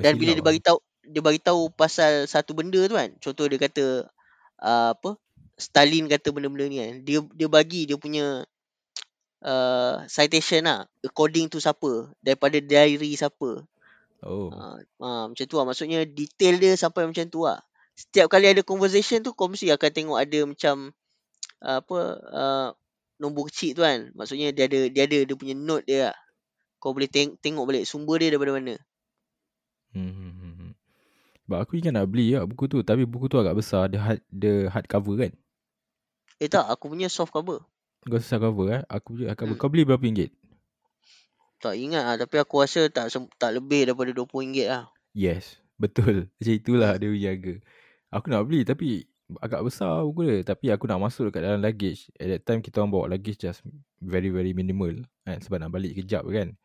[0.00, 0.78] Dan Dah bila dia silap bagi tahu
[1.08, 3.08] dia bagi tahu pasal satu benda tu kan.
[3.16, 4.04] Contoh dia kata
[4.60, 5.16] uh, apa?
[5.56, 6.92] Stalin kata benda-benda ni kan.
[7.02, 8.44] Dia dia bagi dia punya
[9.42, 13.64] uh, citation lah according to siapa daripada diary siapa.
[14.20, 15.64] oh Uh, uh, macam tu lah.
[15.64, 17.64] Maksudnya detail dia sampai macam tu lah.
[17.96, 20.92] Setiap kali ada conversation tu kau mesti akan tengok ada macam
[21.64, 21.98] uh, apa
[22.30, 22.68] uh,
[23.18, 24.10] nombor kecil tu kan.
[24.14, 26.16] Maksudnya dia ada dia ada dia punya note dia lah.
[26.78, 28.78] Kau boleh teng- tengok balik sumber dia daripada mana.
[29.90, 30.72] Hmm, hmm, hmm, hmm.
[31.48, 34.20] Sebab aku ingat nak beli lah buku tu Tapi buku tu agak besar Dia hard,
[34.28, 35.32] dia hard cover kan
[36.36, 37.64] Eh tak, aku punya soft cover.
[38.04, 39.60] Kau susah cover eh Aku punya hard cover Hmm.
[39.64, 40.28] Kau beli berapa ringgit?
[41.64, 43.08] Tak ingat lah tapi aku rasa tak
[43.40, 44.92] tak lebih daripada RM20 lah.
[45.16, 47.54] Yes Betul Macam itulah dia punya harga
[48.12, 49.07] Aku nak beli tapi
[49.44, 52.80] Agak besar buku dia Tapi aku nak masuk dekat dalam luggage At that time kita
[52.80, 53.60] orang bawa luggage just
[54.00, 56.56] Very very minimal kan Sebab nak balik kejap kan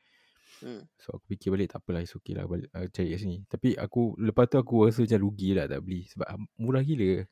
[0.64, 0.80] Hmm.
[0.96, 3.76] So aku fikir balik tak apalah It's okay lah balik, uh, Cari kat sini Tapi
[3.76, 7.28] aku Lepas tu aku rasa macam rugi lah tak beli Sebab ah, murah gila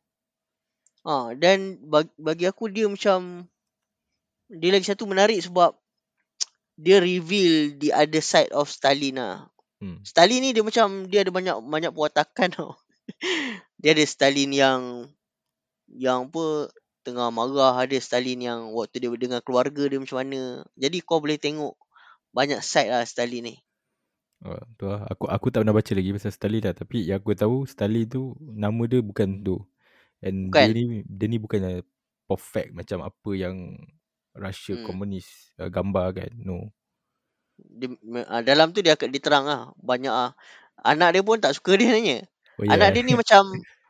[1.01, 3.49] Ha, dan bagi, bagi aku dia macam
[4.51, 5.73] dia lagi satu menarik sebab
[6.77, 9.49] dia reveal the other side of Stalin lah.
[9.81, 10.05] hmm.
[10.05, 12.77] Stalin ni dia macam dia ada banyak banyak perwatakan tau.
[13.81, 14.81] dia ada Stalin yang
[15.93, 16.71] yang apa
[17.05, 20.63] tengah marah, ada Stalin yang waktu dia dengan keluarga dia macam mana.
[20.77, 21.73] Jadi kau boleh tengok
[22.31, 23.55] banyak side lah Stalin ni.
[24.41, 25.05] Oh, tu lah.
[25.13, 28.33] Aku aku tak pernah baca lagi pasal Stalin dah tapi yang aku tahu Stalin tu
[28.41, 29.61] nama dia bukan tu.
[30.21, 30.65] And Bukan.
[30.65, 31.85] dia ni dia ni bukannya
[32.29, 33.55] perfect macam apa yang
[34.33, 34.85] Russia Hmm.
[34.87, 36.31] komunis uh, gambar kan.
[36.41, 36.73] No.
[37.61, 37.93] Dia,
[38.25, 39.61] ah, dalam tu dia akan diterang lah.
[39.77, 40.31] Banyak ah.
[40.81, 42.25] Anak dia pun tak suka dia nanya.
[42.57, 43.45] Oh Anak dia ni macam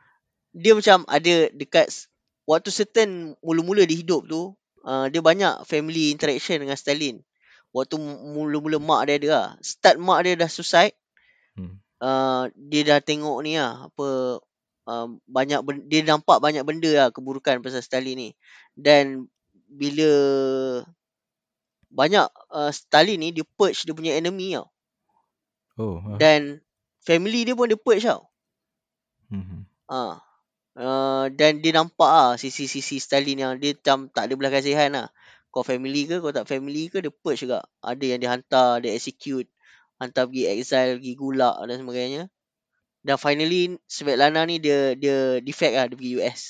[0.52, 1.88] dia macam ada dekat
[2.44, 4.52] waktu certain mula-mula di hidup tu
[4.84, 7.24] uh, dia banyak family interaction dengan Stalin.
[7.72, 9.48] Waktu mu- mula-mula mak dia ada lah.
[9.64, 10.92] Start mak dia dah suicide,
[11.52, 11.80] Hmm.
[12.00, 14.40] uh, dia dah tengok ni lah apa
[14.88, 18.30] uh, banyak ben- dia nampak banyak benda lah keburukan pasal Stalin ni.
[18.76, 19.28] Dan
[19.72, 20.12] bila
[21.92, 24.68] banyak uh, Stalin ni dia purge dia punya enemy tau.
[25.80, 26.16] Oh.
[26.20, 26.60] Dan
[27.04, 28.28] family dia pun dia purge tau.
[29.32, 29.64] Hmm.
[29.88, 29.96] Ah.
[29.96, 30.14] Uh,
[31.36, 35.08] dan dia nampak ah sisi-sisi Stalin yang dia macam tak ada belas kasihan lah.
[35.52, 37.60] Kau family ke, kau tak family ke, dia purge juga.
[37.84, 39.52] Ada yang dia hantar, dia execute.
[40.00, 42.22] Hantar pergi exile, pergi gulak dan sebagainya.
[43.04, 46.42] Dan finally, Svetlana ni dia dia defect lah, dia pergi US.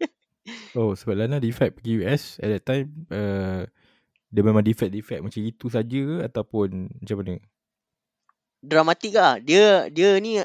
[0.74, 3.68] Oh sebab Lana defect pergi US at that time uh,
[4.32, 7.34] dia memang defect-defect macam itu saja ke ataupun macam mana?
[8.64, 9.36] Dramatik lah.
[9.42, 10.40] Dia dia ni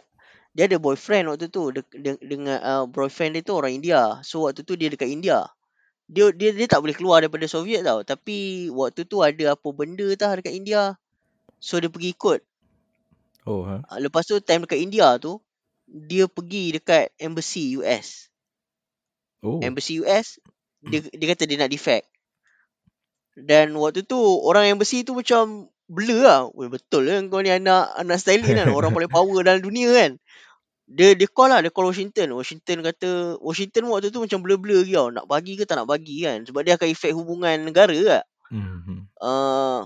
[0.55, 4.23] dia ada boyfriend waktu tu de, de, dengan uh, boyfriend dia tu orang India.
[4.23, 5.43] So waktu tu dia dekat India.
[6.07, 8.07] Dia dia dia tak boleh keluar daripada Soviet tau.
[8.07, 10.95] Tapi waktu tu ada apa benda tah dekat India.
[11.59, 12.39] So dia pergi ikut.
[13.43, 13.83] Oh ha.
[13.83, 15.43] Ah, Lepas tu time dekat India tu
[15.85, 18.31] dia pergi dekat embassy US.
[19.43, 19.59] Oh.
[19.59, 20.39] Embassy US
[20.87, 22.07] dia dia kata dia nak defect.
[23.35, 24.15] Dan waktu tu
[24.47, 26.49] orang embassy tu macam blur lah.
[26.53, 28.67] Weh betul lah kau ni anak anak Stalin kan.
[28.69, 30.11] Orang paling power dalam dunia kan.
[30.85, 32.37] Dia dia call lah, dia call Washington.
[32.37, 35.09] Washington kata Washington waktu tu macam blur-blur lagi tau.
[35.09, 36.45] Nak bagi ke tak nak bagi kan.
[36.45, 38.23] Sebab dia akan efek hubungan negara lah.
[38.53, 38.85] Hmm.
[38.85, 39.01] hmm.
[39.17, 39.81] Uh,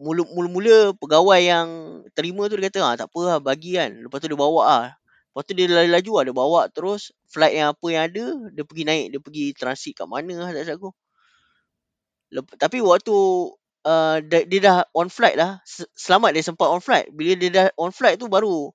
[0.00, 1.68] mula- mula-mula pegawai yang
[2.16, 3.92] terima tu dia kata ah tak apa lah bagi kan.
[3.92, 4.86] Lepas tu dia bawa ah.
[5.34, 8.82] Lepas tu dia laju-laju lah dia bawa terus flight yang apa yang ada dia pergi
[8.88, 10.90] naik dia pergi transit kat mana lah tak aku.
[12.32, 13.16] Lep- tapi waktu
[13.84, 15.60] uh, dia, dia dah on flight lah.
[15.62, 17.10] Se- Selamat dia sempat on flight.
[17.12, 18.72] Bila dia dah on flight tu baru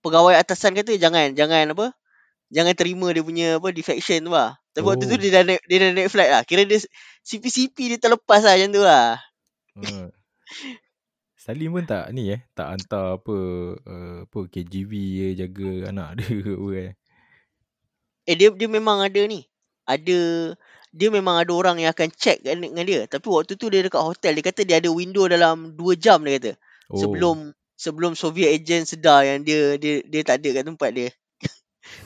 [0.00, 1.92] pegawai atasan kata jangan jangan apa?
[2.50, 4.56] Jangan terima dia punya apa defection tu lah.
[4.72, 5.20] Tapi waktu tu Oh.
[5.20, 6.42] dia dah naik, dia dah naik flight lah.
[6.46, 6.78] Kira dia
[7.26, 9.08] CP-CP dia terlepas lah macam tu lah.
[9.76, 10.08] Uh.
[11.40, 13.36] Salim pun tak ni eh, tak hantar apa
[13.80, 16.92] uh, apa KGV je jaga anak dia apa eh.
[18.28, 19.48] Eh dia dia memang ada ni.
[19.88, 20.52] Ada
[20.90, 23.06] dia memang ada orang yang akan check kan dengan dia.
[23.06, 26.38] Tapi waktu tu dia dekat hotel dia kata dia ada window dalam 2 jam dia
[26.38, 26.52] kata.
[26.90, 26.98] Oh.
[26.98, 27.36] Sebelum
[27.78, 31.10] sebelum Soviet agent sedar yang dia dia dia tak ada kat tempat dia.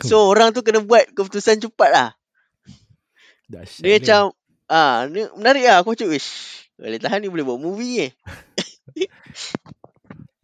[0.09, 2.09] so orang tu kena buat keputusan cepat lah.
[3.49, 3.97] Dahsyat Dia ni.
[4.01, 4.23] macam
[4.69, 6.31] ah ni menarik lah aku macam wish.
[6.77, 8.09] Boleh tahan ni boleh buat movie ni.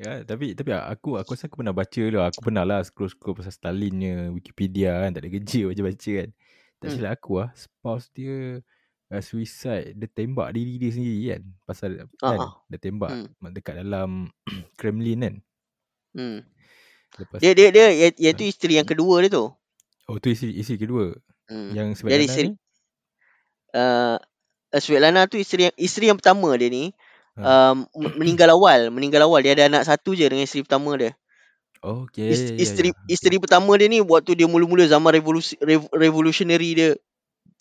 [0.01, 2.33] Ya, tapi tapi aku aku rasa aku pernah baca lah.
[2.33, 5.13] Aku pernah lah scroll-scroll pasal Stalinnya Wikipedia kan.
[5.13, 6.29] Tak ada kerja baca-baca kan.
[6.81, 6.97] Tak Hmm.
[6.97, 7.51] silap aku lah.
[7.53, 8.65] Spouse dia
[9.07, 9.93] uh, suicide.
[9.93, 11.43] Dia tembak diri dia sendiri kan.
[11.63, 12.39] Pasal Ah, kan.
[12.41, 12.53] ah.
[12.67, 13.53] Dia tembak Hmm.
[13.53, 14.33] dekat dalam
[14.81, 15.35] Kremlin kan.
[16.11, 16.39] Hmm.
[17.13, 19.51] Lepas Dia dia dia ia- iaitu isteri yang kedua dia tu.
[20.07, 21.13] Oh tu isi, isi kedua.
[21.47, 21.71] Hmm.
[21.71, 22.57] Yang Jadi Svetlana isteri ni.
[23.73, 24.17] uh,
[24.73, 26.95] Svetlana tu isteri yang isteri yang pertama dia ni
[27.35, 27.73] Ha.
[27.73, 29.39] um, men- meninggal awal, meninggal awal.
[29.41, 31.15] Dia ada anak satu je dengan isteri pertama dia.
[31.81, 32.29] Okay.
[32.29, 33.01] Is, ya, ya, isteri ya.
[33.09, 36.89] isteri pertama dia ni waktu dia mula-mula zaman revolusi rev, revolutionary dia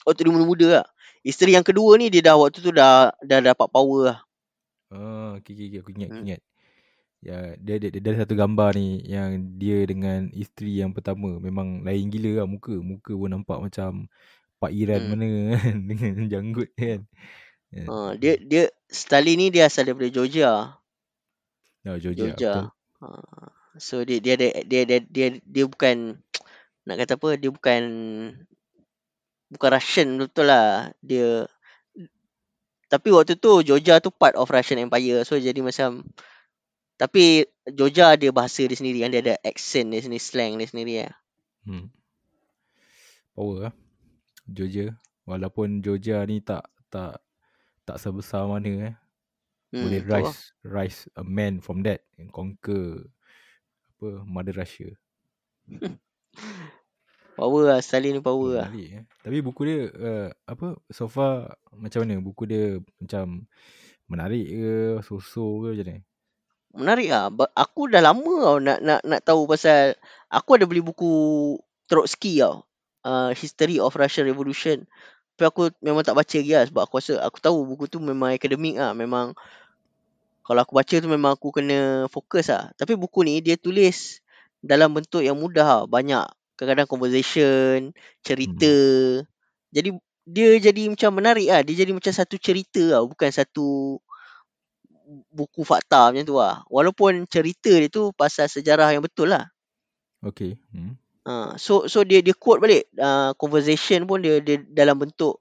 [0.04, 0.86] waktu dia muda-muda lah.
[1.24, 4.18] Isteri yang kedua ni dia dah waktu tu dah dah dapat power lah.
[4.91, 5.80] Oh, okay, okay, okay.
[5.86, 6.26] Aku ingat, aku Hmm.
[6.28, 6.41] ingat.
[7.20, 11.84] Ya, dia, dia, dia, ada satu gambar ni yang dia dengan isteri yang pertama memang
[11.84, 12.76] lain gila lah muka.
[12.80, 14.08] Muka pun nampak macam
[14.60, 15.10] Pak Iran Hmm.
[15.16, 17.08] mana kan dengan janggut kan.
[17.70, 17.86] Ya.
[17.86, 20.80] Ha, dia dia Stalin ni dia asal daripada Georgia.
[21.86, 22.34] Oh, Georgia.
[22.34, 22.54] Georgia.
[23.00, 23.08] Ha,
[23.80, 26.20] so dia dia ada dia dia dia dia bukan
[26.88, 27.82] nak kata apa dia bukan
[29.50, 30.94] bukan Russian betul lah.
[31.02, 31.50] Dia
[32.90, 35.26] tapi waktu tu Georgia tu part of Russian Empire.
[35.26, 36.06] So jadi macam
[37.00, 40.94] tapi Georgia ada bahasa dia sendiri kan dia ada accent dia sendiri slang dia sendiri
[41.06, 41.16] lah.
[41.64, 41.88] Hmm.
[43.34, 43.74] Power lah.
[44.50, 44.98] Georgia.
[45.30, 47.22] Walaupun Georgia ni tak tak
[47.86, 48.96] tak sebesar mana eh.
[49.70, 50.26] Hmm, Boleh lah.
[50.26, 53.06] rise rise a man from that and conquer
[54.00, 54.88] apa Mother Russia.
[57.40, 58.68] Power lah Stalin ni power lah.
[58.76, 59.08] Eh.
[59.24, 62.20] Tapi buku dia uh, apa so far macam mana?
[62.20, 63.48] Buku dia macam
[64.12, 66.04] menarik ke, so-so ke macam mana?
[66.76, 67.32] Menarik lah.
[67.56, 69.96] Aku dah lama tau nak nak nak tahu pasal
[70.28, 71.12] aku ada beli buku
[71.88, 72.68] Trotsky tau.
[73.08, 74.84] Uh, History of Russian Revolution.
[75.40, 78.36] Tapi aku memang tak baca lagi lah sebab aku rasa aku tahu buku tu memang
[78.36, 78.92] akademik lah.
[78.92, 79.32] Memang
[80.50, 82.74] kalau aku baca tu memang aku kena fokus lah.
[82.74, 84.18] Tapi buku ni dia tulis
[84.66, 85.82] dalam bentuk yang mudah lah.
[85.86, 86.26] Banyak
[86.58, 87.94] kadang-kadang conversation,
[88.26, 88.74] cerita.
[89.70, 89.94] Jadi
[90.26, 91.62] dia jadi macam menarik lah.
[91.62, 93.06] Dia jadi macam satu cerita lah.
[93.06, 94.02] Bukan satu
[95.30, 96.66] buku fakta macam tu lah.
[96.66, 99.54] Walaupun cerita dia tu pasal sejarah yang betul lah.
[100.26, 100.58] Okay.
[100.74, 100.98] Hmm.
[101.30, 105.38] Ha, so so dia dia quote balik uh, conversation pun dia dia dalam bentuk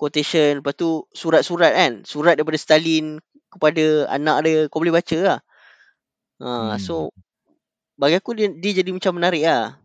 [0.00, 3.20] quotation lepas tu surat-surat kan surat daripada Stalin
[3.56, 5.38] kepada anak dia kau boleh baca lah
[6.40, 6.78] ha, Hmm.
[6.78, 7.10] so
[7.96, 9.80] bagi aku dia, dia jadi macam menarik lah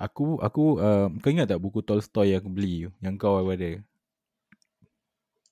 [0.00, 2.88] Aku aku uh, kau ingat tak buku Tolstoy yang aku beli?
[3.04, 3.84] Yang kau ada.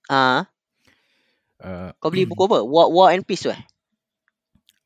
[0.09, 0.49] ha,
[1.59, 3.59] Uh, kau beli buku apa War, War and Peace tu eh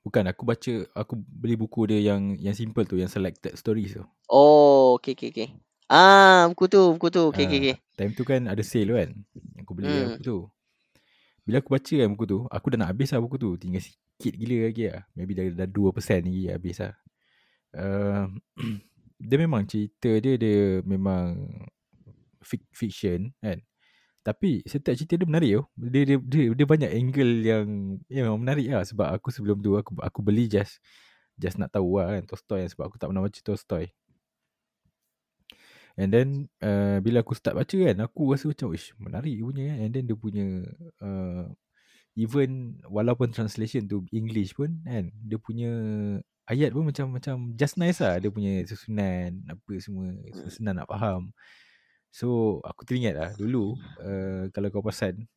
[0.03, 4.03] bukan aku baca aku beli buku dia yang yang simple tu yang selected stories tu.
[4.27, 5.49] oh okay okay okay
[5.87, 8.97] ah buku tu buku tu okay okay Ah, okay Time tu kan ada sale tu
[8.97, 9.11] kan.
[9.63, 9.95] Aku beli Hmm.
[9.95, 10.09] hmm.
[10.17, 10.37] buku tu.
[11.43, 13.51] Bila aku baca kan buku tu, aku dah nak habis lah buku tu.
[13.59, 15.03] Tinggal sikit gila lagi lah.
[15.19, 16.95] Maybe dah, dah 2% lagi habis lah.
[17.73, 18.25] Uh,
[19.29, 21.35] dia memang cerita dia, dia memang
[22.75, 23.59] fiction kan.
[24.23, 25.65] Tapi setiap cerita dia menarik tau.
[25.75, 27.67] Dia, dia, dia, dia banyak angle yang
[28.07, 28.87] yang memang menarik lah.
[28.87, 30.79] Sebab aku sebelum tu aku aku beli just
[31.35, 33.91] just nak tahu lah kan Tolstoy sebab aku tak pernah baca Tolstoy.
[35.97, 36.29] And then
[36.65, 39.79] uh, bila aku start baca kan aku rasa macam ish menarik punya kan.
[39.85, 40.47] And then dia punya
[41.05, 41.45] uh,
[42.17, 45.71] even walaupun translation tu English pun kan dia punya
[46.49, 50.17] ayat pun macam macam just nice lah dia punya susunan apa semua
[50.49, 51.33] senang nak faham.
[52.13, 55.29] So aku teringat lah dulu uh, kalau kau perasan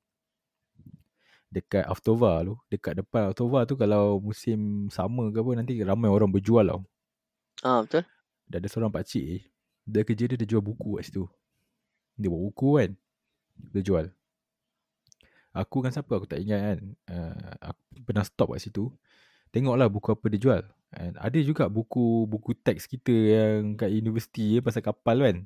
[1.48, 6.28] dekat Avtova tu dekat depan Avtova tu kalau musim summer ke apa nanti ramai orang
[6.28, 6.82] berjual tau.
[7.64, 8.04] ah betul
[8.46, 9.40] Dah ada seorang pakcik ni
[9.86, 11.24] Dia kerja dia Dia jual buku kat situ.
[12.18, 12.92] Dia buat buku kan?
[13.72, 14.06] Dia jual.
[15.56, 16.80] Aku kan siapa Aku tak ingat kan?
[17.08, 18.92] Uh, Aku pernah stop kat situ.
[19.54, 20.62] Tengoklah buku apa dia jual.
[20.96, 25.38] And Ada juga buku Buku teks kita Yang kat universiti Pasal kapal kan?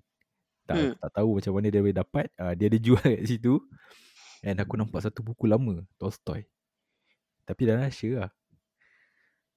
[0.70, 0.94] Tak, Hmm.
[1.02, 2.26] tak tahu macam mana dia boleh dapat.
[2.38, 3.58] Uh, Dia ada jual kat situ.
[4.46, 6.46] And aku nampak satu buku lama Tolstoy.
[7.44, 8.32] Tapi dah Russia lah.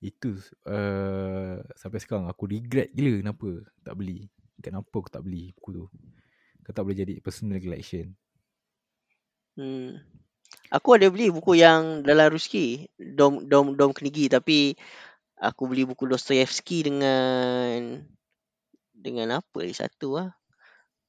[0.03, 3.49] Itu uh, sampai sekarang aku regret gila kenapa
[3.85, 4.27] tak beli.
[4.61, 5.85] Kenapa aku tak beli buku tu.
[6.63, 8.15] Kau tak boleh jadi personal collection.
[9.57, 10.01] Hmm.
[10.73, 14.77] Aku ada beli buku yang dalam Ruski, Dom Dom Dom Knigi tapi
[15.37, 18.01] aku beli buku Dostoyevsky dengan
[18.93, 20.31] dengan apa lagi satu ah.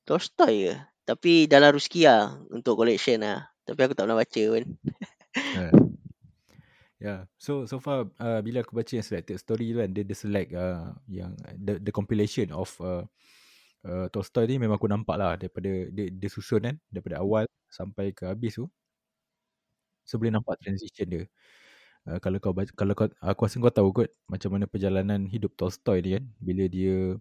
[0.03, 0.75] Tolstoy ke?
[1.07, 3.47] Tapi dalam Ruski lah untuk collection lah.
[3.63, 4.63] Tapi aku tak pernah baca pun.
[5.55, 5.71] Uh.
[7.03, 7.27] Yeah.
[7.35, 10.55] So so far uh, bila aku baca yang selected story tu kan dia, dia select
[10.55, 13.03] uh, yang the, the compilation of uh,
[13.83, 18.15] uh, Tolstoy ni memang aku nampak lah daripada dia, dia susun kan daripada awal sampai
[18.15, 18.71] ke habis tu.
[20.07, 21.23] So boleh nampak transition dia.
[22.07, 25.55] Uh, kalau kau baca, kalau kau aku rasa kau tahu kot macam mana perjalanan hidup
[25.59, 27.15] Tolstoy ni kan bila dia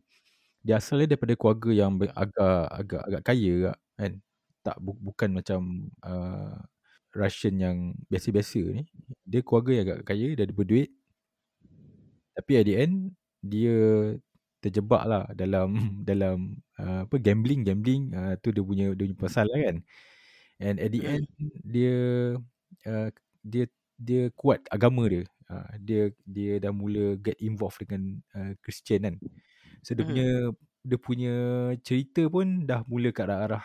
[0.67, 3.55] dia asalnya daripada keluarga yang agak agak agak kaya
[3.99, 4.13] kan.
[4.67, 6.59] Tak bu, bukan macam uh,
[7.13, 7.77] Russian yang
[8.09, 8.85] biasa-biasa ni.
[9.29, 10.91] Dia keluarga yang agak kaya, dia ada berduit.
[12.33, 12.95] Tapi at the end,
[13.45, 13.77] dia
[14.63, 15.75] terjebak lah dalam
[16.09, 19.77] dalam uh, apa gambling gambling uh, tu dia punya dia punya pasal lah kan.
[20.63, 21.27] And at the end
[21.67, 21.97] dia
[22.87, 23.09] uh,
[23.43, 23.65] dia
[23.99, 25.27] dia kuat agama dia.
[25.51, 29.15] Uh, dia dia dah mula get involved dengan uh, Christian kan.
[29.83, 30.29] So dia punya
[30.83, 31.35] dia punya
[31.83, 33.63] cerita pun dah mula ke arah-arah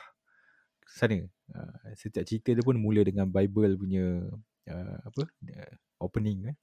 [0.90, 4.24] sana uh, setiap cerita dia pun mula dengan Bible punya
[4.68, 6.57] uh, apa uh, opening eh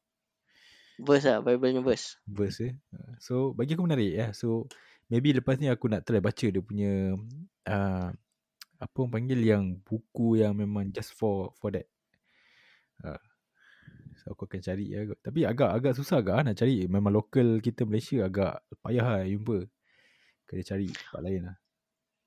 [0.94, 2.22] Verse lah, Bible punya verse.
[2.22, 2.74] verse eh.
[3.18, 4.30] So bagi aku menarik ya.
[4.30, 4.70] So
[5.10, 7.18] maybe lepas ni aku nak try baca dia punya
[7.66, 8.08] uh,
[8.78, 11.90] apa orang panggil yang buku yang memang just for for that.
[13.02, 13.18] Uh,
[14.22, 15.02] so aku akan cari ya.
[15.18, 16.86] Tapi agak agak susah agak ah nak cari.
[16.86, 19.66] Memang lokal kita Malaysia agak payah lah jumpa.
[20.46, 21.56] Kena cari tempat lain lah.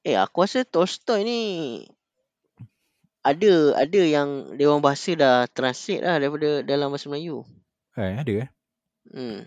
[0.03, 1.39] Eh, aku rasa Tolstoy ni
[3.27, 7.43] ada ada yang dia orang bahasa dah translate lah daripada dalam bahasa Melayu.
[7.99, 8.49] Eh, ada eh?
[9.11, 9.43] Hmm.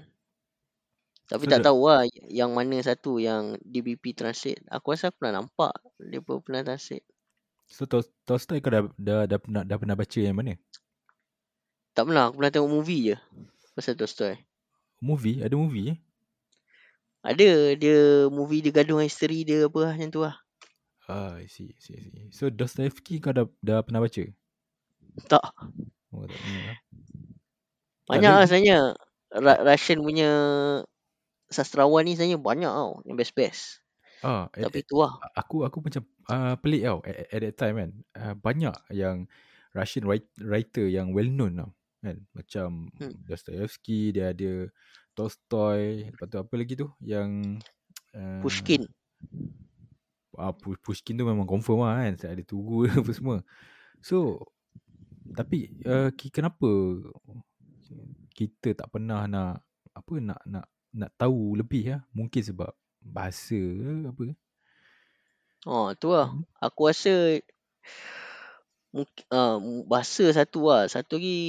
[1.31, 4.61] Tapi So, tak tahu lah yang mana satu yang DBP translate.
[4.69, 7.07] Aku rasa aku pernah nampak dia pun pernah translate.
[7.71, 10.59] So Tol- Tolstoy kau dah, dah, dah, pernah, dah pernah baca yang mana?
[11.95, 13.17] Tak pernah, aku pernah tengok movie je
[13.79, 14.35] pasal Tolstoy.
[14.99, 15.41] Movie?
[15.41, 15.99] Ada movie eh?
[17.23, 20.35] Ada dia movie dia gaduh dengan isteri dia apa lah, macam tu lah.
[21.11, 22.25] Ah, I see, I see, I see.
[22.31, 24.23] So Dostoevsky kau dah, dah pernah baca?
[25.27, 25.45] Tak.
[26.15, 26.63] Oh, tak pernah.
[26.71, 26.79] eh?
[28.07, 28.79] Banyak lah sebenarnya.
[29.31, 30.31] Ra- Russian punya
[31.51, 32.93] sastrawan ni sebenarnya banyak tau.
[33.07, 33.63] Yang best-best.
[34.23, 35.17] Ah, at, Tapi tu lah.
[35.33, 39.25] aku aku macam uh, pelik tau at, at that time kan uh, banyak yang
[39.73, 41.71] Russian write, writer yang well known tau
[42.05, 42.69] kan macam
[43.01, 43.17] Hmm.
[43.25, 44.69] Dostoevsky dia ada
[45.17, 47.57] Tolstoy lepas tu apa lagi tu yang
[48.13, 48.85] uh, Pushkin.
[50.41, 53.37] Ah, Pu- Pushkin tu memang confirm lah kan ada tugu apa semua
[54.01, 54.41] so
[55.37, 56.71] tapi uh, kenapa
[58.35, 59.63] kita tak pernah nak
[59.93, 64.23] apa nak nak nak tahu lebih lah mungkin sebab bahasa ke apa
[65.69, 66.33] Oh, tu lah.
[66.33, 66.45] Hmm.
[66.57, 67.37] Aku rasa
[68.97, 70.89] mungkin uh, bahasa satu lah.
[70.89, 71.41] Satu lagi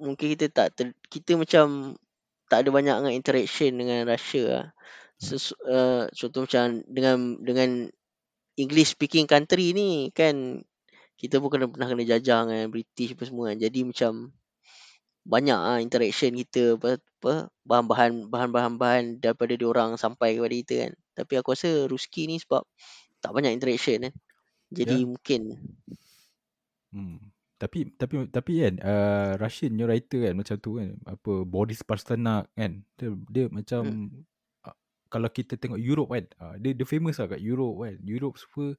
[0.00, 1.92] mungkin kita tak ter, kita macam
[2.48, 4.66] tak ada banyak dengan interaction dengan Russia lah.
[5.18, 7.70] Sesu, uh, contoh macam dengan dengan
[8.54, 10.62] English speaking country ni kan
[11.18, 13.58] kita pun kena pernah kena jajah dengan British apa semua kan.
[13.58, 14.30] Jadi macam
[15.28, 17.34] banyak ah interaction kita apa, apa
[17.66, 20.92] bahan-bahan bahan-bahan bahan daripada diorang sampai kepada kita kan.
[21.18, 22.62] Tapi aku rasa Ruski ni sebab
[23.18, 24.14] tak banyak interaction kan.
[24.70, 25.06] Jadi Ya.
[25.06, 25.40] mungkin
[26.88, 27.20] Hmm.
[27.58, 32.48] Tapi tapi tapi kan uh, Russian punya writer kan macam tu kan apa Boris Pasternak
[32.54, 34.24] kan dia, dia macam Hmm.
[35.08, 38.76] Kalau kita tengok Europe kan uh, dia dia famous lah kat Europe kan Europe semua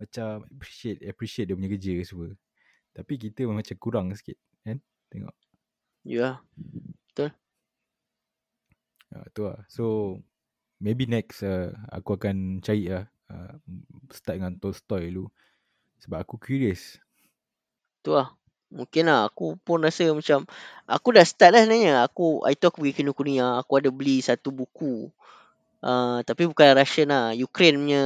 [0.00, 2.30] macam appreciate appreciate dia punya kerja semua
[2.92, 4.78] tapi kita macam kurang sikit kan
[5.08, 5.34] tengok
[6.04, 6.42] ya.
[9.16, 10.18] uh, tu lah so
[10.82, 13.56] maybe next uh, aku akan cari lah uh,
[14.12, 15.32] start dengan Tolstoy dulu
[16.02, 16.98] sebab aku curious
[18.02, 18.34] Tu lah.
[18.72, 20.42] Mungkin lah aku pun rasa macam
[20.90, 22.02] aku dah start lah sebenarnya.
[22.10, 25.08] Aku itu aku pergi Kinokuniya, aku ada beli satu buku.
[25.82, 28.04] Uh, tapi bukan Russian lah, Ukraine punya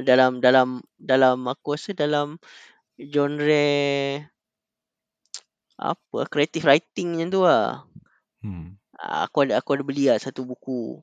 [0.00, 2.40] dalam dalam dalam aku rasa dalam
[2.96, 3.68] genre
[5.76, 7.84] apa creative writing macam tu lah.
[8.40, 8.80] hmm.
[8.96, 11.02] Ah, Aku ada aku ada beli lah satu buku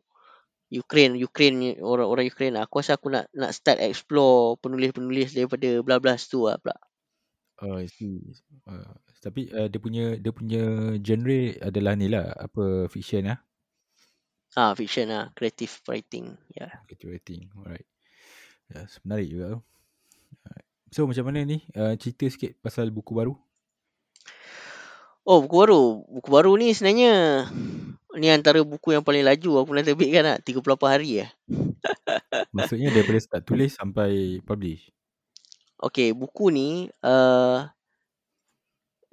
[0.69, 2.69] Ukraine Ukraine orang orang Ukraine lah.
[2.69, 6.77] Aku rasa aku nak nak start explore penulis-penulis daripada bla bla tu lah pula.
[7.59, 8.23] Oh, I see.
[8.63, 8.87] Uh,
[9.19, 13.41] tapi uh, dia punya dia punya genre adalah ni lah apa fiction lah.
[14.57, 16.33] Ah fiction lah, creative writing.
[16.53, 16.65] Ya.
[16.65, 16.71] Yeah.
[16.89, 17.41] Creative writing.
[17.53, 17.87] Alright.
[18.69, 19.59] Yes, menarik juga tu.
[20.45, 20.67] Alright.
[20.89, 23.37] So macam mana ni uh, cerita sikit pasal buku baru?
[25.29, 27.45] Oh buku baru Buku baru ni sebenarnya
[28.17, 31.29] Ni antara buku yang paling laju Aku pernah terbitkan lah 38 hari lah
[32.57, 34.89] Maksudnya daripada start tulis sampai publish.
[35.77, 37.69] Okay buku ni uh,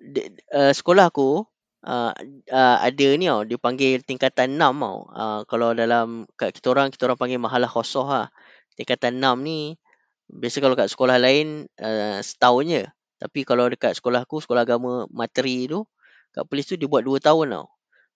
[0.00, 1.44] de, uh, Sekolah aku
[1.86, 2.12] uh,
[2.50, 3.46] uh, Ada ni tau.
[3.46, 4.98] Dia panggil tingkatan 6 tau.
[5.14, 8.28] Uh, Kalau dalam Kat kita orang Kita orang panggil mahalah khosoh lah.
[8.74, 9.78] Tingkatan 6 ni
[10.26, 12.84] Biasa kalau kat sekolah lain uh, Setahun je
[13.22, 15.86] Tapi kalau dekat sekolah aku Sekolah agama materi tu
[16.34, 17.66] Kat polis tu dia buat 2 tahun tau.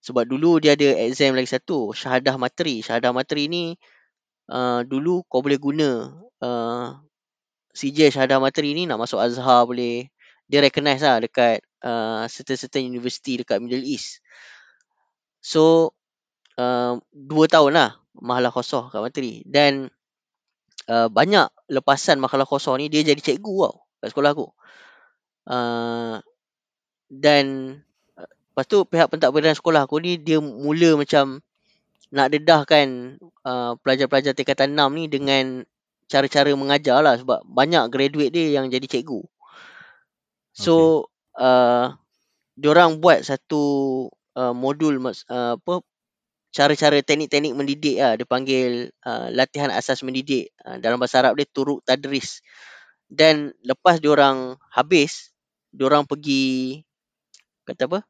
[0.00, 2.82] Sebab dulu dia ada exam lagi satu Syahadah materi.
[2.82, 3.78] Syahadah materi ni
[4.50, 6.10] uh, Dulu kau boleh guna
[6.42, 6.98] uh,
[7.72, 10.10] CJ Syahadah materi ni Nak masuk Azhar boleh
[10.50, 14.18] Dia recognize lah dekat uh, Certain-certain university dekat Middle East.
[15.38, 15.94] So
[16.58, 19.46] uh, 2 tahun lah Mahalah khosoh kat materi.
[19.46, 19.86] Dan
[20.90, 24.50] uh, Banyak lepasan mahalah khosoh ni Dia jadi cikgu tau Kat sekolah aku.
[25.46, 26.18] Uh,
[27.06, 27.78] Dan
[28.50, 31.40] Lepas tu pihak pentadbiran sekolah aku ni dia mula macam
[32.10, 33.16] nak dedahkan
[33.46, 35.44] uh, pelajar-pelajar tingkatan 6 ni dengan
[36.10, 39.22] cara-cara mengajar lah sebab banyak graduate dia yang jadi cikgu.
[40.52, 41.46] So okay.
[41.46, 41.86] uh,
[42.58, 43.62] diorang buat satu
[44.36, 45.74] uh, modul uh, apa
[46.50, 51.46] cara-cara teknik-teknik mendidik lah dia panggil uh, latihan asas mendidik uh, dalam bahasa Arab dia
[51.46, 52.42] turuk tadris.
[53.10, 55.34] Dan lepas diorang habis
[55.70, 56.82] diorang pergi
[57.66, 58.00] kata apa?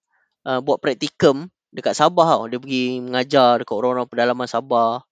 [0.49, 2.45] uh, buat praktikum dekat Sabah tau.
[2.49, 5.05] Dia pergi mengajar dekat orang-orang pedalaman Sabah.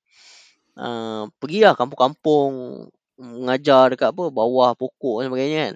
[0.78, 2.86] Uh, pergilah kampung-kampung
[3.18, 5.74] mengajar dekat apa bawah pokok dan sebagainya kan.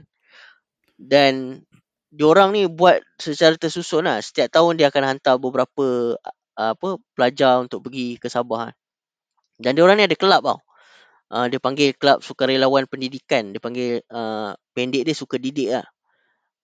[1.02, 1.66] Dan
[2.14, 4.22] diorang ni buat secara tersusun lah.
[4.22, 8.70] Setiap tahun dia akan hantar beberapa uh, apa pelajar untuk pergi ke Sabah.
[8.70, 8.74] Kan.
[9.58, 10.58] Dan diorang ni ada kelab tau.
[11.32, 13.50] Uh, dia panggil kelab sukarelawan pendidikan.
[13.50, 15.86] Dia panggil uh, pendek dia suka didik lah.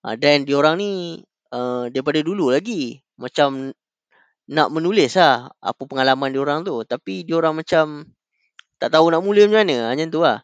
[0.07, 1.19] Uh, dan diorang ni
[1.51, 3.75] uh, daripada dulu lagi macam
[4.49, 8.09] nak menulis lah apa pengalaman dia orang tu tapi dia orang macam
[8.81, 10.41] tak tahu nak mula macam mana hanya tu lah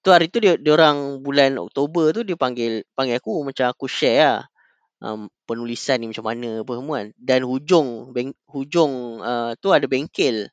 [0.00, 4.20] tu hari tu dia orang bulan Oktober tu dia panggil panggil aku macam aku share
[4.20, 4.40] lah
[5.04, 9.84] um, penulisan ni macam mana apa semua kan dan hujung beng, hujung uh, tu ada
[9.84, 10.48] bengkel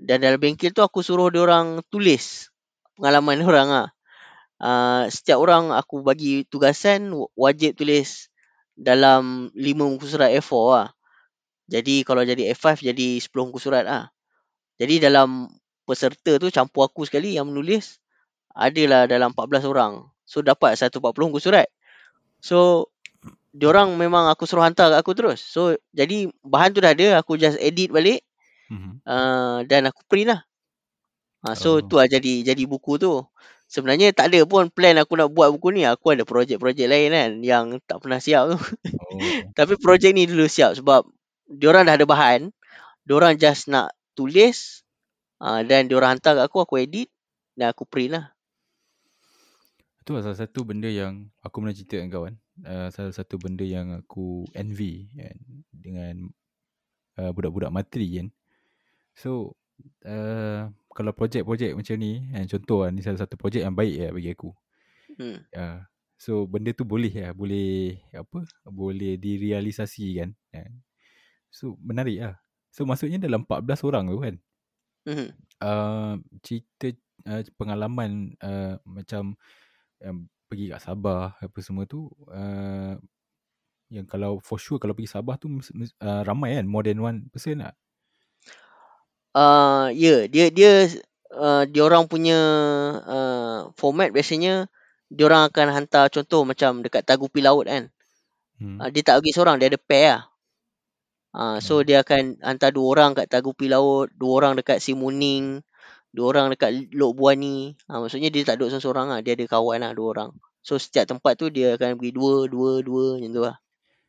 [0.00, 2.48] dan dalam bengkel tu aku suruh dia orang tulis
[2.96, 3.88] pengalaman dia orang lah
[4.62, 8.30] uh, setiap orang aku bagi tugasan wajib tulis
[8.78, 10.88] dalam 5 muka surat A4 lah.
[11.68, 14.08] Jadi kalau jadi A5 jadi 10 muka surat lah.
[14.78, 15.50] Jadi dalam
[15.82, 17.98] peserta tu campur aku sekali yang menulis
[18.58, 20.02] adalah dalam 14 orang.
[20.26, 20.98] So dapat 140
[21.30, 21.70] muka surat.
[22.42, 22.90] So
[23.54, 25.38] diorang memang aku suruh hantar kat aku terus.
[25.38, 28.26] So jadi bahan tu dah ada aku just edit balik.
[28.68, 29.06] Mm-hmm.
[29.06, 30.42] Uh, dan aku print lah.
[31.46, 31.86] Uh, so oh.
[31.86, 33.22] tu lah jadi jadi buku tu.
[33.68, 35.86] Sebenarnya tak ada pun plan aku nak buat buku ni.
[35.86, 38.58] Aku ada projek-projek lain kan yang tak pernah siap tu.
[38.58, 38.60] Oh.
[39.58, 41.06] Tapi projek ni dulu siap sebab
[41.46, 42.50] diorang dah ada bahan.
[43.08, 44.84] Diorang just nak tulis
[45.40, 47.08] uh, dan diorang hantar kat aku, aku edit
[47.56, 48.37] dan aku print lah.
[50.08, 52.34] Itu lah salah satu benda yang aku pernah cerita dengan kawan.
[52.64, 55.36] Uh, salah satu benda yang aku envy kan,
[55.68, 56.32] dengan
[57.20, 58.32] uh, budak-budak materi kan.
[59.12, 59.52] So,
[60.08, 64.08] uh, kalau projek-projek macam ni kan contoh lah, ni salah satu projek yang baik ya
[64.08, 64.48] bagi aku.
[65.20, 65.44] Hmm.
[65.52, 65.84] Uh,
[66.16, 68.48] so benda tu boleh ya, boleh apa?
[68.64, 70.32] Boleh direalisasi kan.
[70.56, 70.72] Uh,
[71.52, 72.40] so menarik lah.
[72.72, 74.34] So maksudnya dalam 14 orang tu kan.
[75.04, 75.28] Hmm.
[75.60, 76.96] Uh, cerita
[77.28, 79.36] uh, pengalaman uh, macam
[80.04, 82.94] um, pergi kat Sabah apa semua tu uh,
[83.88, 87.64] yang kalau for sure kalau pergi Sabah tu uh, ramai kan more than one person
[87.64, 87.74] lah
[89.36, 90.72] uh, ya yeah, dia dia
[91.32, 92.38] uh, dia orang punya
[93.04, 94.68] uh, format biasanya
[95.08, 97.88] dia orang akan hantar contoh macam dekat Tagupi Laut kan.
[98.60, 98.76] Hmm.
[98.80, 100.22] Uh, dia tak pergi seorang, dia ada pair lah.
[101.28, 101.86] Uh, so hmm.
[101.88, 105.64] dia akan hantar dua orang kat Tagupi Laut, dua orang dekat Simuning,
[106.12, 107.76] dua orang dekat Lok Buani.
[107.88, 110.30] Uh, maksudnya dia tak duduk seorang-seorang lah, dia ada kawan lah dua orang.
[110.62, 113.56] So setiap tempat tu dia akan pergi dua, dua, dua macam tu lah.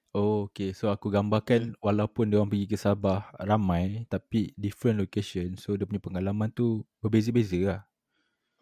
[0.09, 0.73] Oh, okay.
[0.73, 1.85] So aku gambarkan hmm.
[1.85, 5.53] walaupun dia orang pergi ke Sabah ramai tapi different location.
[5.55, 7.81] So dia punya pengalaman tu berbeza-beza lah.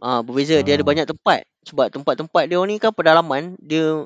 [0.03, 0.59] Ah, berbeza.
[0.59, 0.87] Dia ada ah.
[0.87, 1.47] banyak tempat.
[1.63, 3.55] Sebab tempat-tempat dia orang ni kan pedalaman.
[3.63, 4.03] Dia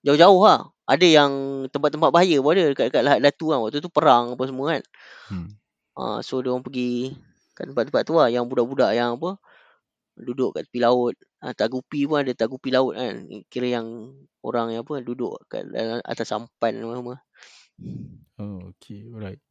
[0.00, 0.72] jauh-jauh lah.
[0.88, 1.32] Ada yang
[1.68, 3.60] tempat-tempat bahaya pun ada dekat-dekat Lahat Datu kan.
[3.60, 4.82] Waktu tu perang apa semua kan.
[5.28, 5.48] Hmm.
[5.92, 7.12] Ah, so dia orang pergi
[7.58, 8.30] ke tempat-tempat tu lah.
[8.30, 9.42] Yang budak-budak yang apa.
[10.14, 11.18] Duduk kat tepi laut.
[11.42, 13.26] Ah, tagupi pun ada tagupi laut kan.
[13.50, 14.14] Kira yang
[14.46, 15.66] orang yang apa duduk kat
[16.06, 17.18] atas sampan semua.
[18.38, 19.10] Oh, okay.
[19.10, 19.42] Alright.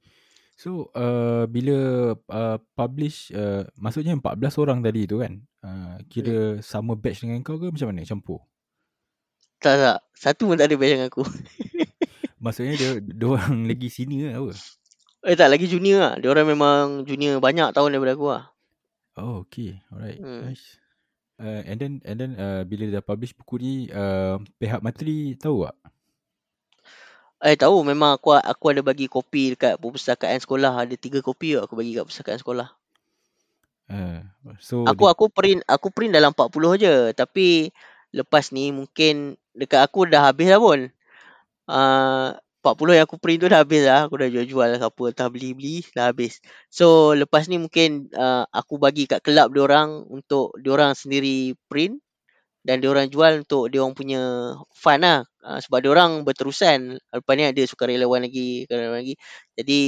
[0.58, 1.78] So, uh, bila
[2.18, 6.66] uh, publish, uh, maksudnya 14 orang tadi tu kan, uh, kira yeah.
[6.66, 8.02] sama batch dengan kau ke macam mana?
[8.02, 8.42] Campur?
[9.62, 10.00] Tak tak.
[10.18, 11.24] Satu pun tak ada batch dengan aku.
[12.44, 14.54] Maksudnya dia dia orang lagi senior apa?
[15.28, 16.14] Eh tak lagi junior lah.
[16.16, 18.44] Dia orang memang junior banyak tahun daripada aku lah.
[19.20, 19.84] Oh, okay.
[19.92, 20.24] Alright.
[20.24, 20.48] Hmm.
[20.48, 20.80] Nice.
[21.38, 25.68] Uh, and then and then uh, bila dah publish buku ni uh, pihak materi tahu
[25.68, 25.78] tak?
[27.44, 30.88] Eh tahu memang aku aku ada bagi kopi dekat perpustakaan sekolah.
[30.88, 32.72] Ada tiga kopi aku bagi kat perpustakaan sekolah.
[33.92, 34.24] Uh,
[34.64, 36.96] so Aku aku print aku print dalam 40 je.
[37.12, 37.76] Tapi
[38.16, 40.88] lepas ni mungkin dekat aku dah habis dah pun.
[41.68, 42.32] Uh,
[42.76, 44.10] 40 yang aku print tu dah habis lah.
[44.10, 46.44] Aku dah jual-jual siapa entah beli-beli dah habis.
[46.68, 51.56] So lepas ni mungkin uh, aku bagi kat kelab dia orang untuk dia orang sendiri
[51.72, 52.02] print
[52.68, 54.22] dan dia orang jual untuk dia orang punya
[54.76, 55.24] fund lah.
[55.40, 57.00] Uh, sebab dia orang berterusan.
[57.00, 59.16] Lepas ni ada sukarelawan lagi, sukarelawan lagi.
[59.56, 59.80] Jadi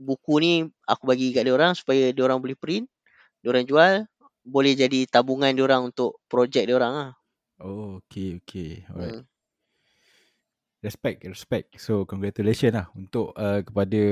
[0.00, 0.52] buku ni
[0.88, 2.88] aku bagi kat dia orang supaya dia orang boleh print,
[3.44, 3.92] dia orang jual,
[4.44, 7.10] boleh jadi tabungan dia orang untuk projek dia orang lah.
[7.62, 8.82] Oh, okay, okay.
[8.90, 9.22] Alright.
[9.22, 9.33] Hmm.
[10.84, 11.68] Respect, respect.
[11.80, 14.02] So, congratulations lah untuk uh, kepada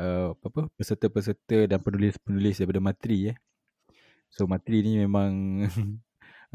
[0.00, 3.36] uh, apa apa peserta-peserta dan penulis-penulis daripada Matri eh.
[4.32, 5.60] So, Matri ni memang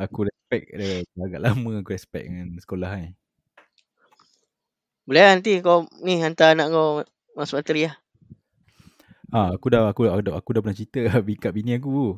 [0.02, 1.06] aku respect dia.
[1.14, 3.14] Agak lama aku respect dengan sekolah eh.
[5.06, 7.06] Boleh lah nanti kau ni hantar anak kau
[7.38, 7.96] masuk materi lah.
[9.34, 12.18] Ah, aku dah aku aku dah, aku dah pernah cerita kat bini aku.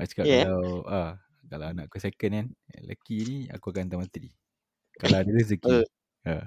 [0.00, 0.32] Aku cakap Ya.
[0.32, 0.44] yeah.
[0.48, 1.10] kalau ah
[1.52, 2.46] kalau anak aku second kan,
[2.80, 4.32] lelaki ni aku akan hantar Matri.
[4.96, 5.84] Kalau ada rezeki.
[6.22, 6.38] Uh.
[6.38, 6.46] Ah,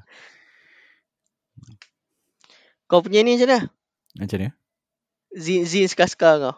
[2.85, 3.59] Kau punya ni macam mana?
[4.15, 4.51] macam mana?
[5.35, 6.55] Zin, zin sekas-sekas kau.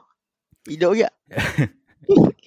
[0.70, 1.10] Hidup ke?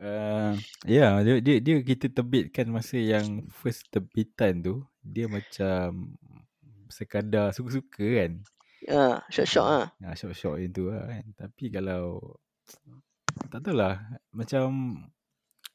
[0.00, 0.56] Uh,
[0.88, 6.16] ya, yeah, dia, dia dia kita terbitkan masa yang first terbitan tu, dia macam
[6.88, 8.40] sekadar suka-suka kan.
[8.88, 9.86] Ha, syok-syok lah.
[10.00, 11.24] Ha, short-short yang tu lah kan.
[11.36, 12.16] Tapi kalau
[13.52, 14.00] tak tahulah
[14.32, 14.96] macam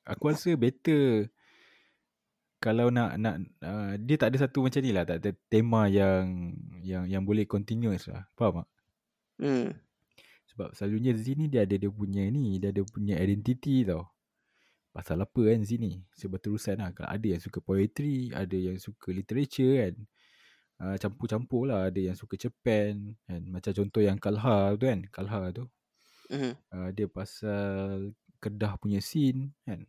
[0.09, 1.29] aku rasa better
[2.65, 6.57] kalau nak nak uh, dia tak ada satu macam ni lah, tak ada tema yang
[6.81, 8.25] yang yang boleh continuous lah.
[8.33, 8.67] Faham tak?
[9.37, 9.69] Hmm.
[10.49, 14.09] Sebab selalunya di sini dia ada dia punya ni, dia ada punya identity tau.
[14.89, 15.91] Pasal apa kan di sini?
[16.15, 16.89] Seberterusan lah.
[16.95, 19.95] Kalau ada yang suka poetry, ada yang suka literature kan.
[20.79, 21.91] Uh, campur-campur lah.
[21.91, 23.41] Ada yang suka Japan kan.
[23.51, 24.99] Macam contoh yang Kalha tu kan.
[25.11, 25.67] Kalha tu.
[26.31, 26.53] Mhm.
[26.71, 29.83] Uh, dia pasal Kedah punya scene kan.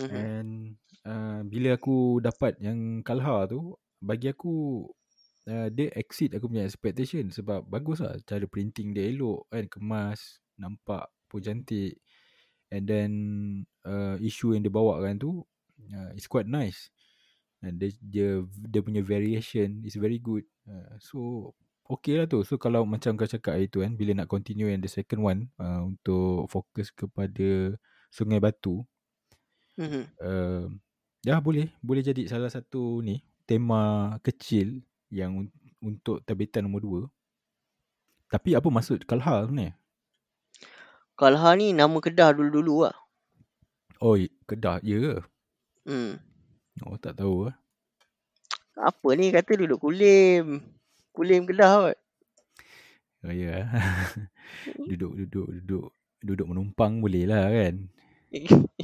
[0.00, 0.14] Mhm.
[0.16, 0.50] And
[1.04, 4.86] uh, bila aku dapat yang Kalha tu, bagi aku
[5.48, 10.40] uh, dia exceed aku punya expectation sebab bagus lah cara printing dia elok kan kemas
[10.56, 12.00] nampak pun cantik.
[12.70, 13.10] And then
[13.84, 15.42] uh, isu yang dia bawa kan tu
[15.92, 16.88] uh, it's quite nice.
[17.60, 20.48] And dia, dia dia punya variation is very good.
[20.64, 21.18] Uh, so
[21.90, 22.40] okay lah tu.
[22.46, 25.40] So kalau macam kau cakap hari tu kan bila nak continue yang the second one
[25.60, 27.76] uh, untuk fokus kepada
[28.08, 28.86] Sungai Batu
[29.78, 30.02] Mhm.
[30.18, 30.66] uh,
[31.22, 37.00] ya boleh boleh jadi salah satu ni tema kecil yang un- untuk terbitan nombor dua.
[38.30, 39.74] Tapi apa maksud Kalha sebenarnya?
[41.18, 42.96] Kalha ni nama Kedah dulu-dulu lah.
[44.00, 45.14] Oh, i- Kedah ya ke?
[45.84, 46.16] Hmm.
[46.86, 47.56] Oh, tak tahu lah.
[48.80, 50.62] Apa ni kata duduk Kulim.
[51.12, 51.98] Kulim Kedah kot.
[53.26, 53.68] Oh ya.
[54.88, 55.86] duduk duduk duduk
[56.24, 57.74] duduk menumpang boleh lah kan.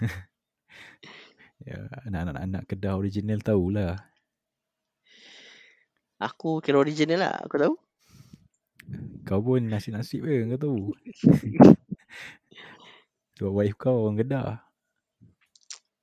[1.64, 3.96] Ya, anak-anak anak Kedah original tahulah.
[6.20, 7.34] Aku kira original lah.
[7.40, 7.74] Aku tahu.
[9.24, 10.78] Kau pun nasib-nasib ke kau tahu.
[13.40, 14.60] Sebab wife kau orang Kedah.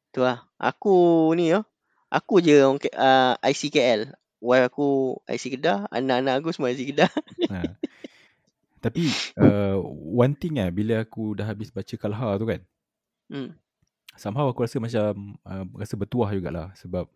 [0.10, 0.50] Tu lah.
[0.58, 1.62] Aku ni ya.
[2.10, 4.18] Aku je orang uh, ICKL.
[4.42, 4.88] Wife aku
[5.30, 5.86] IC Kedah.
[5.94, 7.12] Anak-anak aku semua IC Kedah.
[7.54, 7.78] Ha.
[8.82, 9.06] Tapi
[9.38, 12.66] uh, one thing lah bila aku dah habis baca Kalha tu kan.
[13.30, 13.54] Hmm.
[14.22, 17.10] Somehow aku rasa macam uh, rasa bertuah jugalah sebab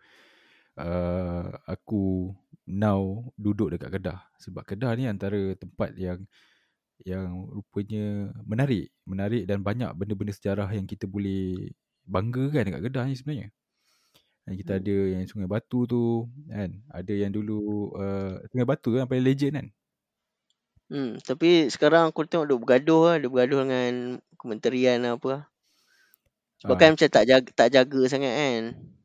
[0.82, 2.34] uh, aku
[2.66, 6.26] now duduk dekat Kedah sebab Kedah ni antara tempat yang
[7.04, 11.72] yang rupanya menarik menarik dan banyak benda-benda sejarah yang kita boleh
[12.08, 13.50] banggakan dekat Kedah ni sebenarnya
[14.46, 14.82] dan kita Hmm.
[14.82, 19.26] ada yang Sungai Batu tu kan ada yang dulu uh, Sungai Batu tu yang paling
[19.26, 19.68] legend kan
[20.92, 21.18] Hmm.
[21.28, 23.16] Tapi sekarang aku tengok duk bergaduh lah.
[23.22, 23.94] Duk bergaduh dengan
[24.40, 25.42] kementerian apa lah.
[26.66, 26.80] Sebab Ah.
[26.82, 28.64] kan macam tak jaga, tak jaga sangat kan.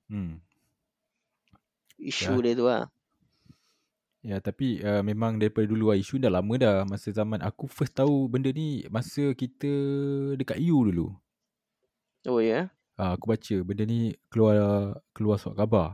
[0.09, 0.33] hmm.
[2.01, 2.43] Isu Ya.
[2.49, 2.85] dia tu lah.
[4.21, 7.97] Ya tapi uh, memang daripada dulu lah isu dah lama dah masa zaman aku first
[7.97, 9.69] tahu benda ni masa kita
[10.37, 11.13] dekat U dulu.
[12.29, 12.69] Oh ya.
[13.01, 14.57] Uh, aku baca benda ni keluar
[15.17, 15.89] keluar surat khabar.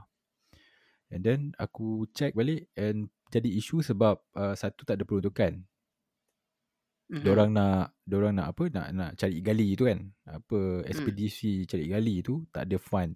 [1.06, 5.62] And then aku check balik and jadi isu sebab uh, satu tak ada peruntukan.
[7.06, 7.22] Mhm.
[7.22, 10.00] Diorang nak diorang nak apa nak nak cari gali tu kan.
[10.26, 13.14] Apa ekspedisi cari gali tu tak ada fund.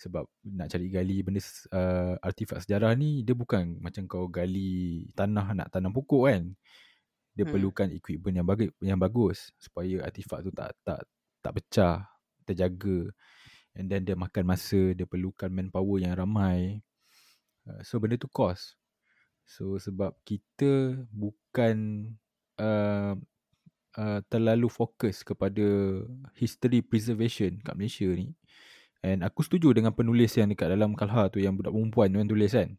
[0.00, 0.24] Sebab
[0.56, 1.40] nak cari gali benda
[1.76, 6.42] uh, artifak sejarah ni dia bukan macam kau gali tanah nak tanam pokok kan.
[7.36, 7.52] Dia Hmm.
[7.52, 11.04] perlukan equipment yang bagus yang bagus supaya artifak tu tak tak
[11.44, 11.96] tak pecah,
[12.48, 13.12] terjaga.
[13.76, 16.80] And then dia makan masa, dia perlukan manpower yang ramai.
[17.64, 18.76] Uh, so benda tu cost.
[19.44, 22.08] So sebab kita bukan
[22.62, 23.12] uh,
[23.98, 25.64] uh, terlalu fokus kepada
[26.38, 28.32] history preservation kat Malaysia ni.
[29.02, 32.30] And aku setuju dengan penulis yang dekat dalam Kalha tu yang budak perempuan tu yang
[32.30, 32.70] tulis kan.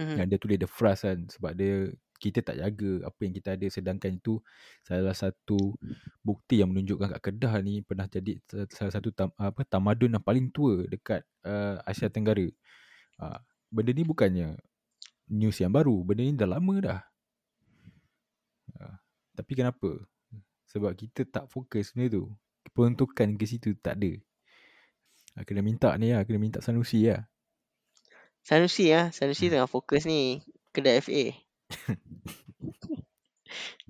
[0.00, 0.16] Mhm.
[0.16, 3.66] Yang dia tulis the phrase kan sebab dia kita tak jaga apa yang kita ada
[3.68, 4.40] sedangkan itu
[4.80, 5.76] salah satu
[6.24, 10.24] bukti yang menunjukkan kat Kedah ni pernah jadi sa- salah satu tam, apa tamadun yang
[10.24, 12.48] paling tua dekat uh, Asia Tenggara.
[13.20, 14.56] Uh, benda ni bukannya
[15.28, 17.00] news yang baru, benda ni dah lama dah.
[19.34, 19.90] Tapi kenapa?
[20.70, 22.24] Sebab kita tak fokus benda tu.
[22.72, 24.12] Peruntukan ke situ tak ada.
[25.34, 27.26] Uh, kena minta ni lah, kena minta Sanusi lah.
[28.46, 29.58] Sanusi ah, Sanusi Hmm.
[29.58, 31.34] tengah fokus ni kedai FA.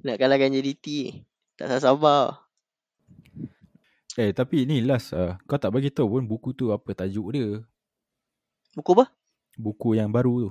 [0.04, 1.20] Nak kalahkan JDT.
[1.56, 2.44] Tak sabar.
[4.14, 7.66] Eh tapi ni last uh, kau tak bagi tahu pun buku tu apa tajuk dia.
[8.78, 9.10] Buku apa?
[9.58, 10.50] Buku yang baru tu.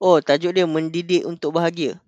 [0.00, 2.00] Oh, tajuk dia mendidik untuk bahagia.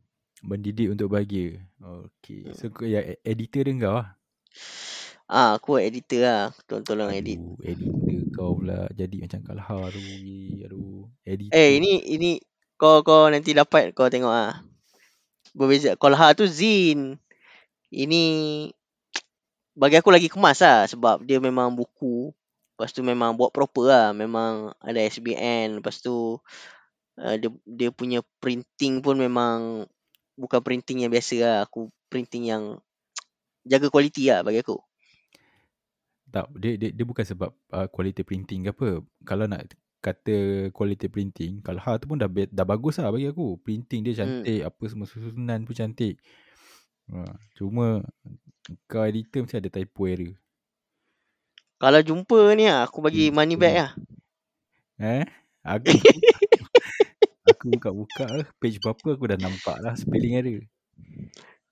[0.43, 1.63] Mendidik untuk bahagia.
[1.79, 2.51] Okay.
[2.59, 4.09] So kau yang e- editor dia kau lah.
[5.31, 6.43] Ah, aku editor lah.
[6.67, 7.39] Tolong tolong edit.
[7.63, 10.01] Editor kau pula jadi macam Kalha tu.
[10.67, 11.55] Aduh, editor.
[11.55, 12.31] Eh, ini ini
[12.75, 14.61] kau kau nanti dapat kau tengok ah.
[15.53, 15.95] Berbeza.
[16.01, 17.21] Kolha tu Zin.
[17.93, 18.23] Ini
[19.73, 22.33] bagi aku lagi kemas lah sebab dia memang buku.
[22.75, 24.09] Lepas tu memang buat proper lah.
[24.17, 25.79] Memang ada SBN.
[25.81, 26.41] Lepas tu
[27.21, 29.87] uh, dia, dia punya printing pun memang
[30.37, 31.57] bukan printing yang biasa lah.
[31.67, 32.79] Aku printing yang
[33.67, 34.79] jaga kualiti lah bagi aku.
[36.33, 39.05] Tak, dia, dia, dia bukan sebab uh, quality printing ke apa.
[39.29, 39.69] Kalau nak
[40.03, 43.61] kata quality printing, Kalha tu pun dah dah bagus lah bagi aku.
[43.61, 44.69] Printing dia cantik, hmm.
[44.69, 46.17] apa semua susunan pun cantik.
[47.13, 47.29] Ha,
[47.59, 48.01] cuma
[48.89, 50.33] kau editor mesti ada typo error.
[51.83, 53.83] Kalau jumpa ni aku bagi Hmm, money back hmm.
[53.83, 53.93] lah.
[55.03, 55.25] Eh?
[55.63, 55.95] Aku
[57.63, 58.27] aku buka-buka.
[58.59, 60.67] Page berapa aku dah nampak lah spelling error.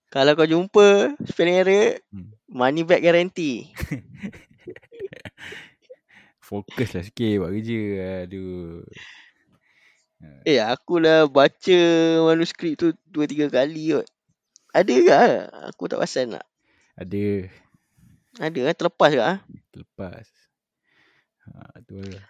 [0.07, 2.31] Kalau kau jumpa spelling error, Hmm.
[2.47, 3.67] money back guarantee.
[6.39, 7.83] Fokus lah sikit buat kerja.
[8.23, 8.87] Aduh.
[10.47, 11.81] Eh, aku lah baca
[12.23, 14.07] manuskrip tu dua tiga kali kot.
[14.71, 15.15] Ada ke?
[15.75, 16.47] Aku tak perasan tak?
[16.95, 17.51] Ada.
[18.39, 18.75] Ada kan?
[18.79, 19.23] Terlepas ke?
[19.23, 19.39] ah?
[19.75, 20.27] Lepas.
[21.51, 22.23] Ha, tu lah.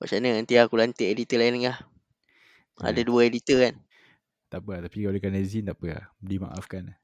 [0.00, 1.76] Macam mana nanti aku lantik editor lain lah.
[2.80, 3.74] Ada Ha, dua editor kan.
[4.46, 4.86] tak apa.
[4.86, 6.04] Tapi kalau kena Zin tak apa lah.
[6.20, 6.94] Dimaafkan.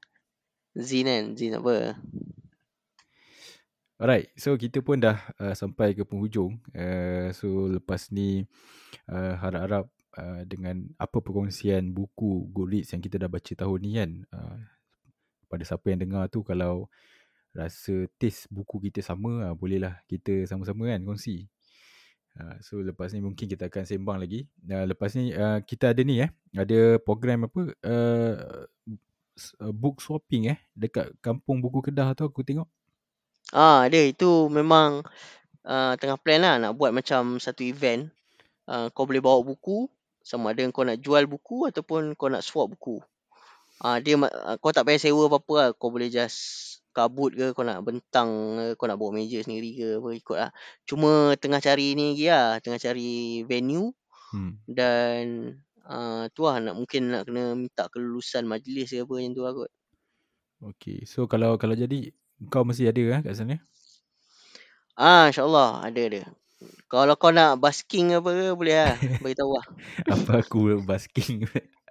[0.77, 1.23] Zin kan.
[1.37, 1.97] Zin apa?
[4.01, 6.59] Alright, so kita pun dah uh, sampai ke penghujung.
[6.75, 8.43] Uh, so lepas ni
[9.07, 9.87] uh, harap-harap
[10.17, 14.11] uh, dengan apa perkongsian buku Goodreads yang kita dah baca tahun ni kan.
[14.33, 14.57] Uh,
[15.47, 16.89] pada siapa yang dengar tu kalau
[17.53, 21.47] rasa taste buku kita sama, uh, bolehlah kita sama-sama kan kongsi.
[22.33, 24.49] Uh, so lepas ni mungkin kita akan sembang lagi.
[24.65, 28.65] Uh, lepas ni uh, kita ada ni eh, ada program apa uh,
[29.61, 32.65] uh, book swapping eh dekat kampung buku Kedah tu aku tengok.
[33.53, 34.01] Ah, ada.
[34.01, 35.05] Itu memang
[35.61, 38.09] uh, tengah plan lah nak buat macam satu event.
[38.65, 39.85] Uh, kau boleh bawa buku.
[40.23, 43.03] Sama ada kau nak jual buku ataupun kau nak swap buku.
[43.83, 45.69] Ah, dia ma- ah, kau tak payah sewa apa-apa lah.
[45.75, 49.87] Kau boleh just kabut ke, kau nak bentang ke, kau nak bawa meja sendiri ke,
[49.99, 50.51] apa ikut lah.
[50.85, 52.61] Cuma tengah cari ni lagi lah.
[52.63, 53.91] Tengah cari venue
[54.33, 54.57] Hmm.
[54.65, 55.53] dan
[55.85, 59.53] uh, tu lah nak mungkin nak kena minta kelulusan majlis ke apa macam tu lah
[59.53, 59.71] kot.
[60.63, 62.09] Okay, so kalau kalau jadi
[62.49, 63.61] kau mesti ada kan kat sana?
[64.97, 66.21] Ah, insyaAllah ada ada.
[66.87, 68.95] Kalau kau nak basking apa ke boleh lah.
[69.23, 69.65] Bagi tahu lah.
[70.09, 71.45] Apa aku basking?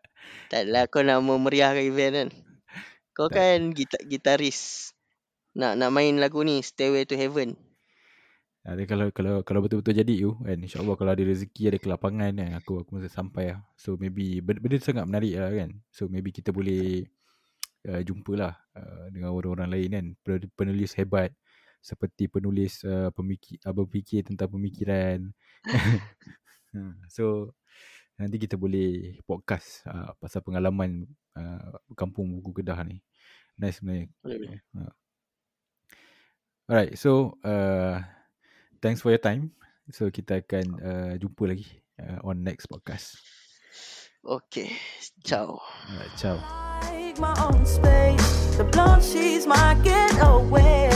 [0.50, 2.28] Tak adalah kau nak memeriahkan event kan.
[3.12, 4.92] Kau kan gita gitaris.
[5.52, 7.56] Nak nak main lagu ni Stairway to Heaven.
[8.62, 12.50] ada kalau kalau kalau betul-betul jadi tu kan insyaallah kalau ada rezeki ada kelapangan kan
[12.62, 13.60] aku aku mesti sampai lah.
[13.74, 15.70] So maybe benda, benda sangat menarik lah kan.
[15.90, 17.04] So maybe kita boleh
[17.90, 21.34] uh, jumpalah uh, dengan orang-orang lain kan Pen- penulis hebat
[21.82, 25.30] seperti penulis uh, pemikir uh, berfikir tentang pemikiran.
[26.72, 27.52] Hmm, so
[28.16, 31.04] nanti kita boleh podcast uh, pasal pengalaman
[31.36, 33.00] uh, kampung buku Kedah ni.
[33.56, 34.08] Nice sebenarnya.
[34.20, 34.60] Boleh.
[36.70, 38.00] Alright, so uh,
[38.80, 39.52] thanks for your time.
[39.92, 41.68] So kita akan uh, jumpa lagi
[42.00, 43.18] uh, on next podcast.
[44.22, 44.70] Okay.
[45.26, 45.58] Ciao.
[45.90, 46.38] Alright, ciao.
[46.86, 48.56] Like my own space.
[48.56, 50.91] The blonde, she's my getaway.